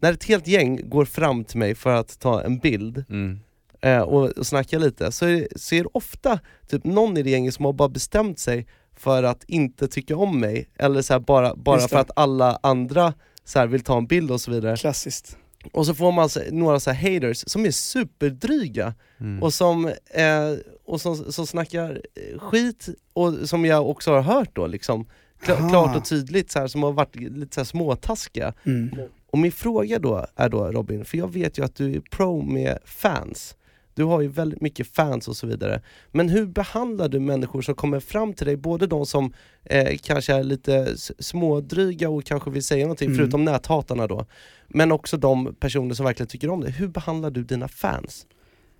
när 0.00 0.12
ett 0.12 0.24
helt 0.24 0.46
gäng 0.46 0.88
går 0.88 1.04
fram 1.04 1.44
till 1.44 1.58
mig 1.58 1.74
för 1.74 1.90
att 1.90 2.18
ta 2.20 2.42
en 2.42 2.58
bild, 2.58 3.04
Mm. 3.10 3.40
eh, 3.80 4.00
och, 4.00 4.30
och 4.30 4.46
snacka 4.46 4.78
lite, 4.78 5.12
så 5.12 5.26
är, 5.26 5.32
det, 5.32 5.60
så 5.60 5.74
är 5.74 5.82
det 5.82 5.88
ofta 5.92 6.38
typ 6.68 6.84
någon 6.84 7.16
i 7.16 7.22
det 7.22 7.30
gänget 7.30 7.54
som 7.54 7.64
har 7.64 7.72
bara 7.72 7.88
bestämt 7.88 8.38
sig 8.38 8.66
för 8.96 9.22
att 9.22 9.44
inte 9.46 9.88
tycka 9.88 10.16
om 10.16 10.40
mig, 10.40 10.68
eller 10.78 11.02
så 11.02 11.20
bara, 11.20 11.54
bara 11.56 11.80
för 11.88 11.96
att 11.96 12.10
alla 12.16 12.58
andra 12.62 13.14
så 13.44 13.66
vill 13.66 13.80
ta 13.84 13.98
en 13.98 14.06
bild 14.06 14.30
och 14.30 14.40
så 14.40 14.50
vidare. 14.50 14.76
Klassiskt. 14.76 15.36
Och 15.72 15.86
så 15.86 15.94
får 15.94 16.12
man 16.12 16.28
så, 16.28 16.40
några 16.50 16.80
så 16.80 16.90
här 16.90 17.12
haters 17.14 17.44
som 17.46 17.66
är 17.66 17.70
superdryga 17.70 18.94
Mm. 19.20 19.42
och 19.42 19.54
som, 19.54 19.86
eh, 20.10 20.52
och 20.84 21.00
som, 21.00 21.32
som 21.32 21.46
snackar 21.46 22.00
skit, 22.38 22.88
och 23.12 23.34
som 23.48 23.64
jag 23.64 23.88
också 23.88 24.12
har 24.12 24.20
hört 24.22 24.50
då 24.56 24.66
liksom, 24.66 25.06
kla, 25.42 25.68
klart 25.68 25.96
och 25.96 26.04
tydligt, 26.04 26.50
så 26.50 26.58
här, 26.58 26.66
som 26.66 26.82
har 26.82 26.92
varit 26.92 27.16
lite 27.16 27.54
så 27.54 27.60
här 27.60 27.64
småtaskiga. 27.66 28.54
Mm. 28.66 28.90
Och 29.32 29.38
min 29.38 29.52
fråga 29.52 29.98
då 29.98 30.26
är 30.36 30.48
då 30.48 30.64
Robin, 30.72 31.04
för 31.04 31.18
jag 31.18 31.32
vet 31.32 31.58
ju 31.58 31.64
att 31.64 31.74
du 31.74 31.94
är 31.94 32.00
pro 32.00 32.42
med 32.42 32.78
fans. 32.84 33.56
Du 33.94 34.04
har 34.04 34.20
ju 34.20 34.28
väldigt 34.28 34.60
mycket 34.60 34.86
fans 34.94 35.28
och 35.28 35.36
så 35.36 35.46
vidare. 35.46 35.82
Men 36.12 36.28
hur 36.28 36.46
behandlar 36.46 37.08
du 37.08 37.20
människor 37.20 37.62
som 37.62 37.74
kommer 37.74 38.00
fram 38.00 38.34
till 38.34 38.46
dig, 38.46 38.56
både 38.56 38.86
de 38.86 39.06
som 39.06 39.32
eh, 39.64 39.96
kanske 40.02 40.34
är 40.34 40.42
lite 40.42 40.94
smådryga 41.18 42.08
och 42.10 42.24
kanske 42.24 42.50
vill 42.50 42.64
säga 42.64 42.84
någonting, 42.84 43.06
Mm. 43.08 43.18
förutom 43.18 43.44
näthatarna 43.44 44.06
då, 44.06 44.26
men 44.68 44.92
också 44.92 45.16
de 45.16 45.54
personer 45.60 45.94
som 45.94 46.06
verkligen 46.06 46.28
tycker 46.28 46.50
om 46.50 46.60
dig. 46.60 46.72
Hur 46.72 46.88
behandlar 46.88 47.30
du 47.30 47.44
dina 47.44 47.68
fans? 47.68 48.26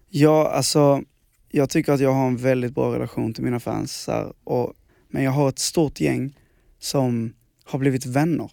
Ja, 0.09 0.49
alltså 0.51 1.03
jag 1.51 1.71
tycker 1.71 1.93
att 1.93 2.01
jag 2.01 2.13
har 2.13 2.27
en 2.27 2.37
väldigt 2.37 2.75
bra 2.75 2.95
relation 2.95 3.35
till 3.35 3.45
mina 3.45 3.61
fans. 3.61 4.07
Här, 4.07 4.33
och, 4.45 4.73
men 5.09 5.25
jag 5.25 5.31
har 5.31 5.49
ett 5.49 5.59
stort 5.59 6.01
gäng 6.01 6.37
som 6.79 7.33
har 7.65 7.79
blivit 7.79 8.07
vänner 8.07 8.51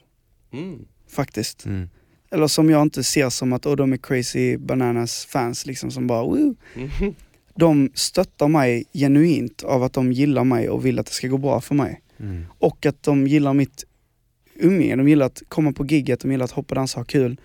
Mm. 0.54 0.86
Faktiskt. 1.08 1.66
Mm. 1.66 1.90
Eller 2.32 2.48
som 2.48 2.70
jag 2.70 2.82
inte 2.82 3.04
ser 3.04 3.30
som 3.30 3.54
att 3.54 3.66
oh, 3.66 3.76
de 3.76 3.94
är 3.94 3.98
crazy 3.98 4.58
bananas 4.58 5.26
fans 5.26 5.66
liksom 5.66 5.92
som 5.92 6.08
bara 6.08 6.24
Woo! 6.24 6.56
Mhm. 6.76 7.16
De 7.56 7.92
stöttar 7.94 8.48
mig 8.48 8.86
genuint 8.94 9.64
av 9.64 9.84
att 9.84 9.94
de 9.94 10.12
gillar 10.12 10.44
mig 10.44 10.70
och 10.70 10.86
vill 10.86 11.00
att 11.00 11.06
det 11.06 11.12
ska 11.12 11.28
gå 11.28 11.38
bra 11.38 11.62
för 11.62 11.76
mig. 11.76 12.02
Mm. 12.20 12.46
Och 12.60 12.86
att 12.86 13.04
de 13.04 13.28
gillar 13.28 13.54
mitt 13.54 13.86
umgänge, 14.56 14.96
de 14.96 15.10
gillar 15.10 15.26
att 15.26 15.44
komma 15.48 15.72
på 15.72 15.86
gigget, 15.86 16.20
de 16.20 16.32
gillar 16.32 16.46
att 16.46 16.52
hoppa, 16.52 16.76
dansa, 16.76 17.00
ha 17.00 17.06
kul. 17.06 17.40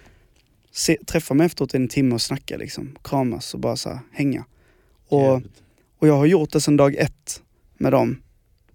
Se, 0.70 0.96
träffa 1.06 1.34
mig 1.34 1.46
efteråt 1.46 1.74
en 1.74 1.88
timme 1.88 2.14
och 2.14 2.22
snacka 2.22 2.56
liksom, 2.56 2.96
kramas 3.02 3.54
och 3.54 3.60
bara 3.60 3.76
så 3.76 3.88
här, 3.88 3.98
hänga. 4.12 4.44
Och, 5.08 5.42
och 5.98 6.08
jag 6.08 6.16
har 6.16 6.26
gjort 6.26 6.52
det 6.52 6.60
sedan 6.60 6.76
dag 6.76 6.94
ett 6.94 7.42
med 7.78 7.92
dem 7.92 8.22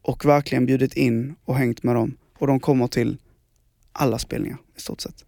och 0.02 0.26
verkligen 0.26 0.66
bjudit 0.66 0.94
in 0.94 1.36
och 1.46 1.56
hängt 1.56 1.84
med 1.84 1.96
dem. 1.96 2.18
Och 2.38 2.48
de 2.48 2.60
kommer 2.60 2.88
till 2.88 3.18
alla 3.92 4.20
spelningar 4.20 4.58
i 4.78 4.82
stort 4.82 5.02
sett. 5.02 5.26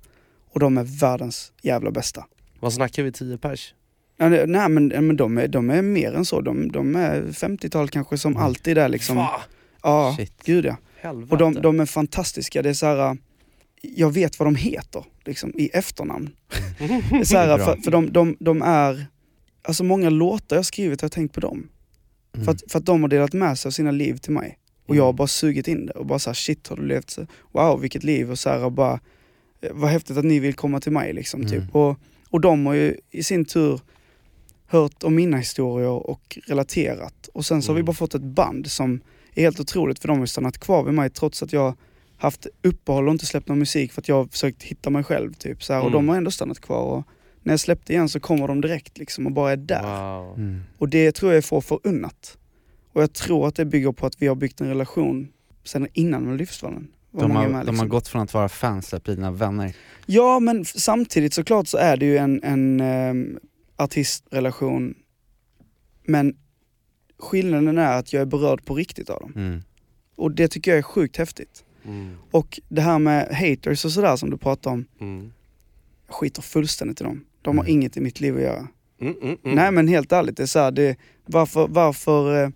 Och 0.51 0.59
de 0.59 0.77
är 0.77 0.83
världens 0.83 1.51
jävla 1.61 1.91
bästa. 1.91 2.25
Vad 2.59 2.73
snackar 2.73 3.03
vi, 3.03 3.11
10 3.11 3.37
pers? 3.37 3.73
Nej 4.17 4.69
men, 4.69 4.87
men 4.87 5.17
de, 5.17 5.37
är, 5.37 5.47
de 5.47 5.69
är 5.69 5.81
mer 5.81 6.13
än 6.13 6.25
så, 6.25 6.41
de, 6.41 6.71
de 6.71 6.95
är 6.95 7.21
50-tal 7.21 7.89
kanske 7.89 8.17
som 8.17 8.37
alltid 8.37 8.77
är 8.77 8.89
liksom. 8.89 9.15
Fan, 9.15 9.39
Ja, 9.83 10.15
Shit. 10.17 10.43
gud 10.43 10.65
ja. 10.65 10.75
helvete. 11.01 11.31
Och 11.31 11.37
de, 11.37 11.53
de 11.53 11.79
är 11.79 11.85
fantastiska, 11.85 12.61
det 12.61 12.69
är 12.69 12.73
så 12.73 12.85
här. 12.85 13.17
jag 13.81 14.11
vet 14.13 14.39
vad 14.39 14.47
de 14.47 14.55
heter 14.55 15.03
liksom, 15.25 15.53
i 15.55 15.69
efternamn. 15.73 16.29
Det 16.79 16.85
är 17.19 17.23
så 17.23 17.37
här, 17.37 17.57
för, 17.57 17.75
för 17.75 17.91
de, 17.91 18.11
de, 18.11 18.37
de 18.39 18.61
är, 18.61 19.05
alltså 19.61 19.83
många 19.83 20.09
låtar 20.09 20.55
jag 20.55 20.65
skrivit 20.65 21.01
har 21.01 21.05
jag 21.05 21.11
tänkt 21.11 21.33
på 21.33 21.39
dem. 21.39 21.67
Mm. 22.33 22.45
För, 22.45 22.51
att, 22.51 22.71
för 22.71 22.79
att 22.79 22.85
de 22.85 23.01
har 23.01 23.09
delat 23.09 23.33
med 23.33 23.59
sig 23.59 23.69
av 23.69 23.71
sina 23.71 23.91
liv 23.91 24.17
till 24.17 24.31
mig. 24.31 24.57
Och 24.87 24.95
jag 24.95 25.03
har 25.03 25.13
bara 25.13 25.27
sugit 25.27 25.67
in 25.67 25.85
det 25.85 25.93
och 25.93 26.05
bara 26.05 26.19
såhär 26.19 26.35
shit 26.35 26.67
har 26.67 26.75
du 26.75 26.85
levt 26.85 27.09
så, 27.09 27.25
wow 27.51 27.81
vilket 27.81 28.03
liv 28.03 28.31
och 28.31 28.39
så 28.39 28.49
här, 28.49 28.63
och 28.63 28.71
bara 28.71 28.99
vad 29.71 29.89
häftigt 29.89 30.17
att 30.17 30.25
ni 30.25 30.39
vill 30.39 30.53
komma 30.53 30.79
till 30.79 30.91
mig 30.91 31.13
liksom 31.13 31.41
Mm. 31.41 31.51
typ. 31.51 31.75
Och, 31.75 31.99
och 32.29 32.41
de 32.41 32.65
har 32.65 32.73
ju 32.73 32.95
i 33.11 33.23
sin 33.23 33.45
tur 33.45 33.81
hört 34.67 35.03
om 35.03 35.15
mina 35.15 35.37
historier 35.37 35.89
och 36.09 36.37
relaterat. 36.47 37.29
Och 37.33 37.45
sen 37.45 37.61
så 37.61 37.69
har 37.71 37.75
vi 37.75 37.79
Mm. 37.79 37.85
bara 37.85 37.93
fått 37.93 38.15
ett 38.15 38.21
band 38.23 38.71
som 38.71 39.01
är 39.35 39.41
helt 39.41 39.59
otroligt 39.59 39.99
för 39.99 40.07
de 40.07 40.19
har 40.19 40.25
stannat 40.25 40.57
kvar 40.57 40.83
vid 40.83 40.93
mig 40.93 41.09
trots 41.09 41.43
att 41.43 41.53
jag 41.53 41.73
haft 42.17 42.47
uppehåll 42.63 43.07
och 43.07 43.11
inte 43.11 43.25
släppt 43.25 43.47
någon 43.47 43.59
musik 43.59 43.91
för 43.91 44.01
att 44.01 44.07
jag 44.07 44.15
har 44.15 44.25
försökt 44.25 44.63
hitta 44.63 44.89
mig 44.89 45.03
själv 45.03 45.33
typ 45.33 45.63
så 45.63 45.73
här, 45.73 45.79
och 45.79 45.87
Mm. 45.87 45.93
de 45.93 46.09
har 46.09 46.17
ändå 46.17 46.31
stannat 46.31 46.59
kvar. 46.59 46.81
Och 46.83 47.03
när 47.43 47.53
jag 47.53 47.59
släppte 47.59 47.93
igen 47.93 48.09
så 48.09 48.19
kommer 48.19 48.47
de 48.47 48.61
direkt 48.61 48.97
liksom 48.97 49.25
och 49.25 49.31
bara 49.31 49.51
är 49.51 49.57
där. 49.57 50.17
Wow. 50.21 50.37
Mm. 50.37 50.61
Och 50.77 50.89
det 50.89 51.11
tror 51.11 51.31
jag 51.31 51.37
är 51.37 51.41
få 51.41 51.61
förunnat. 51.61 52.37
Och 52.93 53.01
jag 53.01 53.13
tror 53.13 53.47
att 53.47 53.55
det 53.55 53.65
bygger 53.65 53.91
på 53.91 54.05
att 54.05 54.21
vi 54.21 54.27
har 54.27 54.35
byggt 54.35 54.61
en 54.61 54.67
relation 54.67 55.27
sen 55.63 55.87
innan. 55.93 56.25
Var 56.25 56.37
De, 57.11 57.31
har, 57.31 57.47
med, 57.47 57.49
de 57.49 57.53
har 57.53 57.63
liksom. 57.63 57.89
gått 57.89 58.07
från 58.07 58.21
att 58.21 58.33
vara 58.33 58.49
fans 58.49 58.87
till 58.87 58.95
att 58.95 59.03
bli 59.03 59.15
dina 59.15 59.31
vänner. 59.31 59.75
Ja 60.05 60.39
men 60.39 60.65
samtidigt 60.65 61.33
såklart 61.33 61.67
så 61.67 61.77
är 61.77 61.97
det 61.97 62.05
ju 62.05 62.17
en, 62.17 62.43
en 62.43 62.79
ehm, 62.79 63.39
artistrelation. 63.75 64.95
Men 66.05 66.35
skillnaden 67.19 67.77
är 67.77 67.97
att 67.97 68.13
jag 68.13 68.21
är 68.21 68.25
berörd 68.25 68.65
på 68.65 68.75
riktigt 68.75 69.09
av 69.09 69.19
dem. 69.21 69.33
Mm. 69.35 69.61
Och 70.15 70.31
det 70.31 70.47
tycker 70.47 70.71
jag 70.71 70.77
är 70.77 70.81
sjukt 70.83 71.17
häftigt. 71.17 71.63
Mm. 71.85 72.15
Och 72.31 72.59
det 72.69 72.81
här 72.81 72.99
med 72.99 73.35
haters 73.35 73.85
och 73.85 73.91
sådär 73.91 74.15
som 74.15 74.29
du 74.29 74.37
pratar 74.37 74.71
om, 74.71 74.85
Mm. 75.01 75.31
jag 76.07 76.15
skiter 76.15 76.41
fullständigt 76.41 77.01
i 77.01 77.03
dem. 77.03 77.25
De 77.41 77.57
har 77.57 77.65
Mm. 77.65 77.73
inget 77.73 77.97
i 77.97 78.01
mitt 78.01 78.19
liv 78.21 78.35
att 78.35 78.41
göra. 78.41 78.67
Mm, 79.01 79.13
mm, 79.21 79.37
mm. 79.43 79.55
Nej 79.55 79.71
men 79.71 79.87
helt 79.87 80.11
ärligt, 80.11 80.37
det 80.37 80.43
är 80.43 80.47
så 80.47 80.59
här, 80.59 80.71
det, 80.71 80.97
varför, 81.25 81.67
varför 81.67 82.43
eh, 82.43 82.49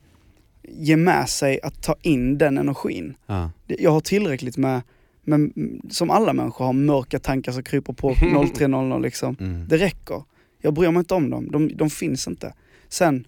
ge 0.69 0.97
med 0.97 1.29
sig 1.29 1.59
att 1.63 1.81
ta 1.83 1.95
in 2.01 2.37
den 2.37 2.57
energin? 2.57 3.13
Ja. 3.25 3.51
Jag 3.67 3.91
har 3.91 3.99
tillräckligt 4.01 4.57
med, 4.57 4.81
med, 5.23 5.51
som 5.89 6.09
alla 6.09 6.33
människor 6.33 6.65
har, 6.65 6.73
mörka 6.73 7.19
tankar 7.19 7.51
som 7.51 7.63
kryper 7.63 7.93
på 7.93 8.15
0300 8.55 8.97
liksom. 8.97 9.35
Mm. 9.39 9.67
Det 9.67 9.77
räcker. 9.77 10.23
Jag 10.61 10.73
bryr 10.73 10.91
mig 10.91 10.99
inte 10.99 11.13
om 11.13 11.29
dem, 11.29 11.51
de, 11.51 11.75
de 11.75 11.89
finns 11.89 12.27
inte. 12.27 12.53
Sen, 12.89 13.27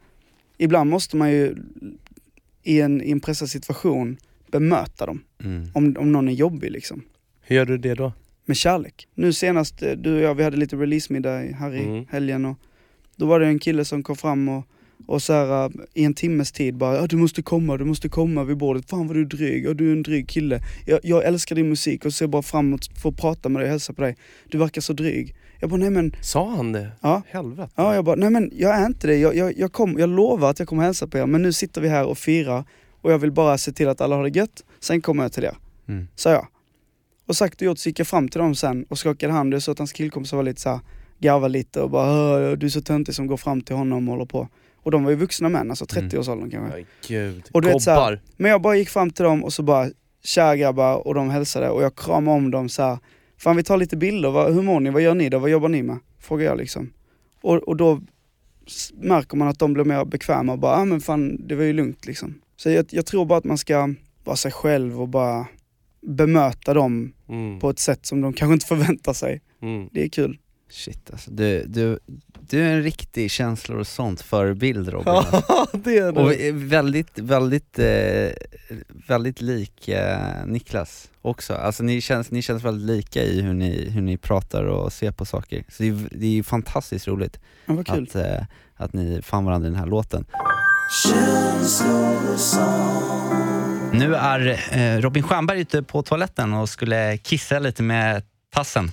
ibland 0.57 0.89
måste 0.89 1.17
man 1.17 1.31
ju 1.31 1.55
i 2.63 2.81
en, 2.81 3.01
i 3.01 3.11
en 3.11 3.19
pressad 3.19 3.49
situation 3.49 4.17
bemöta 4.51 5.05
dem, 5.05 5.21
Mm. 5.43 5.67
om, 5.73 5.95
om 5.99 6.11
någon 6.11 6.27
är 6.27 6.33
jobbig 6.33 6.71
liksom. 6.71 7.01
Hur 7.41 7.55
gör 7.55 7.65
du 7.65 7.77
det 7.77 7.93
då? 7.95 8.13
Med 8.45 8.57
kärlek. 8.57 9.07
Nu 9.13 9.33
senast, 9.33 9.81
eh, 9.83 9.91
du 9.91 10.15
och 10.15 10.21
jag, 10.21 10.35
vi 10.35 10.43
hade 10.43 10.57
lite 10.57 10.75
releasemiddag 10.75 11.37
här 11.39 11.75
i 11.75 11.83
Mm. 11.83 12.05
helgen 12.09 12.45
och 12.45 12.57
då 13.15 13.25
var 13.25 13.39
det 13.39 13.47
en 13.47 13.59
kille 13.59 13.85
som 13.85 14.03
kom 14.03 14.15
fram 14.15 14.49
och, 14.49 14.63
och 15.07 15.21
så 15.21 15.33
här, 15.33 15.65
äh, 15.65 15.71
i 15.93 16.03
en 16.03 16.13
timmes 16.13 16.51
tid 16.51 16.75
bara 16.77 16.95
ja, 16.95 17.07
du 17.07 17.15
måste 17.15 17.41
komma, 17.41 17.77
du 17.77 17.85
måste 17.85 18.09
komma 18.09 18.43
vid 18.43 18.57
bordet, 18.57 18.89
fan 18.89 19.07
vad 19.07 19.15
du 19.15 19.21
är 19.21 19.25
dryg, 19.25 19.65
ja, 19.65 19.73
du 19.73 19.87
är 19.87 19.91
en 19.91 20.03
dryg 20.03 20.29
kille. 20.29 20.61
Jag, 20.85 20.99
jag 21.03 21.23
älskar 21.25 21.55
din 21.55 21.69
musik 21.69 22.05
och 22.05 22.13
ser 22.13 22.27
bara 22.27 22.41
fram 22.41 22.65
emot 22.67 22.81
att 22.91 23.01
få 23.01 23.11
prata 23.11 23.49
med 23.49 23.61
dig 23.61 23.65
och 23.65 23.71
hälsa 23.71 23.93
på 23.93 24.01
dig. 24.01 24.17
Du 24.49 24.57
verkar 24.57 24.81
så 24.81 24.93
dryg. 24.93 25.35
Jag 25.59 25.69
bara 25.69 25.77
nej 25.77 25.89
men, 25.89 26.15
Sa 26.21 26.49
han 26.49 26.71
det? 26.71 26.91
ja. 27.01 27.21
Helvete. 27.29 27.71
Ja, 27.75 27.95
jag 27.95 28.05
bara, 28.05 28.15
nej 28.15 28.29
men 28.29 28.51
jag 28.55 28.75
är 28.75 28.85
inte 28.85 29.07
det. 29.07 29.17
Jag, 29.17 29.35
jag, 29.35 29.57
jag, 29.57 29.71
kom, 29.71 29.99
jag 29.99 30.09
lovar 30.09 30.49
att 30.49 30.59
jag 30.59 30.67
kommer 30.67 30.83
hälsa 30.83 31.07
på 31.07 31.17
er, 31.17 31.25
men 31.25 31.41
nu 31.41 31.53
sitter 31.53 31.81
vi 31.81 31.89
här 31.89 32.05
och 32.05 32.17
firar 32.17 32.63
och 33.01 33.11
jag 33.11 33.17
vill 33.17 33.31
bara 33.31 33.57
se 33.57 33.71
till 33.71 33.87
att 33.87 34.01
alla 34.01 34.15
har 34.15 34.23
det 34.23 34.29
gött, 34.39 34.63
sen 34.79 35.01
kommer 35.01 35.23
jag 35.23 35.31
till 35.31 35.43
er. 35.43 35.55
Mm. 35.87 36.07
Sa 36.15 36.31
jag. 36.31 36.47
Och 37.27 37.35
sagt 37.35 37.61
och 37.61 37.65
gjort 37.65 37.77
så 37.79 37.89
gick 37.89 37.99
jag 37.99 38.07
fram 38.07 38.27
till 38.29 38.39
dem 38.39 38.55
sen 38.55 38.85
och 38.89 38.97
skakade 38.99 39.33
hand. 39.33 39.53
Jag 39.53 39.61
såg 39.61 39.71
att 39.71 39.77
hans 39.79 39.93
killkompisar 39.93 40.37
var 40.37 40.43
lite 40.43 40.61
såhär, 40.61 40.79
garvade 41.19 41.51
lite 41.51 41.81
och 41.81 41.89
bara 41.89 42.11
"Åh, 42.51 42.57
du 42.57 42.65
är 42.65 42.69
så 42.69 42.81
töntig 42.81 43.15
som 43.15 43.27
går 43.27 43.37
fram 43.37 43.61
till 43.61 43.75
honom 43.75 44.07
och 44.07 44.13
håller 44.13 44.25
på. 44.25 44.47
Och 44.85 44.91
de 44.91 45.03
var 45.03 45.11
ju 45.11 45.17
vuxna 45.17 45.49
män, 45.49 45.69
alltså 45.69 45.85
30-årsåldern 45.85 46.49
kanske. 46.51 46.77
Oj, 46.77 46.85
gud. 47.07 47.43
Och 47.51 47.61
du 47.61 47.67
vet 47.67 47.81
så 47.81 47.91
här-. 47.91 48.21
Men 48.37 48.51
jag 48.51 48.61
bara 48.61 48.75
gick 48.75 48.89
fram 48.89 49.09
till 49.09 49.25
dem 49.25 49.43
och 49.43 49.53
så 49.53 49.63
bara, 49.63 49.89
tja 50.23 50.55
grabbar, 50.55 51.07
och 51.07 51.13
de 51.13 51.29
hälsade 51.29 51.69
och 51.69 51.83
jag 51.83 51.95
kramade 51.95 52.37
om 52.37 52.51
dem 52.51 52.69
så 52.69 52.83
här. 52.83 52.97
Fan 53.37 53.55
vi 53.55 53.63
tar 53.63 53.77
lite 53.77 53.97
bilder, 53.97 54.29
vad, 54.31 54.53
hur 54.53 54.61
mår 54.61 54.79
ni, 54.79 54.89
vad 54.89 55.01
gör 55.01 55.15
ni 55.15 55.29
då, 55.29 55.39
vad 55.39 55.49
jobbar 55.49 55.69
ni 55.69 55.83
med? 55.83 55.97
Frågar 56.19 56.45
jag 56.45 56.57
liksom. 56.57 56.89
Och, 57.41 57.55
och 57.55 57.77
då 57.77 58.01
märker 58.93 59.37
man 59.37 59.47
att 59.47 59.59
de 59.59 59.73
blir 59.73 59.83
mer 59.83 60.05
bekväma 60.05 60.53
och 60.53 60.59
bara, 60.59 60.75
ja 60.75 60.81
ah, 60.81 60.85
men 60.85 61.01
fan 61.01 61.47
det 61.47 61.55
var 61.55 61.63
ju 61.63 61.73
lugnt 61.73 62.05
liksom. 62.05 62.33
Så 62.57 62.69
jag, 62.69 62.85
jag 62.89 63.05
tror 63.05 63.25
bara 63.25 63.37
att 63.37 63.43
man 63.43 63.57
ska 63.57 63.93
vara 64.23 64.35
sig 64.35 64.51
själv 64.51 65.01
och 65.01 65.07
bara 65.07 65.45
bemöta 66.01 66.73
dem 66.73 67.13
Mm. 67.29 67.59
på 67.59 67.69
ett 67.69 67.79
sätt 67.79 68.05
som 68.05 68.21
de 68.21 68.33
kanske 68.33 68.53
inte 68.53 68.65
förväntar 68.65 69.13
sig. 69.13 69.41
Mm. 69.61 69.89
Det 69.91 70.03
är 70.03 70.07
kul. 70.09 70.37
Shit 70.69 71.11
alltså, 71.11 71.31
du, 71.31 71.63
du, 71.67 71.99
du 72.49 72.61
är 72.61 72.73
en 72.73 72.83
riktig 72.83 73.31
känslor 73.31 73.79
och 73.79 73.87
sånt 73.87 74.21
förebild 74.21 74.89
Robin. 74.89 75.13
Ja, 75.13 75.67
det 75.73 75.97
är 75.97 76.17
Och 76.17 76.29
det. 76.29 76.47
är 76.47 76.51
väldigt, 76.51 77.19
väldigt, 77.19 77.79
eh, 77.79 78.29
väldigt 79.07 79.41
lik 79.41 79.87
eh, 79.87 80.45
Niklas 80.45 81.09
också. 81.21 81.53
Alltså 81.53 81.83
ni 81.83 82.01
känns, 82.01 82.31
ni 82.31 82.41
känns 82.41 82.63
väldigt 82.63 82.95
lika 82.95 83.23
i 83.23 83.41
hur 83.41 83.53
ni, 83.53 83.89
hur 83.89 84.01
ni 84.01 84.17
pratar 84.17 84.63
och 84.63 84.93
ser 84.93 85.11
på 85.11 85.25
saker. 85.25 85.63
Så 85.69 85.83
det 85.83 85.89
är, 85.89 85.97
det 86.11 86.39
är 86.39 86.43
fantastiskt 86.43 87.07
roligt 87.07 87.39
Ja, 87.65 87.83
att, 87.87 88.15
eh, 88.15 88.43
att 88.75 88.93
ni 88.93 89.21
fann 89.21 89.45
varandra 89.45 89.67
i 89.67 89.71
den 89.71 89.79
här 89.79 89.87
låten. 89.87 90.25
Nu 93.93 94.15
är 94.15 94.59
eh, 94.71 95.01
Robin 95.01 95.23
Stjernberg 95.23 95.59
ute 95.61 95.83
på 95.83 96.01
toaletten 96.03 96.53
och 96.53 96.69
skulle 96.69 97.17
kissa 97.17 97.59
lite 97.59 97.83
med 97.83 98.23
tassen. 98.53 98.91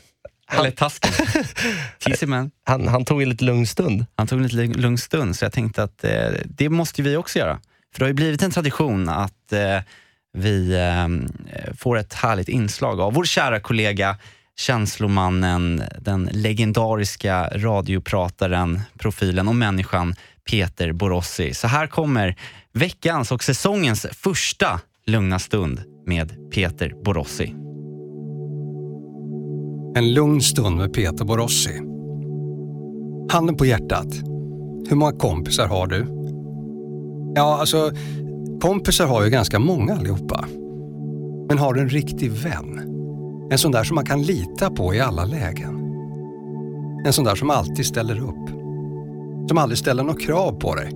Eller 0.53 0.70
tasken. 0.70 1.12
Tissimen. 1.98 2.50
Han, 2.64 2.88
han 2.88 3.05
tog 3.05 3.22
en 3.22 3.28
lite 3.28 3.44
lugn 3.44 3.66
stund. 3.66 4.07
Han 4.16 4.26
tog 4.26 4.38
en 4.38 4.46
lite 4.46 4.78
lugn 4.78 4.98
stund 4.98 5.36
så 5.36 5.44
jag 5.44 5.53
tänkte 5.53 5.82
att 5.82 6.05
eh, 6.05 6.30
det 6.44 6.68
måste 6.68 7.03
vi 7.03 7.16
också 7.16 7.38
göra. 7.38 7.59
För 7.92 7.98
det 7.98 8.05
har 8.05 8.09
ju 8.09 8.14
blivit 8.14 8.42
en 8.42 8.50
tradition 8.50 9.09
att 9.09 9.53
eh, 9.53 9.78
vi 10.32 10.74
eh, 10.74 11.74
får 11.78 11.98
ett 11.98 12.14
härligt 12.14 12.48
inslag 12.48 13.00
av 13.00 13.14
vår 13.14 13.24
kära 13.24 13.61
kollega 13.61 14.16
känslomannen, 14.59 15.82
den 15.98 16.28
legendariska 16.32 17.48
radioprataren, 17.55 18.80
profilen 18.98 19.48
och 19.48 19.57
människan 19.57 20.14
Peter 20.50 20.92
Borossi. 20.92 21.55
Så 21.55 21.68
här 21.68 21.86
kommer 21.86 22.36
veckans 22.72 23.32
och 23.32 23.44
säsongens 23.44 24.07
första 24.12 24.80
lugna 25.07 25.38
stund 25.38 25.82
med 26.07 26.53
Peter 26.53 26.92
Borossi. 27.05 27.62
En 29.95 30.14
lugn 30.14 30.40
stund 30.40 30.76
med 30.76 30.93
Peter 30.93 31.24
Borossi. 31.24 31.80
Handen 33.30 33.57
på 33.57 33.66
hjärtat. 33.66 34.14
Hur 34.88 34.97
många 34.97 35.12
kompisar 35.12 35.66
har 35.66 35.86
du? 35.86 36.07
Ja, 37.34 37.59
alltså 37.61 37.90
kompisar 38.61 39.07
har 39.07 39.24
ju 39.24 39.30
ganska 39.30 39.59
många 39.59 39.95
allihopa. 39.95 40.45
Men 41.49 41.59
har 41.59 41.74
du 41.74 41.80
en 41.80 41.88
riktig 41.88 42.30
vän? 42.30 42.80
En 43.51 43.59
sån 43.59 43.72
där 43.72 43.84
som 43.84 43.95
man 43.95 44.07
kan 44.07 44.22
lita 44.22 44.70
på 44.70 44.95
i 44.95 45.01
alla 45.01 45.24
lägen. 45.24 45.78
En 47.07 47.12
sån 47.12 47.24
där 47.24 47.34
som 47.34 47.51
alltid 47.51 47.86
ställer 47.86 48.18
upp. 48.18 48.49
Som 49.49 49.59
aldrig 49.59 49.78
ställer 49.78 50.03
några 50.03 50.20
krav 50.20 50.53
på 50.53 50.74
dig. 50.74 50.90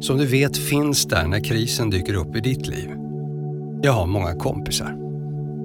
Som 0.00 0.18
du 0.18 0.26
vet 0.26 0.56
finns 0.56 1.06
där 1.06 1.26
när 1.26 1.44
krisen 1.44 1.90
dyker 1.90 2.14
upp 2.14 2.36
i 2.36 2.40
ditt 2.40 2.66
liv. 2.66 2.90
Jag 3.82 3.92
har 3.92 4.06
många 4.06 4.34
kompisar. 4.34 5.03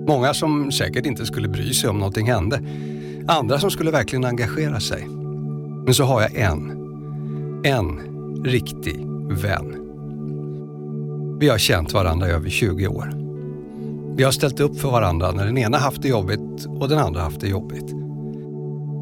Många 0.10 0.34
som 0.34 0.72
säkert 0.72 1.06
inte 1.06 1.26
skulle 1.26 1.48
bry 1.48 1.74
sig 1.74 1.90
om 1.90 1.98
någonting 1.98 2.28
hände. 2.28 2.62
Andra 3.28 3.60
som 3.60 3.72
skulle 3.72 3.92
verkligen 3.92 4.26
engagera 4.26 4.80
sig. 4.80 5.08
Men 5.86 5.94
så 5.94 6.04
har 6.04 6.22
jag 6.22 6.36
en. 6.36 6.72
En 7.64 8.00
riktig 8.46 9.06
vän. 9.30 9.76
Vi 11.40 11.50
har 11.50 11.58
känt 11.58 11.94
varandra 11.94 12.28
i 12.28 12.32
över 12.32 12.50
20 12.50 12.88
år. 12.88 13.14
Vi 14.16 14.24
har 14.24 14.32
ställt 14.32 14.60
upp 14.60 14.80
för 14.80 14.92
varandra 14.92 15.32
när 15.32 15.46
den 15.46 15.58
ena 15.58 15.78
haft 15.78 16.02
det 16.02 16.08
jobbigt 16.08 16.66
och 16.80 16.90
den 16.90 16.98
andra 16.98 17.22
haft 17.22 17.42
det 17.42 17.48
jobbigt. 17.48 17.92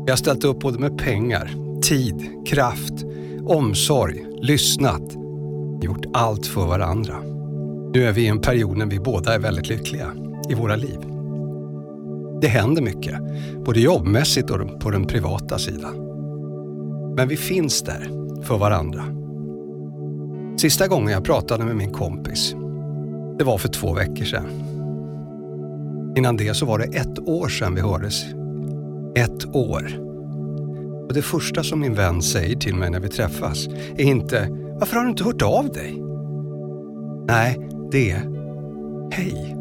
Vi 0.05 0.11
har 0.11 0.17
ställt 0.17 0.43
upp 0.43 0.59
både 0.59 0.79
med 0.79 0.97
pengar, 0.97 1.51
tid, 1.81 2.45
kraft, 2.47 3.05
omsorg, 3.45 4.25
lyssnat. 4.41 5.13
Gjort 5.81 6.05
allt 6.13 6.47
för 6.47 6.65
varandra. 6.65 7.15
Nu 7.93 8.03
är 8.03 8.11
vi 8.11 8.21
i 8.21 8.27
en 8.27 8.41
period 8.41 8.77
när 8.77 8.85
vi 8.85 8.99
båda 8.99 9.33
är 9.33 9.39
väldigt 9.39 9.69
lyckliga 9.69 10.26
i 10.49 10.53
våra 10.53 10.75
liv. 10.75 10.99
Det 12.41 12.47
händer 12.47 12.81
mycket, 12.81 13.15
både 13.65 13.79
jobbmässigt 13.79 14.49
och 14.49 14.79
på 14.79 14.91
den 14.91 15.05
privata 15.05 15.57
sidan. 15.57 15.93
Men 17.15 17.27
vi 17.27 17.37
finns 17.37 17.81
där 17.81 18.09
för 18.43 18.57
varandra. 18.57 19.03
Sista 20.57 20.87
gången 20.87 21.13
jag 21.13 21.23
pratade 21.23 21.65
med 21.65 21.75
min 21.75 21.91
kompis, 21.91 22.55
det 23.37 23.43
var 23.43 23.57
för 23.57 23.69
två 23.69 23.93
veckor 23.93 24.25
sedan. 24.25 24.45
Innan 26.17 26.37
det 26.37 26.53
så 26.53 26.65
var 26.65 26.79
det 26.79 26.85
ett 26.85 27.19
år 27.19 27.47
sedan 27.47 27.75
vi 27.75 27.81
hördes. 27.81 28.25
Ett 29.15 29.55
år. 29.55 30.07
Och 31.07 31.13
det 31.13 31.21
första 31.21 31.63
som 31.63 31.79
min 31.79 31.93
vän 31.93 32.21
säger 32.21 32.55
till 32.55 32.75
mig 32.75 32.89
när 32.89 32.99
vi 32.99 33.09
träffas 33.09 33.67
är 33.97 34.03
inte 34.03 34.47
“Varför 34.79 34.95
har 34.95 35.03
du 35.03 35.09
inte 35.09 35.23
hört 35.23 35.41
av 35.41 35.69
dig?” 35.69 36.03
Nej, 37.27 37.69
det 37.91 38.11
är 38.11 38.21
“Hej! 39.11 39.57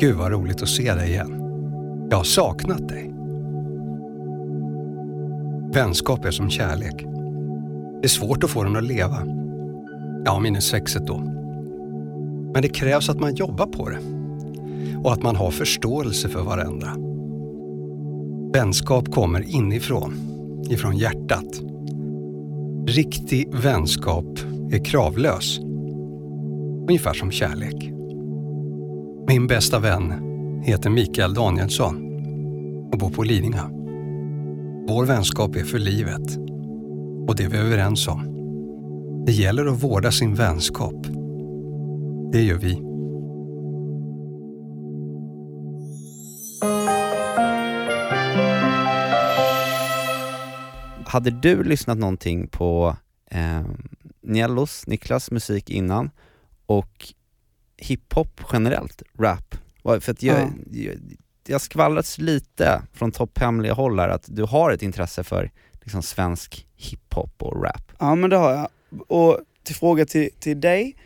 Gud 0.00 0.16
vad 0.16 0.32
roligt 0.32 0.62
att 0.62 0.68
se 0.68 0.94
dig 0.94 1.10
igen. 1.10 1.40
Jag 2.10 2.16
har 2.16 2.24
saknat 2.24 2.88
dig.” 2.88 3.14
Vänskap 5.74 6.24
är 6.24 6.30
som 6.30 6.50
kärlek. 6.50 7.06
Det 8.00 8.06
är 8.06 8.08
svårt 8.08 8.44
att 8.44 8.50
få 8.50 8.64
den 8.64 8.76
att 8.76 8.84
leva. 8.84 9.26
Ja, 10.24 10.40
minus 10.40 10.64
sexet 10.64 11.06
då. 11.06 11.18
Men 12.52 12.62
det 12.62 12.68
krävs 12.68 13.08
att 13.08 13.20
man 13.20 13.34
jobbar 13.34 13.66
på 13.66 13.88
det 13.88 13.98
och 15.04 15.12
att 15.12 15.22
man 15.22 15.36
har 15.36 15.50
förståelse 15.50 16.28
för 16.28 16.42
varandra. 16.42 16.96
Vänskap 18.52 19.12
kommer 19.12 19.54
inifrån, 19.54 20.14
ifrån 20.70 20.96
hjärtat. 20.96 21.60
Riktig 22.86 23.54
vänskap 23.54 24.38
är 24.72 24.84
kravlös. 24.84 25.58
Ungefär 26.88 27.12
som 27.12 27.30
kärlek. 27.30 27.99
Min 29.30 29.46
bästa 29.46 29.78
vän 29.78 30.12
heter 30.64 30.90
Mikael 30.90 31.34
Danielsson 31.34 31.96
och 32.92 32.98
bor 32.98 33.10
på 33.10 33.22
Lidingö. 33.22 33.62
Vår 34.88 35.06
vänskap 35.06 35.56
är 35.56 35.64
för 35.64 35.78
livet 35.78 36.36
och 37.28 37.36
det 37.36 37.44
är 37.44 37.48
vi 37.48 37.58
överens 37.58 38.08
om. 38.08 38.24
Det 39.26 39.32
gäller 39.32 39.66
att 39.66 39.82
vårda 39.82 40.12
sin 40.12 40.34
vänskap. 40.34 41.06
Det 42.32 42.42
gör 42.42 42.58
vi. 42.58 42.74
Hade 51.06 51.30
du 51.30 51.62
lyssnat 51.62 51.98
någonting 51.98 52.46
på 52.46 52.96
eh, 53.30 53.62
Niellos, 54.22 54.86
Niklas 54.86 55.30
musik 55.30 55.70
innan 55.70 56.10
och 56.66 57.14
hiphop 57.80 58.40
generellt, 58.52 59.02
rap? 59.18 59.54
För 59.82 60.10
att 60.12 60.22
jag, 60.22 60.40
Ja. 60.40 60.48
jag, 60.72 60.94
det 61.42 61.52
har 61.52 61.60
skvallrats 61.60 62.18
lite 62.18 62.82
från 62.92 63.12
topphemliga 63.12 63.72
håll 63.72 63.98
här 63.98 64.08
att 64.08 64.24
du 64.26 64.42
har 64.42 64.72
ett 64.72 64.82
intresse 64.82 65.24
för 65.24 65.50
liksom, 65.82 66.02
svensk 66.02 66.66
hiphop 66.76 67.42
och 67.42 67.62
rap. 67.64 67.92
Ja 67.98 68.14
men 68.14 68.30
det 68.30 68.36
har 68.36 68.50
jag. 68.52 68.68
Och 69.08 69.38
till 69.64 69.74
fråga 69.74 70.06
till, 70.06 70.30
till 70.40 70.60
dig 70.60 70.96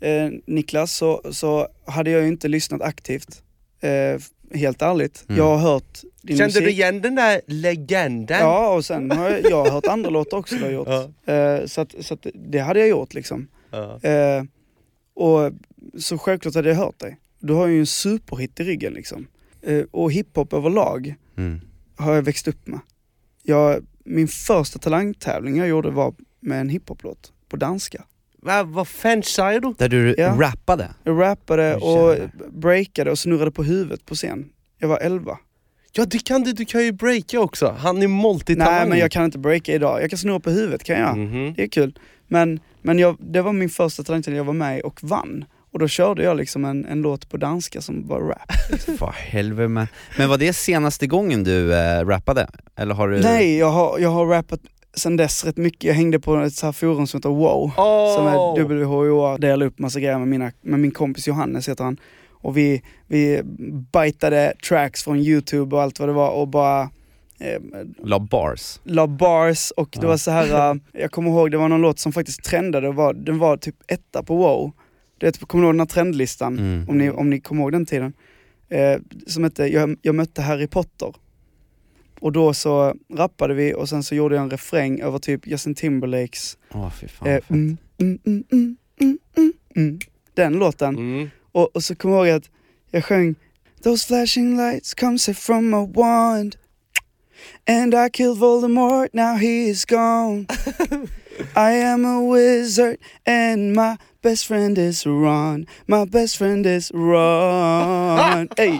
eh, 0.00 0.28
Niklas, 0.46 0.92
så, 0.92 1.22
så 1.30 1.68
hade 1.86 2.10
jag 2.10 2.22
ju 2.22 2.28
inte 2.28 2.48
lyssnat 2.48 2.82
aktivt. 2.82 3.42
Eh, 3.80 4.20
helt 4.58 4.82
ärligt. 4.82 5.24
Mm. 5.28 5.38
Jag 5.38 5.44
har 5.44 5.56
hört 5.58 6.00
din 6.22 6.36
Kände 6.36 6.46
musik. 6.48 6.64
du 6.64 6.70
igen 6.70 7.00
den 7.02 7.14
där 7.14 7.40
legenden? 7.46 8.38
Ja 8.40 8.74
och 8.74 8.84
sen 8.84 9.10
har 9.10 9.30
jag, 9.30 9.40
jag 9.50 9.64
har 9.64 9.70
hört 9.70 9.86
andra 9.86 10.10
låtar 10.10 10.36
också 10.38 10.54
du 10.56 10.62
har 10.64 10.70
gjort. 10.70 10.88
Ja. 11.24 11.32
Eh, 11.32 11.66
så 11.66 11.80
att, 11.80 11.94
så 12.00 12.14
att 12.14 12.26
det 12.34 12.58
hade 12.58 12.80
jag 12.80 12.88
gjort 12.88 13.14
liksom. 13.14 13.48
Ja. 13.70 14.00
Eh, 14.02 14.42
och 15.14 15.52
så 15.98 16.18
självklart 16.18 16.54
hade 16.54 16.68
jag 16.68 16.76
hört 16.76 16.98
dig. 16.98 17.16
Du 17.40 17.52
har 17.52 17.66
ju 17.66 17.80
en 17.80 17.86
superhit 17.86 18.60
i 18.60 18.64
ryggen 18.64 18.92
liksom. 18.92 19.26
Eh, 19.62 19.82
och 19.90 20.12
hiphop 20.12 20.52
överlag 20.52 21.14
Mm. 21.36 21.60
har 21.96 22.14
jag 22.14 22.22
växt 22.22 22.48
upp 22.48 22.66
med. 22.66 22.80
Jag, 23.42 23.86
min 24.04 24.28
första 24.28 24.78
talangtävling 24.78 25.56
jag 25.56 25.68
gjorde 25.68 25.90
var 25.90 26.14
med 26.40 26.60
en 26.60 26.68
hiphoplåt 26.68 27.32
på 27.48 27.56
danska. 27.56 28.04
Va, 28.42 28.62
vad 28.62 28.88
fan 28.88 29.22
säger 29.22 29.60
du? 29.60 29.74
Där 29.78 29.88
du 29.88 30.14
Ja. 30.18 30.36
rappade? 30.40 30.90
Jag 31.04 31.20
rappade 31.20 31.74
och 31.76 32.16
breakade 32.52 33.10
och 33.10 33.18
snurrade 33.18 33.50
på 33.50 33.62
huvudet 33.62 34.06
på 34.06 34.14
scen. 34.14 34.48
Jag 34.78 34.88
var 34.88 34.98
11. 34.98 35.38
Ja 35.92 36.04
det 36.06 36.24
kan 36.24 36.42
du, 36.42 36.52
du 36.52 36.64
kan 36.64 36.84
ju 36.84 36.92
breaka 36.92 37.40
också. 37.40 37.76
Han 37.78 38.02
är 38.02 38.08
multitalang. 38.08 38.74
Nej 38.74 38.88
men 38.88 38.98
jag 38.98 39.10
kan 39.10 39.24
inte 39.24 39.38
breaka 39.38 39.72
idag. 39.74 40.02
Jag 40.02 40.10
kan 40.10 40.18
snurra 40.18 40.40
på 40.40 40.50
huvudet 40.50 40.84
kan 40.84 41.00
jag. 41.00 41.18
Mhm. 41.18 41.54
Det 41.56 41.62
är 41.62 41.68
kul. 41.68 41.98
Men, 42.28 42.60
men 42.84 42.98
jag, 42.98 43.16
det 43.20 43.42
var 43.42 43.52
min 43.52 43.68
första 43.68 44.02
talangtävling 44.02 44.36
jag 44.36 44.44
var 44.44 44.52
med 44.52 44.78
i 44.78 44.82
och 44.84 45.00
vann. 45.02 45.44
Och 45.72 45.78
då 45.78 45.88
körde 45.88 46.22
jag 46.22 46.36
liksom 46.36 46.64
en, 46.64 46.84
en 46.84 47.02
låt 47.02 47.30
på 47.30 47.36
danska 47.36 47.80
som 47.80 48.08
var 48.08 48.20
rap. 48.20 48.52
För 48.98 49.12
helvete 49.12 49.68
men, 49.68 49.86
men 50.18 50.28
var 50.28 50.38
det 50.38 50.52
senaste 50.52 51.06
gången 51.06 51.44
du 51.44 51.74
eh, 51.74 52.06
rappade? 52.06 52.48
Eller 52.76 52.94
har 52.94 53.08
du... 53.08 53.20
Nej, 53.20 53.56
jag 53.56 53.70
har, 53.70 53.98
jag 53.98 54.08
har 54.08 54.26
rappat 54.26 54.60
sen 54.94 55.16
dess 55.16 55.44
rätt 55.44 55.56
mycket. 55.56 55.84
Jag 55.84 55.94
hängde 55.94 56.20
på 56.20 56.36
ett 56.36 56.54
så 56.54 56.66
här 56.66 56.72
forum 56.72 57.06
som 57.06 57.18
heter 57.18 57.28
Wow. 57.28 57.72
Som 58.16 58.26
är! 58.26 58.84
WHO, 58.84 59.36
delar 59.36 59.66
upp 59.66 59.78
massa 59.78 60.00
grejer 60.00 60.18
med, 60.18 60.28
mina, 60.28 60.52
med 60.62 60.80
min 60.80 60.90
kompis 60.90 61.28
Johannes 61.28 61.68
heter 61.68 61.84
han. 61.84 61.96
Och 62.30 62.56
vi, 62.56 62.82
vi 63.06 63.42
bitade 63.92 64.52
tracks 64.68 65.04
från 65.04 65.18
youtube 65.18 65.76
och 65.76 65.82
allt 65.82 66.00
vad 66.00 66.08
det 66.08 66.12
var 66.12 66.30
och 66.30 66.48
bara 66.48 66.90
eh, 67.40 67.60
La 68.04 68.18
bars? 68.20 68.80
la 68.84 69.06
bars 69.06 69.70
och 69.70 69.88
det 69.92 70.02
Ja. 70.02 70.08
var 70.08 70.16
så 70.16 70.30
här. 70.30 70.70
äh, 70.70 70.76
jag 71.02 71.10
kommer 71.10 71.30
ihåg 71.30 71.50
det 71.50 71.56
var 71.56 71.68
någon 71.68 71.80
låt 71.82 71.98
som 71.98 72.12
faktiskt 72.12 72.44
trendade, 72.44 72.88
och 72.88 72.94
var, 72.94 73.14
den 73.14 73.38
var 73.38 73.56
typ 73.56 73.76
etta 73.88 74.22
på 74.22 74.36
wow. 74.36 74.72
Du 75.18 75.26
vet, 75.26 75.38
kommer 75.48 75.62
du 75.62 75.66
ihåg 75.68 75.74
den 75.74 75.80
här 75.80 75.86
trendlistan? 75.86 76.58
Mm. 76.58 76.88
Om, 76.88 76.98
ni, 76.98 77.10
om 77.10 77.30
ni 77.30 77.40
kommer 77.40 77.62
ihåg 77.62 77.72
den 77.72 77.86
tiden. 77.86 78.12
Eh, 78.68 78.98
som 79.26 79.44
hette 79.44 79.66
jag, 79.66 79.96
jag 80.02 80.14
mötte 80.14 80.42
Harry 80.42 80.66
Potter. 80.66 81.14
Och 82.20 82.32
då 82.32 82.54
så 82.54 82.94
rappade 83.14 83.54
vi 83.54 83.74
och 83.74 83.88
sen 83.88 84.02
så 84.02 84.14
gjorde 84.14 84.34
jag 84.34 84.42
en 84.44 84.50
refräng 84.50 85.00
över 85.00 85.18
typ 85.18 85.46
Justin 85.46 85.74
Timberlakes 85.74 86.58
Åh 86.74 86.90
fy 86.90 87.08
fan 87.08 87.28
eh, 87.28 87.40
mm, 87.48 87.76
mm, 88.00 88.18
mm, 88.26 88.44
mm, 88.52 88.76
mm, 89.00 89.18
mm, 89.36 89.52
mm. 89.76 89.98
Den 90.34 90.52
låten. 90.52 90.96
Mm. 90.96 91.30
Och, 91.52 91.76
och 91.76 91.82
så 91.84 91.94
kommer 91.94 92.16
jag 92.16 92.26
ihåg 92.28 92.36
att 92.36 92.50
jag 92.90 93.04
sjöng 93.04 93.34
Those 93.82 94.06
flashing 94.06 94.56
lights 94.56 94.94
come 94.94 95.18
straight 95.18 95.38
from 95.38 95.74
a 95.74 95.88
wand 95.94 96.56
And 97.66 97.94
I 97.94 98.10
killed 98.10 98.38
Voldemort, 98.38 99.08
now 99.12 99.36
he 99.36 99.68
is 99.70 99.84
gone 99.84 100.46
I 101.56 101.70
am 101.72 102.04
a 102.04 102.20
wizard 102.32 102.96
and 103.26 103.72
my 103.76 103.96
best 104.22 104.46
friend 104.46 104.78
is 104.78 105.06
Ron 105.06 105.66
My 105.86 106.04
best 106.06 106.36
friend 106.36 106.66
is 106.66 106.90
Ron 106.94 108.48
Ey. 108.56 108.78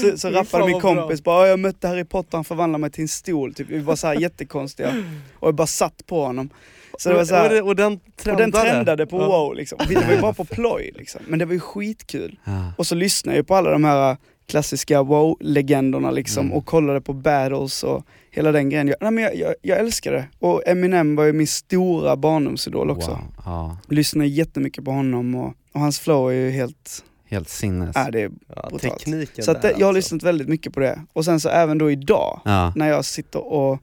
Så, 0.00 0.18
så 0.18 0.30
rappade 0.30 0.64
min 0.64 0.72
vad 0.72 0.82
bra. 0.82 0.94
kompis 0.94 1.24
bara, 1.24 1.44
"Ja, 1.44 1.48
jag 1.50 1.58
mötte 1.60 1.88
Harry 1.88 2.04
Potter, 2.04 2.38
han 2.38 2.44
förvandlade 2.44 2.80
mig 2.80 2.90
till 2.90 3.02
en 3.02 3.08
stol, 3.08 3.54
typ. 3.54 3.68
vi 3.70 3.78
var 3.78 3.96
så 3.96 4.06
här 4.06 4.14
jättekonstiga 4.14 5.04
och 5.34 5.48
jag 5.48 5.54
bara 5.54 5.66
satt 5.66 6.06
på 6.06 6.24
honom. 6.24 6.50
Så 6.98 7.08
det 7.08 7.14
var 7.14 7.24
så 7.24 7.34
här, 7.34 7.44
och, 7.44 7.50
det- 7.54 7.62
och 7.62 7.76
den 7.76 7.92
och 7.92 8.00
trendade? 8.16 8.50
den 8.50 8.52
trendade 8.62 9.06
på 9.06 9.18
wow 9.18 9.54
liksom. 9.54 9.78
Vi- 9.88 9.94
Det 9.94 10.06
var 10.06 10.12
ju 10.14 10.20
bara 10.20 10.32
på 10.32 10.44
ploj 10.50 10.92
liksom. 10.96 11.20
Men 11.28 11.38
det 11.38 11.44
var 11.44 11.52
ju 11.54 11.60
skitkul. 11.60 12.38
Och 12.76 12.86
så 12.86 12.94
lyssnade 12.94 13.38
jag 13.38 13.46
på 13.46 13.54
alla 13.54 13.70
de 13.70 13.84
här 13.84 14.16
klassiska 14.48 15.02
wow-legenderna 15.02 16.10
liksom 16.10 16.46
Mm. 16.46 16.58
och 16.58 16.66
kollade 16.66 17.00
på 17.00 17.12
battles 17.12 17.82
och 17.82 18.04
hela 18.30 18.52
den 18.52 18.68
grejen. 18.70 18.88
Jag, 18.88 18.96
nej, 19.00 19.10
men 19.10 19.24
jag, 19.24 19.36
jag, 19.36 19.54
jag 19.62 19.78
älskar 19.78 20.12
det. 20.12 20.24
Och 20.38 20.62
Eminem 20.66 21.16
var 21.16 21.24
ju 21.24 21.32
min 21.32 21.46
stora 21.46 22.16
barndomsidol 22.16 22.90
också. 22.90 23.10
Wow. 23.10 23.18
Ja, 23.44 23.78
Lyssnade 23.88 24.28
jättemycket 24.28 24.84
på 24.84 24.90
honom 24.90 25.34
och, 25.34 25.54
och 25.72 25.80
hans 25.80 26.00
flow 26.00 26.30
är 26.30 26.34
ju 26.34 26.50
helt, 26.50 27.04
helt 27.28 27.48
sinnes. 27.48 27.96
äh, 27.96 28.06
det 28.12 28.20
är 28.22 28.30
Ja, 28.56 28.68
brutalt. 28.70 28.98
tekniken 28.98 29.44
Så 29.44 29.50
att 29.50 29.62
det, 29.62 29.68
jag 29.70 29.74
har 29.78 29.94
alltså. 29.94 29.96
lyssnat 30.14 30.22
väldigt 30.22 30.48
mycket 30.48 30.72
på 30.74 30.80
det. 30.80 31.00
Och 31.12 31.24
sen 31.24 31.40
så 31.40 31.48
även 31.48 31.78
då 31.78 31.90
idag, 31.90 32.40
Ja. 32.44 32.72
när 32.76 32.88
jag 32.88 33.04
sitter 33.04 33.46
och, 33.52 33.78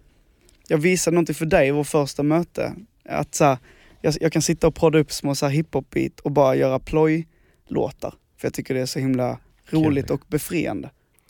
jag 0.67 0.77
visade 0.77 1.15
någonting 1.15 1.35
för 1.35 1.45
dig 1.45 1.67
i 1.67 1.71
vårt 1.71 1.87
första 1.87 2.23
möte, 2.23 2.73
att 3.09 3.35
så 3.35 3.43
här, 3.45 3.57
jag, 4.01 4.13
jag 4.21 4.31
kan 4.31 4.41
sitta 4.41 4.67
och 4.67 4.75
prodda 4.75 4.99
upp 4.99 5.11
små 5.11 5.35
så 5.35 5.45
här 5.45 5.53
hiphop-beat 5.53 6.19
och 6.23 6.31
bara 6.31 6.55
göra 6.55 6.79
ploj-låtar. 6.79 8.13
För 8.37 8.45
jag 8.47 8.53
tycker 8.53 8.73
det 8.73 8.81
är 8.81 8.85
så 8.85 8.99
himla 8.99 9.37
roligt 9.69 10.09
och 10.09 10.21
befriande. 10.27 10.89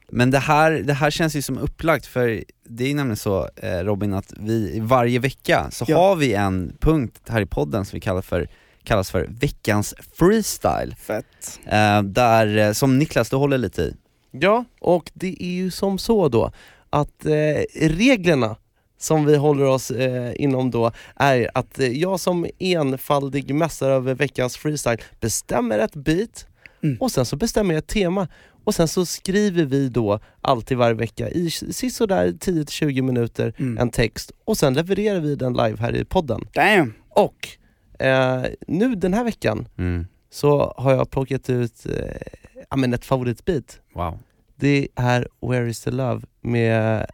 Men 0.09 0.31
det 0.31 0.39
här, 0.39 0.71
det 0.71 0.93
här 0.93 1.11
känns 1.11 1.35
ju 1.35 1.41
som 1.41 1.57
upplagt 1.57 2.05
för 2.05 2.43
det 2.69 2.91
är 2.91 2.95
nämligen 2.95 3.17
så 3.17 3.49
eh, 3.55 3.77
Robin 3.79 4.13
att 4.13 4.33
vi 4.39 4.79
varje 4.79 5.19
vecka 5.19 5.67
så 5.71 5.85
Ja. 5.87 5.97
har 5.97 6.15
vi 6.15 6.33
en 6.33 6.77
punkt 6.79 7.21
här 7.29 7.41
i 7.41 7.45
podden 7.45 7.85
som 7.85 7.97
vi 7.97 8.01
kallar 8.01 8.21
för, 8.21 8.49
kallas 8.83 9.11
för 9.11 9.27
veckans 9.29 9.93
freestyle. 10.17 10.95
Fett. 10.95 11.59
Eh, 11.65 12.01
där, 12.03 12.57
eh, 12.57 12.71
som 12.71 12.97
Niklas 12.99 13.29
du 13.29 13.35
håller 13.35 13.57
lite 13.57 13.81
i. 13.81 13.95
Ja, 14.31 14.65
och 14.81 15.11
det 15.13 15.43
är 15.43 15.51
ju 15.55 15.71
som 15.71 15.97
så 15.97 16.29
då 16.29 16.51
att 16.89 17.25
eh, 17.25 17.87
reglerna 17.87 18.55
som 18.97 19.25
vi 19.25 19.35
håller 19.35 19.65
oss 19.65 19.91
eh, 19.91 20.33
inom 20.35 20.71
då 20.71 20.91
är 21.15 21.49
att 21.53 21.79
eh, 21.79 21.87
jag 21.87 22.19
som 22.19 22.45
enfaldig 22.59 23.55
mästare 23.55 23.93
över 23.93 24.13
veckans 24.13 24.57
freestyle 24.57 25.01
bestämmer 25.19 25.79
ett 25.79 25.95
beat 25.95 26.45
Mm. 26.85 26.97
och 26.99 27.11
sen 27.11 27.25
så 27.25 27.35
bestämmer 27.35 27.73
jag 27.73 27.79
ett 27.79 27.87
tema 27.87 28.27
och 28.63 28.75
sen 28.75 28.87
så 28.87 29.05
skriver 29.05 29.65
vi 29.65 29.89
då 29.89 30.19
alltid 30.41 30.77
varje 30.77 30.93
vecka 30.95 31.29
i 31.29 31.49
sisådär 31.51 32.27
10-20 32.31 33.01
minuter 33.01 33.53
Mm. 33.59 33.77
en 33.77 33.89
text 33.89 34.31
och 34.45 34.57
sen 34.57 34.73
levererar 34.73 35.19
vi 35.19 35.35
den 35.35 35.53
live 35.53 35.75
här 35.79 35.95
i 35.95 36.05
podden. 36.05 36.41
Damn! 36.53 36.93
Och 37.09 37.47
eh, 38.05 38.43
nu 38.67 38.95
den 38.95 39.13
här 39.13 39.23
veckan 39.23 39.67
Mm. 39.77 40.07
så 40.29 40.73
har 40.77 40.91
jag 40.93 41.09
plockat 41.11 41.49
ut 41.49 41.85
eh, 41.85 42.77
men 42.77 42.93
ett 42.93 43.05
favoritbeat. 43.05 43.79
Wow. 43.93 44.19
Det 44.55 44.87
är 44.95 45.27
Where 45.41 45.69
is 45.69 45.81
the 45.81 45.91
love 45.91 46.21
med 46.41 47.05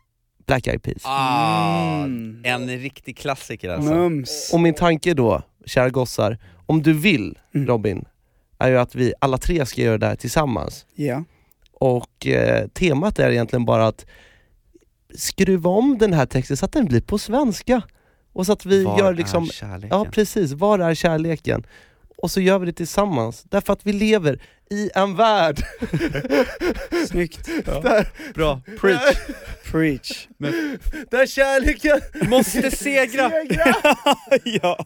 Black 0.45 0.67
Eyed 0.67 0.83
Peas. 0.83 1.01
Ah, 1.05 2.03
Mm. 2.03 2.41
En 2.43 2.67
riktig 2.69 3.17
klassiker 3.17 3.69
alltså. 3.69 3.93
Mums! 3.93 4.49
Och 4.53 4.59
min 4.59 4.73
tanke 4.73 5.13
då, 5.13 5.41
kära 5.65 5.89
gossar, 5.89 6.37
om 6.65 6.81
du 6.81 6.93
vill 6.93 7.37
Mm. 7.55 7.67
Robin, 7.67 8.05
är 8.61 8.69
ju 8.69 8.77
att 8.77 8.95
vi 8.95 9.13
alla 9.19 9.37
tre 9.37 9.65
ska 9.65 9.81
göra 9.81 9.97
det 9.97 10.05
här 10.05 10.15
tillsammans. 10.15 10.85
Ja. 10.95 11.23
Och 11.73 12.27
eh, 12.27 12.67
temat 12.67 13.19
är 13.19 13.31
egentligen 13.31 13.65
bara 13.65 13.87
att 13.87 14.05
skruva 15.15 15.69
om 15.69 15.97
den 15.97 16.13
här 16.13 16.25
texten 16.25 16.57
så 16.57 16.65
att 16.65 16.71
den 16.71 16.85
blir 16.85 17.01
på 17.01 17.17
svenska. 17.17 17.81
Och 18.33 18.45
så 18.45 18.53
att 18.53 18.65
vi 18.65 18.83
Var 18.83 18.99
gör 18.99 19.09
är 19.11 19.15
liksom, 19.15 19.47
kärleken? 19.47 19.89
ja 19.97 20.05
precis, 20.11 20.51
var 20.51 20.79
är 20.79 20.93
kärleken? 20.93 21.63
Och 22.21 22.31
så 22.31 22.41
gör 22.41 22.59
vi 22.59 22.65
det 22.65 22.73
tillsammans, 22.73 23.43
därför 23.49 23.73
att 23.73 23.85
vi 23.85 23.93
lever 23.93 24.39
i 24.71 24.89
en 24.95 25.15
värld 25.15 25.57
Snyggt. 27.07 27.45
där, 27.65 28.07
Bra, 28.33 28.61
preach. 28.81 29.17
Preach. 29.71 30.27
där 31.11 31.25
kärleken 31.25 32.29
Måste 32.29 32.71
segra! 32.75 33.31
ja. 34.43 34.85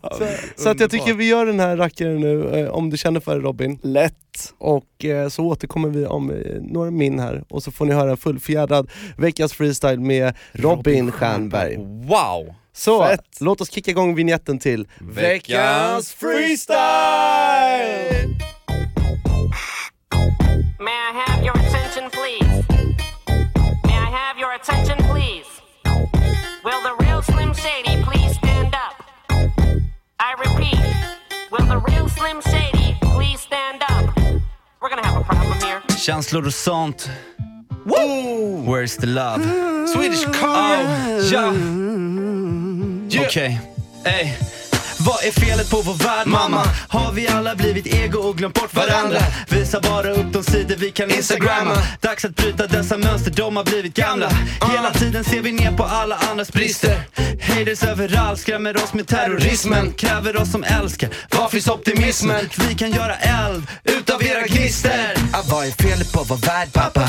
Så 0.55 0.69
att 0.69 0.79
jag 0.79 0.91
tycker 0.91 1.13
vi 1.13 1.27
gör 1.27 1.45
den 1.45 1.59
här 1.59 1.77
rackaren 1.77 2.19
nu, 2.21 2.59
eh, 2.59 2.69
om 2.69 2.89
du 2.89 2.97
känner 2.97 3.19
för 3.19 3.35
det 3.35 3.41
Robin. 3.41 3.79
Lätt. 3.83 4.53
Och 4.57 5.05
eh, 5.05 5.29
så 5.29 5.45
återkommer 5.45 5.89
vi 5.89 6.05
om 6.05 6.31
eh, 6.31 6.61
några 6.61 6.91
min 6.91 7.19
här 7.19 7.43
och 7.49 7.63
så 7.63 7.71
får 7.71 7.85
ni 7.85 7.93
höra 7.93 8.11
en 8.11 8.17
fullfjädrad 8.17 8.89
veckans 9.17 9.53
freestyle 9.53 9.99
med 9.99 10.33
Robin 10.51 11.11
Stjernberg. 11.11 11.75
Wow! 12.07 12.55
Så, 12.77 13.03
Fett. 13.03 13.21
låt 13.39 13.61
oss 13.61 13.69
kicka 13.69 13.91
igång 13.91 14.15
vignetten 14.15 14.59
till 14.59 14.87
Veckans 14.99 16.13
freestyle! 16.13 16.75
May 20.79 20.91
I 20.91 21.11
have 21.25 21.43
your 21.45 21.57
attention, 21.57 22.09
please? 22.09 22.63
May 23.83 23.97
I 23.97 24.09
have 24.11 24.39
your 24.39 24.53
attention, 24.53 24.97
please? 24.97 25.45
Will 26.63 26.81
the 26.83 26.95
real 27.05 27.21
Slim 27.21 27.53
Shady 27.53 28.03
please 28.03 28.35
stand 28.37 28.73
up? 28.75 28.95
I 30.19 30.33
repeat, 30.45 30.79
will 31.51 31.65
the 31.67 31.79
real 31.91 32.09
Slim 32.09 32.41
Shady 32.41 32.97
please 33.01 33.39
stand 33.41 33.81
up? 33.89 34.15
We're 34.81 34.89
gonna 34.89 35.05
have 35.07 35.21
a 35.21 35.23
problem 35.23 35.59
here. 35.61 35.81
Känslor 35.97 36.45
och 36.45 36.53
sånt. 36.53 37.09
Woo! 37.85 38.63
Where's 38.73 38.97
the 38.97 39.07
love? 39.07 39.43
Swedish 39.87 40.25
Oh, 40.27 41.31
ja. 41.31 41.53
Okej, 43.19 43.59
ey. 44.05 44.33
Vad 44.99 45.23
är 45.23 45.31
felet 45.31 45.69
på 45.69 45.81
vår 45.81 45.93
värld 45.93 46.27
mamma? 46.27 46.63
Har 46.87 47.11
vi 47.11 47.27
alla 47.27 47.55
blivit 47.55 47.87
ego 47.87 48.19
och 48.19 48.37
glömt 48.37 48.53
bort 48.53 48.73
varandra? 48.73 49.19
Visa 49.49 49.81
bara 49.81 50.11
upp 50.11 50.33
de 50.33 50.43
sidor 50.43 50.75
vi 50.75 50.91
kan 50.91 51.11
instagramma. 51.11 51.77
Dags 52.01 52.25
att 52.25 52.35
bryta 52.35 52.67
dessa 52.67 52.97
mönster, 52.97 53.31
de 53.31 53.55
har 53.55 53.63
blivit 53.63 53.93
gamla. 53.93 54.29
Hela 54.71 54.91
tiden 54.91 55.23
ser 55.23 55.41
vi 55.41 55.51
ner 55.51 55.71
på 55.71 55.83
alla 55.83 56.15
andras 56.15 56.51
brister. 56.51 57.01
Haters 57.41 57.83
överallt 57.83 58.39
skrämmer 58.39 58.77
oss 58.83 58.93
med 58.93 59.07
terrorismen. 59.07 59.91
Kräver 59.93 60.41
oss 60.41 60.51
som 60.51 60.63
älskar, 60.63 61.09
var 61.37 61.49
finns 61.49 61.67
optimismen? 61.67 62.49
Vi 62.67 62.75
kan 62.75 62.91
göra 62.91 63.15
eld 63.15 63.67
utav 63.83 64.23
era 64.23 64.41
gnister. 64.47 65.15
Ah, 65.33 65.41
vad 65.49 65.65
är 65.67 65.71
felet 65.71 66.11
på 66.11 66.23
vår 66.23 66.37
värld 66.37 66.73
pappa? 66.73 67.07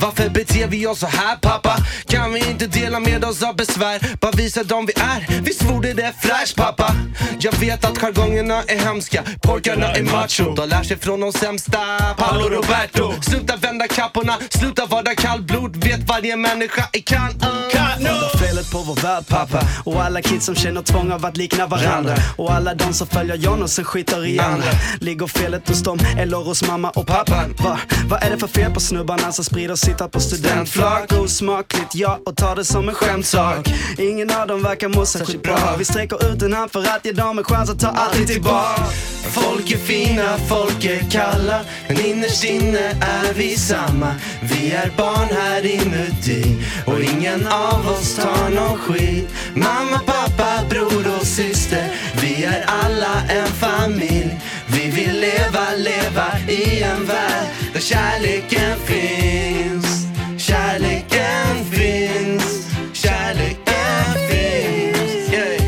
Varför 0.00 0.28
beter 0.28 0.66
vi 0.66 0.86
oss 0.86 0.98
så 0.98 1.06
här 1.06 1.36
pappa? 1.36 1.76
Kan 2.06 2.32
vi 2.32 2.50
inte 2.50 2.66
dela 2.66 3.00
med 3.00 3.24
oss 3.24 3.42
av 3.42 3.56
besvär? 3.56 4.16
Bara 4.20 4.32
visa 4.32 4.64
dem 4.64 4.86
vi 4.86 4.92
är, 5.02 5.42
visst 5.42 5.62
vore 5.62 5.92
det 5.92 6.12
fräscht 6.22 6.56
pappa? 6.56 6.94
Jag 7.38 7.52
vet 7.52 7.84
att 7.84 7.98
jargongerna 7.98 8.62
är 8.66 8.78
hemska, 8.78 9.22
pojkarna 9.42 9.92
är 9.92 10.02
macho 10.02 10.54
De 10.54 10.68
lär 10.68 10.82
sig 10.82 10.98
från 10.98 11.20
de 11.20 11.32
sämsta, 11.32 11.78
Paolo 12.16 12.48
Roberto 12.48 13.22
Sluta 13.22 13.56
vända 13.56 13.88
kapporna, 13.88 14.38
sluta 14.50 14.86
vara 14.86 15.14
kallblod 15.14 15.84
Vet 15.84 16.08
varje 16.08 16.36
människa 16.36 16.88
är 16.92 17.00
kan, 17.00 17.30
uh. 17.30 17.89
Felet 18.38 18.70
på 18.70 18.78
vår 18.78 18.94
värld 18.94 19.26
pappa 19.28 19.60
Och 19.84 20.02
alla 20.02 20.22
kids 20.22 20.46
som 20.46 20.54
känner 20.54 20.82
tvång 20.82 21.12
av 21.12 21.26
att 21.26 21.36
likna 21.36 21.66
varandra. 21.66 22.14
Och 22.36 22.52
alla 22.52 22.74
de 22.74 22.92
som 22.92 23.06
följer 23.06 23.36
John 23.36 23.62
och 23.62 23.70
sen 23.70 23.84
skiter 23.84 24.26
i 24.26 24.38
andra. 24.38 24.70
Ligger 25.00 25.26
felet 25.26 25.68
hos 25.68 25.82
dem 25.82 25.98
eller 26.18 26.36
hos 26.36 26.66
mamma 26.66 26.90
och 26.90 27.06
pappa? 27.06 27.44
Va? 27.58 27.78
Vad 28.08 28.22
är 28.22 28.30
det 28.30 28.38
för 28.38 28.46
fel 28.46 28.72
på 28.72 28.80
snubbarna 28.80 29.32
som 29.32 29.44
sprider 29.44 29.74
sitter 29.74 30.08
på 30.08 30.20
studentflak? 30.20 31.12
Osmakligt 31.12 31.94
ja, 31.94 32.18
och 32.26 32.36
tar 32.36 32.56
det 32.56 32.64
som 32.64 32.88
en 32.88 32.94
skämtsak. 32.94 33.68
Ingen 33.98 34.30
av 34.30 34.46
dem 34.46 34.62
verkar 34.62 34.88
må 34.88 35.06
särskilt 35.06 35.42
bra. 35.42 35.74
Vi 35.78 35.84
sträcker 35.84 36.32
ut 36.32 36.42
en 36.42 36.52
hand 36.52 36.70
för 36.70 36.80
att 36.80 37.04
ge 37.04 37.12
dem 37.12 37.38
en 37.38 37.44
chans 37.44 37.70
att 37.70 37.80
ta 37.80 37.88
allting 37.88 38.26
tillbaka. 38.26 38.82
Folk 39.30 39.70
är 39.70 39.76
fina, 39.76 40.38
folk 40.48 40.84
är 40.84 41.10
kalla 41.10 41.60
Men 41.88 42.00
innerst 42.00 42.44
inne 42.44 42.78
är 43.00 43.34
vi 43.34 43.56
samma. 43.56 44.14
Vi 44.42 44.70
är 44.70 44.92
barn 44.96 45.28
här 45.30 45.66
inuti 45.66 46.56
Och 46.86 47.00
ingen 47.00 47.46
av 47.46 47.89
oss 47.90 48.14
tar 48.16 48.50
någon 48.50 48.78
skit. 48.78 49.28
Mamma, 49.54 49.98
pappa, 50.06 50.64
bror 50.68 51.18
och 51.20 51.26
syster 51.26 51.88
Vi 52.22 52.44
är 52.44 52.64
alla 52.66 53.22
en 53.28 53.46
familj. 53.46 54.40
Vi 54.66 54.90
vill 54.90 55.20
leva, 55.20 55.66
leva 55.76 56.26
i 56.48 56.82
en 56.82 57.06
värld 57.06 57.46
Där 57.72 57.80
kärleken 57.80 58.78
finns. 58.84 60.06
Kärleken 60.38 61.64
finns. 61.70 62.66
Kärleken 62.92 64.14
finns. 64.30 65.32
Yeah. 65.32 65.62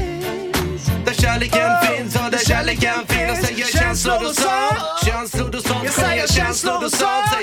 Där 1.04 1.14
kärleken 1.14 1.70
finns 1.86 2.16
och 2.16 2.30
där 2.30 2.38
kärleken 2.38 3.06
finns. 3.06 3.38
Jag 3.38 3.44
säger 3.44 3.78
känslor 3.78 4.16
och 4.16 4.34
sånt 4.34 4.78
Känslor 5.04 5.56
och 5.56 5.62
sånt 5.62 6.16
jag 6.16 6.30
känslor 6.30 6.84
och 6.84 6.90
sånt 6.90 7.41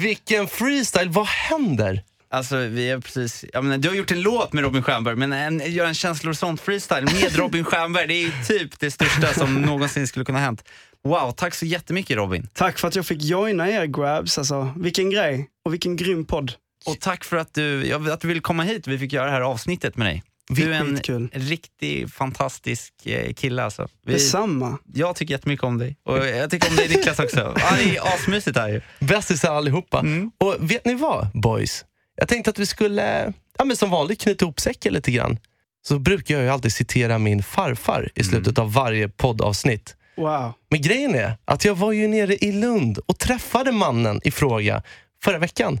Vilken 0.00 0.48
freestyle, 0.48 1.08
vad 1.08 1.26
händer? 1.26 2.02
Alltså 2.30 2.56
vi 2.56 2.90
är 2.90 3.00
precis, 3.00 3.44
jag 3.52 3.64
menar, 3.64 3.78
du 3.78 3.88
har 3.88 3.96
gjort 3.96 4.10
en 4.10 4.22
låt 4.22 4.52
med 4.52 4.64
Robin 4.64 4.82
Stjernberg 4.82 5.16
men 5.16 5.32
en, 5.32 5.72
göra 5.72 5.88
en 5.88 5.94
känslor 5.94 6.30
och 6.30 6.36
sånt 6.36 6.60
freestyle 6.60 7.04
med 7.04 7.36
Robin 7.36 7.64
Stjernberg, 7.64 8.06
det 8.06 8.14
är 8.14 8.22
ju 8.22 8.32
typ 8.46 8.80
det 8.80 8.90
största 8.90 9.34
som 9.34 9.62
någonsin 9.62 10.06
skulle 10.06 10.24
kunna 10.24 10.38
ha 10.38 10.44
hänt. 10.44 10.64
Wow, 11.04 11.30
tack 11.30 11.54
så 11.54 11.66
jättemycket 11.66 12.16
Robin. 12.16 12.48
Tack 12.52 12.78
för 12.78 12.88
att 12.88 12.96
jag 12.96 13.06
fick 13.06 13.22
joina 13.22 13.70
er 13.70 13.86
grabs, 13.86 14.38
alltså 14.38 14.72
vilken 14.76 15.10
grej 15.10 15.48
och 15.64 15.72
vilken 15.72 15.96
grym 15.96 16.24
podd. 16.24 16.52
Och 16.86 17.00
tack 17.00 17.24
för 17.24 17.36
att 17.36 17.54
du, 17.54 17.92
att 17.92 18.20
du 18.20 18.28
ville 18.28 18.40
komma 18.40 18.62
hit 18.62 18.86
och 18.86 18.92
vi 18.92 18.98
fick 18.98 19.12
göra 19.12 19.26
det 19.26 19.32
här 19.32 19.40
avsnittet 19.40 19.96
med 19.96 20.06
dig. 20.06 20.22
Du 20.56 20.74
är 20.74 20.80
en 20.80 20.96
Skitkul. 20.96 21.28
riktig 21.32 22.10
fantastisk 22.12 23.06
eh, 23.06 23.32
kille 23.32 23.64
alltså. 23.64 23.88
Vi, 24.06 24.12
Detsamma. 24.12 24.78
jag 24.94 25.16
tycker 25.16 25.34
jättemycket 25.34 25.64
om 25.64 25.78
dig 25.78 25.96
och 26.04 26.18
jag 26.18 26.50
tycker 26.50 26.70
om 26.70 26.76
dig 26.76 26.88
Niklas 26.88 27.18
också. 27.18 27.54
Ja, 27.60 27.76
det 27.78 27.96
är 27.96 28.14
asmysigt 28.14 28.56
här 28.56 28.68
ju. 28.68 28.80
Bästisar 29.00 29.54
allihopa. 29.54 30.04
Och 30.38 30.56
vet 30.58 30.84
ni 30.84 30.94
vad 30.94 31.28
boys? 31.34 31.84
Jag 32.16 32.28
tänkte 32.28 32.50
att 32.50 32.58
vi 32.58 32.66
skulle, 32.66 33.32
ja, 33.58 33.64
men 33.64 33.76
som 33.76 33.90
vanligt, 33.90 34.20
knyta 34.20 34.44
ihop 34.44 34.60
säcken 34.60 34.92
lite 34.92 35.10
grann. 35.10 35.38
Så 35.82 35.98
brukar 35.98 36.34
jag 36.34 36.44
ju 36.44 36.50
alltid 36.50 36.72
citera 36.72 37.18
min 37.18 37.42
farfar 37.42 38.08
i 38.14 38.24
slutet 38.24 38.58
av 38.58 38.72
varje 38.72 39.08
poddavsnitt. 39.08 39.96
Wow. 40.16 40.52
Men 40.70 40.82
grejen 40.82 41.14
är 41.14 41.32
att 41.44 41.64
jag 41.64 41.74
var 41.74 41.92
ju 41.92 42.08
nere 42.08 42.34
i 42.36 42.52
Lund 42.52 42.98
och 43.06 43.18
träffade 43.18 43.72
mannen 43.72 44.20
i 44.24 44.30
fråga 44.30 44.82
förra 45.22 45.38
veckan. 45.38 45.80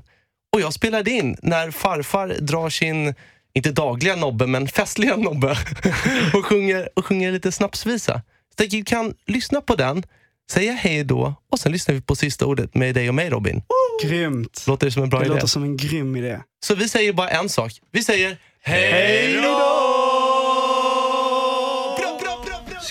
Och 0.52 0.60
jag 0.60 0.74
spelade 0.74 1.10
in 1.10 1.36
när 1.42 1.70
farfar 1.70 2.28
drar 2.40 2.70
sin, 2.70 3.14
inte 3.54 3.70
dagliga 3.72 4.16
nobbe, 4.16 4.46
men 4.46 4.68
festliga 4.68 5.16
nobbe 5.16 5.50
och 6.34 6.46
sjunger, 6.46 6.88
och 6.96 7.06
sjunger 7.06 7.32
lite 7.32 7.52
snapsvisa. 7.52 8.22
Så 8.58 8.64
vi 8.70 8.82
kan 8.82 9.14
lyssna 9.26 9.60
på 9.60 9.74
den, 9.74 10.02
säga 10.52 10.72
hej 10.72 11.04
då 11.04 11.34
och 11.52 11.58
sen 11.60 11.72
lyssnar 11.72 11.94
vi 11.94 12.00
på 12.00 12.16
sista 12.16 12.46
ordet 12.46 12.74
med 12.74 12.94
dig 12.94 13.08
och 13.08 13.14
mig 13.14 13.30
Robin. 13.30 13.62
Grymt. 14.04 14.64
Låter 14.66 14.86
det 14.86 14.90
som 14.92 15.02
en 15.02 15.08
bra 15.08 15.18
Det 15.18 15.24
idé? 15.26 15.34
låter 15.34 15.46
som 15.46 15.62
en 15.62 15.76
grym 15.76 16.16
idé. 16.16 16.40
Så 16.64 16.74
vi 16.74 16.88
säger 16.88 17.12
bara 17.12 17.28
en 17.28 17.48
sak. 17.48 17.72
Vi 17.92 18.04
säger 18.04 18.36
hej 18.62 19.34
då! 19.42 19.79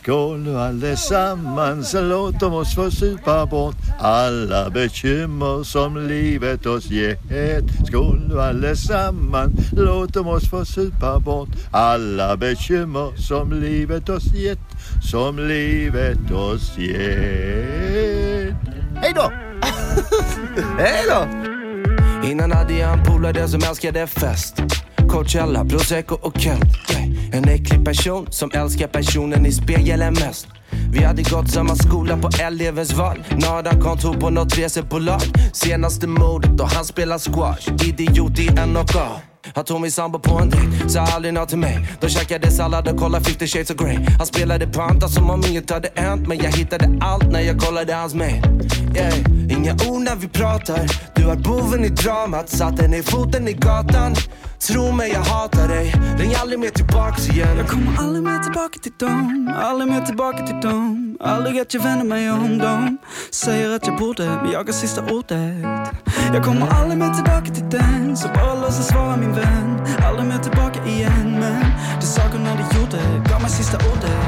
Skål 0.09 0.39
nu 0.39 0.57
allesammans, 0.57 1.93
låt 1.93 2.43
oss 2.43 2.75
få 2.75 2.91
supa 2.91 3.45
bort 3.45 3.75
alla 3.99 4.69
bekymmer 4.69 5.63
som 5.63 6.07
livet 6.07 6.65
oss 6.65 6.89
gett. 6.91 7.87
Skål 7.87 8.21
nu 8.29 8.41
allesammans, 8.41 9.71
låt 9.71 10.17
oss 10.17 10.49
få 10.49 10.65
supa 10.65 11.19
bort 11.19 11.49
alla 11.71 12.37
bekymmer 12.37 13.17
som 13.17 13.53
livet 13.53 14.09
oss 14.09 14.33
gett, 14.33 14.59
som 15.11 15.39
livet 15.39 16.31
oss 16.31 16.77
gett. 16.77 18.55
Hej 18.95 19.13
då! 19.15 19.31
Hej 20.77 21.03
då! 21.09 21.58
Innan 22.23 22.51
hade 22.51 22.73
jag 22.73 22.99
en 22.99 23.03
polare 23.03 23.47
som 23.47 23.61
älskade 23.69 24.07
fest. 24.07 24.61
Coachella, 25.09 25.65
prosecco 25.65 26.15
och 26.15 26.39
Kent. 26.39 26.63
En 27.33 27.49
äcklig 27.49 27.85
person 27.85 28.27
som 28.31 28.51
älskar 28.53 28.87
personen 28.87 29.45
i 29.45 29.51
spegeln 29.51 30.13
mest. 30.13 30.47
Vi 30.91 31.03
hade 31.03 31.23
gått 31.23 31.49
samma 31.49 31.75
skola 31.75 32.17
på 32.17 32.29
elevens 32.41 32.93
val. 32.93 33.23
Nada 33.31 33.71
kontor 33.81 34.13
på 34.13 34.29
något 34.29 34.57
resebolag. 34.57 35.21
Senaste 35.53 36.07
modet 36.07 36.61
och 36.61 36.69
han 36.69 36.85
spelar 36.85 37.17
squash. 37.17 37.87
Idiot 37.87 38.39
i 38.39 38.49
NOK 38.67 38.95
han 39.55 39.65
tog 39.65 39.81
min 39.81 39.91
sambo 39.91 40.19
på 40.19 40.39
en 40.39 40.49
dejt, 40.49 40.89
sa 40.89 41.01
aldrig 41.01 41.33
nåt 41.33 41.49
till 41.49 41.57
mig. 41.57 41.87
De 42.01 42.09
käkade 42.09 42.51
sallad 42.51 42.87
och 42.87 42.97
kollade 42.99 43.25
50 43.25 43.47
shades 43.47 43.69
of 43.69 43.77
Grey. 43.77 43.97
Han 44.17 44.25
spelade 44.25 44.67
panta 44.67 45.07
som 45.07 45.29
om 45.29 45.43
inget 45.49 45.69
hade 45.69 45.89
hänt. 45.95 46.27
Men 46.27 46.37
jag 46.37 46.51
hittade 46.51 46.99
allt 47.01 47.31
när 47.31 47.41
jag 47.41 47.59
kollade 47.59 47.93
hans 47.93 48.13
mail. 48.13 48.41
Yeah. 48.95 49.19
Inga 49.49 49.73
ord 49.73 50.01
när 50.01 50.15
vi 50.15 50.27
pratar. 50.27 50.79
Du 51.15 51.29
är 51.29 51.35
boven 51.35 51.85
i 51.85 51.89
dramat. 51.89 52.49
Satte 52.49 52.87
ner 52.87 53.03
foten 53.03 53.47
i 53.47 53.53
gatan. 53.53 54.15
Tro 54.59 54.91
mig, 54.91 55.11
jag 55.11 55.21
hatar 55.21 55.67
dig. 55.67 55.95
Ring 56.19 56.33
aldrig 56.35 56.59
mer 56.59 56.69
tillbaks 56.69 57.29
igen. 57.29 57.57
Jag 57.57 57.67
kommer 57.67 57.97
aldrig 57.97 58.23
mer 58.23 58.43
tillbaka 58.43 58.79
till 58.79 58.91
dem, 58.99 59.51
aldrig 59.63 59.91
mer 59.91 60.01
tillbaka 60.01 60.47
till 60.47 60.69
dem 60.69 61.08
Aldrig 61.21 61.59
att 61.59 61.73
jag 61.73 61.81
vänder 61.81 62.05
mig 62.05 62.31
om 62.31 62.57
dem. 62.57 62.97
Säger 63.31 63.75
att 63.75 63.87
jag 63.87 63.97
borde, 63.97 64.25
men 64.25 64.51
jag 64.51 64.63
har 64.63 64.71
sista 64.71 65.01
ordet. 65.13 65.65
Jag 66.33 66.43
kommer 66.43 66.67
aldrig 66.67 66.99
mer 66.99 67.13
tillbaka 67.13 67.45
till 67.45 67.69
den. 67.69 68.17
Så 68.17 68.27
bara 68.27 68.55
låtsas 68.55 68.93
vara 68.93 69.17
min 69.17 69.33
vän. 69.33 69.87
Aldrig 70.05 70.27
mer 70.27 70.37
tillbaka 70.37 70.85
igen 70.85 71.39
men 71.39 71.65
det 72.01 72.05
sakerna 72.05 72.49
du 72.55 72.79
gjorde 72.79 73.29
gav 73.29 73.41
mig 73.41 73.51
sista 73.51 73.77
ordet. 73.77 74.18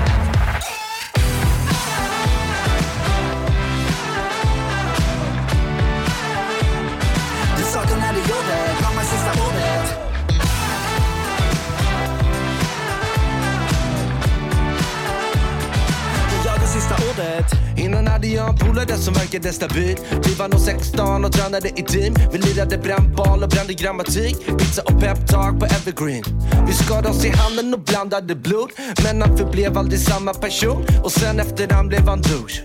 Har 17.22 17.46
Innan 17.78 18.08
hade 18.08 18.28
jag 18.28 18.50
en 18.50 18.58
polare 18.58 18.98
som 18.98 19.14
verkade 19.14 19.54
stabil 19.54 19.98
Vi 20.26 20.34
var 20.34 20.48
nog 20.48 20.60
16 20.60 21.26
och 21.26 21.32
tränade 21.32 21.70
i 21.70 21.84
team. 21.84 22.14
Vi 22.32 22.38
lirade 22.38 22.78
brännboll 22.78 23.44
och 23.44 23.50
brände 23.50 23.74
grammatik. 23.74 24.36
Pizza 24.60 24.82
och 24.82 25.00
peptalk 25.00 25.60
på 25.60 25.66
evergreen. 25.66 26.24
Vi 26.68 26.74
skadade 26.74 27.10
oss 27.10 27.26
i 27.26 27.30
handen 27.30 27.74
och 27.74 27.80
blandade 27.80 28.36
blod. 28.36 28.70
Men 29.04 29.22
han 29.22 29.38
förblev 29.38 29.78
aldrig 29.78 30.00
samma 30.00 30.34
person. 30.34 30.86
Och 31.04 31.12
sen 31.12 31.40
efter 31.40 31.70
han 31.70 31.88
blev 31.88 32.08
han 32.08 32.22
douche. 32.22 32.62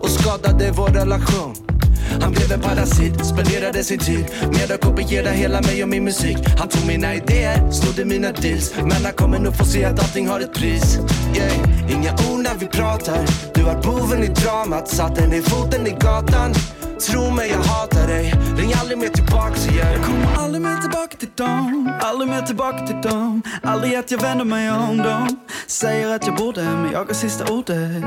Och 0.00 0.10
skadade 0.10 0.70
vår 0.70 0.88
relation 0.88 1.65
han 2.22 2.32
blev 2.32 2.52
en 2.52 2.60
parasit, 2.60 3.26
spenderade 3.26 3.84
sin 3.84 3.98
tid 3.98 4.24
med 4.52 4.70
att 4.70 4.80
kopiera 4.80 5.30
hela 5.30 5.60
mig 5.60 5.82
och 5.82 5.88
min 5.88 6.04
musik. 6.04 6.36
Han 6.58 6.68
tog 6.68 6.86
mina 6.86 7.14
idéer, 7.14 7.70
snodde 7.70 8.04
mina 8.04 8.32
deals. 8.32 8.74
Men 8.76 9.04
han 9.04 9.12
kommer 9.12 9.38
nog 9.38 9.56
få 9.56 9.64
se 9.64 9.84
att 9.84 9.98
allting 9.98 10.28
har 10.28 10.40
ett 10.40 10.54
pris. 10.54 10.98
Yeah. 11.36 11.92
Inga 11.94 12.12
ord 12.12 12.42
när 12.42 12.54
vi 12.54 12.66
pratar. 12.66 13.26
Du 13.54 13.64
har 13.64 13.82
boven 13.82 14.22
i 14.22 14.26
dramat, 14.26 14.88
satte 14.88 15.26
ner 15.26 15.42
foten 15.42 15.86
i 15.86 15.90
gatan. 15.90 16.54
Tro 17.00 17.30
mig, 17.30 17.50
jag 17.50 17.58
hatar 17.58 18.06
dig. 18.06 18.34
Ring 18.56 18.72
aldrig 18.80 18.98
mer 18.98 19.08
tillbaks 19.08 19.66
igen. 19.68 19.92
Jag 19.92 20.04
kommer 20.04 20.36
aldrig 20.44 20.62
mer 20.62 20.76
tillbaka 20.76 21.16
till 21.16 21.28
dem. 21.34 21.92
Aldrig 22.00 22.30
mer 22.30 22.42
tillbaka 22.42 22.86
till 22.86 23.10
dem. 23.10 23.42
Aldrig 23.62 23.94
att 23.94 24.10
jag 24.10 24.20
vänder 24.22 24.44
mig 24.44 24.70
om 24.70 24.96
dem. 24.96 25.28
Säger 25.66 26.14
att 26.14 26.26
jag 26.26 26.36
borde 26.36 26.62
men 26.62 26.92
jag 26.92 27.04
har 27.04 27.14
sista 27.14 27.52
ordet. 27.52 28.04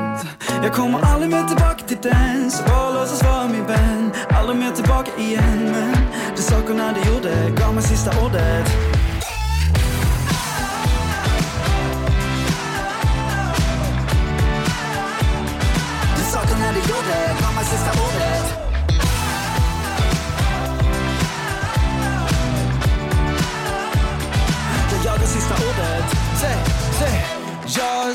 Jag 0.64 0.74
kommer 0.74 1.00
aldrig 1.00 1.32
mer 1.32 1.44
tillbaka 1.44 1.86
till 1.88 1.98
den. 2.02 2.52
Så 2.52 2.64
bara 2.64 2.94
låtsas 2.94 3.24
vara 3.24 3.48
min 3.48 3.66
vän. 3.66 4.12
Aldrig 4.30 4.58
mer 4.58 4.72
tillbaka 4.72 5.12
igen 5.18 5.72
men 5.72 5.96
De 6.36 6.42
sakerna 6.42 6.94
du 6.94 7.12
gjorde 7.12 7.52
gav 7.60 7.74
mig 7.74 7.84
sista 7.84 8.26
ordet. 8.26 8.66
De 16.18 16.24
sakerna 16.32 16.72
du 16.72 16.80
gjorde 16.80 17.18
gav 17.42 17.56
mig 17.56 17.66
sista 17.66 17.92
ordet. 17.92 18.39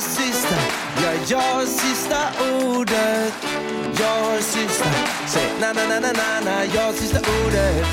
Sista, 0.04 0.56
ja 1.02 1.10
jag 1.28 1.38
har 1.54 1.66
sista 1.66 2.18
ordet. 2.64 3.34
Jag 4.00 4.24
har 4.24 4.38
sista, 4.40 4.90
säg 5.26 5.48
na 5.60 5.72
na 5.72 5.84
na 5.88 6.00
na 6.00 6.12
na 6.12 6.40
na. 6.44 6.64
Jag 6.74 6.82
har 6.82 6.92
sista 6.92 7.18
ordet. 7.18 7.86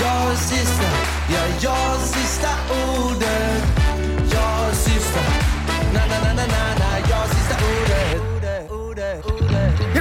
Jag 0.00 0.08
har 0.08 0.34
sista, 0.34 0.88
ja 1.34 1.42
jag 1.60 1.70
har 1.70 1.98
sista 1.98 2.48
ordet. 2.70 3.62
Jag 4.32 4.40
har 4.40 4.72
sista, 4.72 5.20
na 5.94 6.00
na 6.10 6.18
na 6.24 6.32
na 6.34 6.46
na 6.46 6.62
na. 6.80 6.90
Jag 7.10 7.16
har 7.16 7.28
sista 7.28 7.54
ordet. 7.54 8.20
ordet, 8.36 8.70
ordet. 8.70 9.26
ordet. 9.26 9.95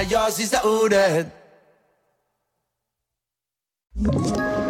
Na 0.00 0.06
na. 0.06 0.10
Jag 0.10 0.20
har 0.20 0.30
sista 0.30 0.68
ordet. 0.68 1.26
Ett 3.96 4.69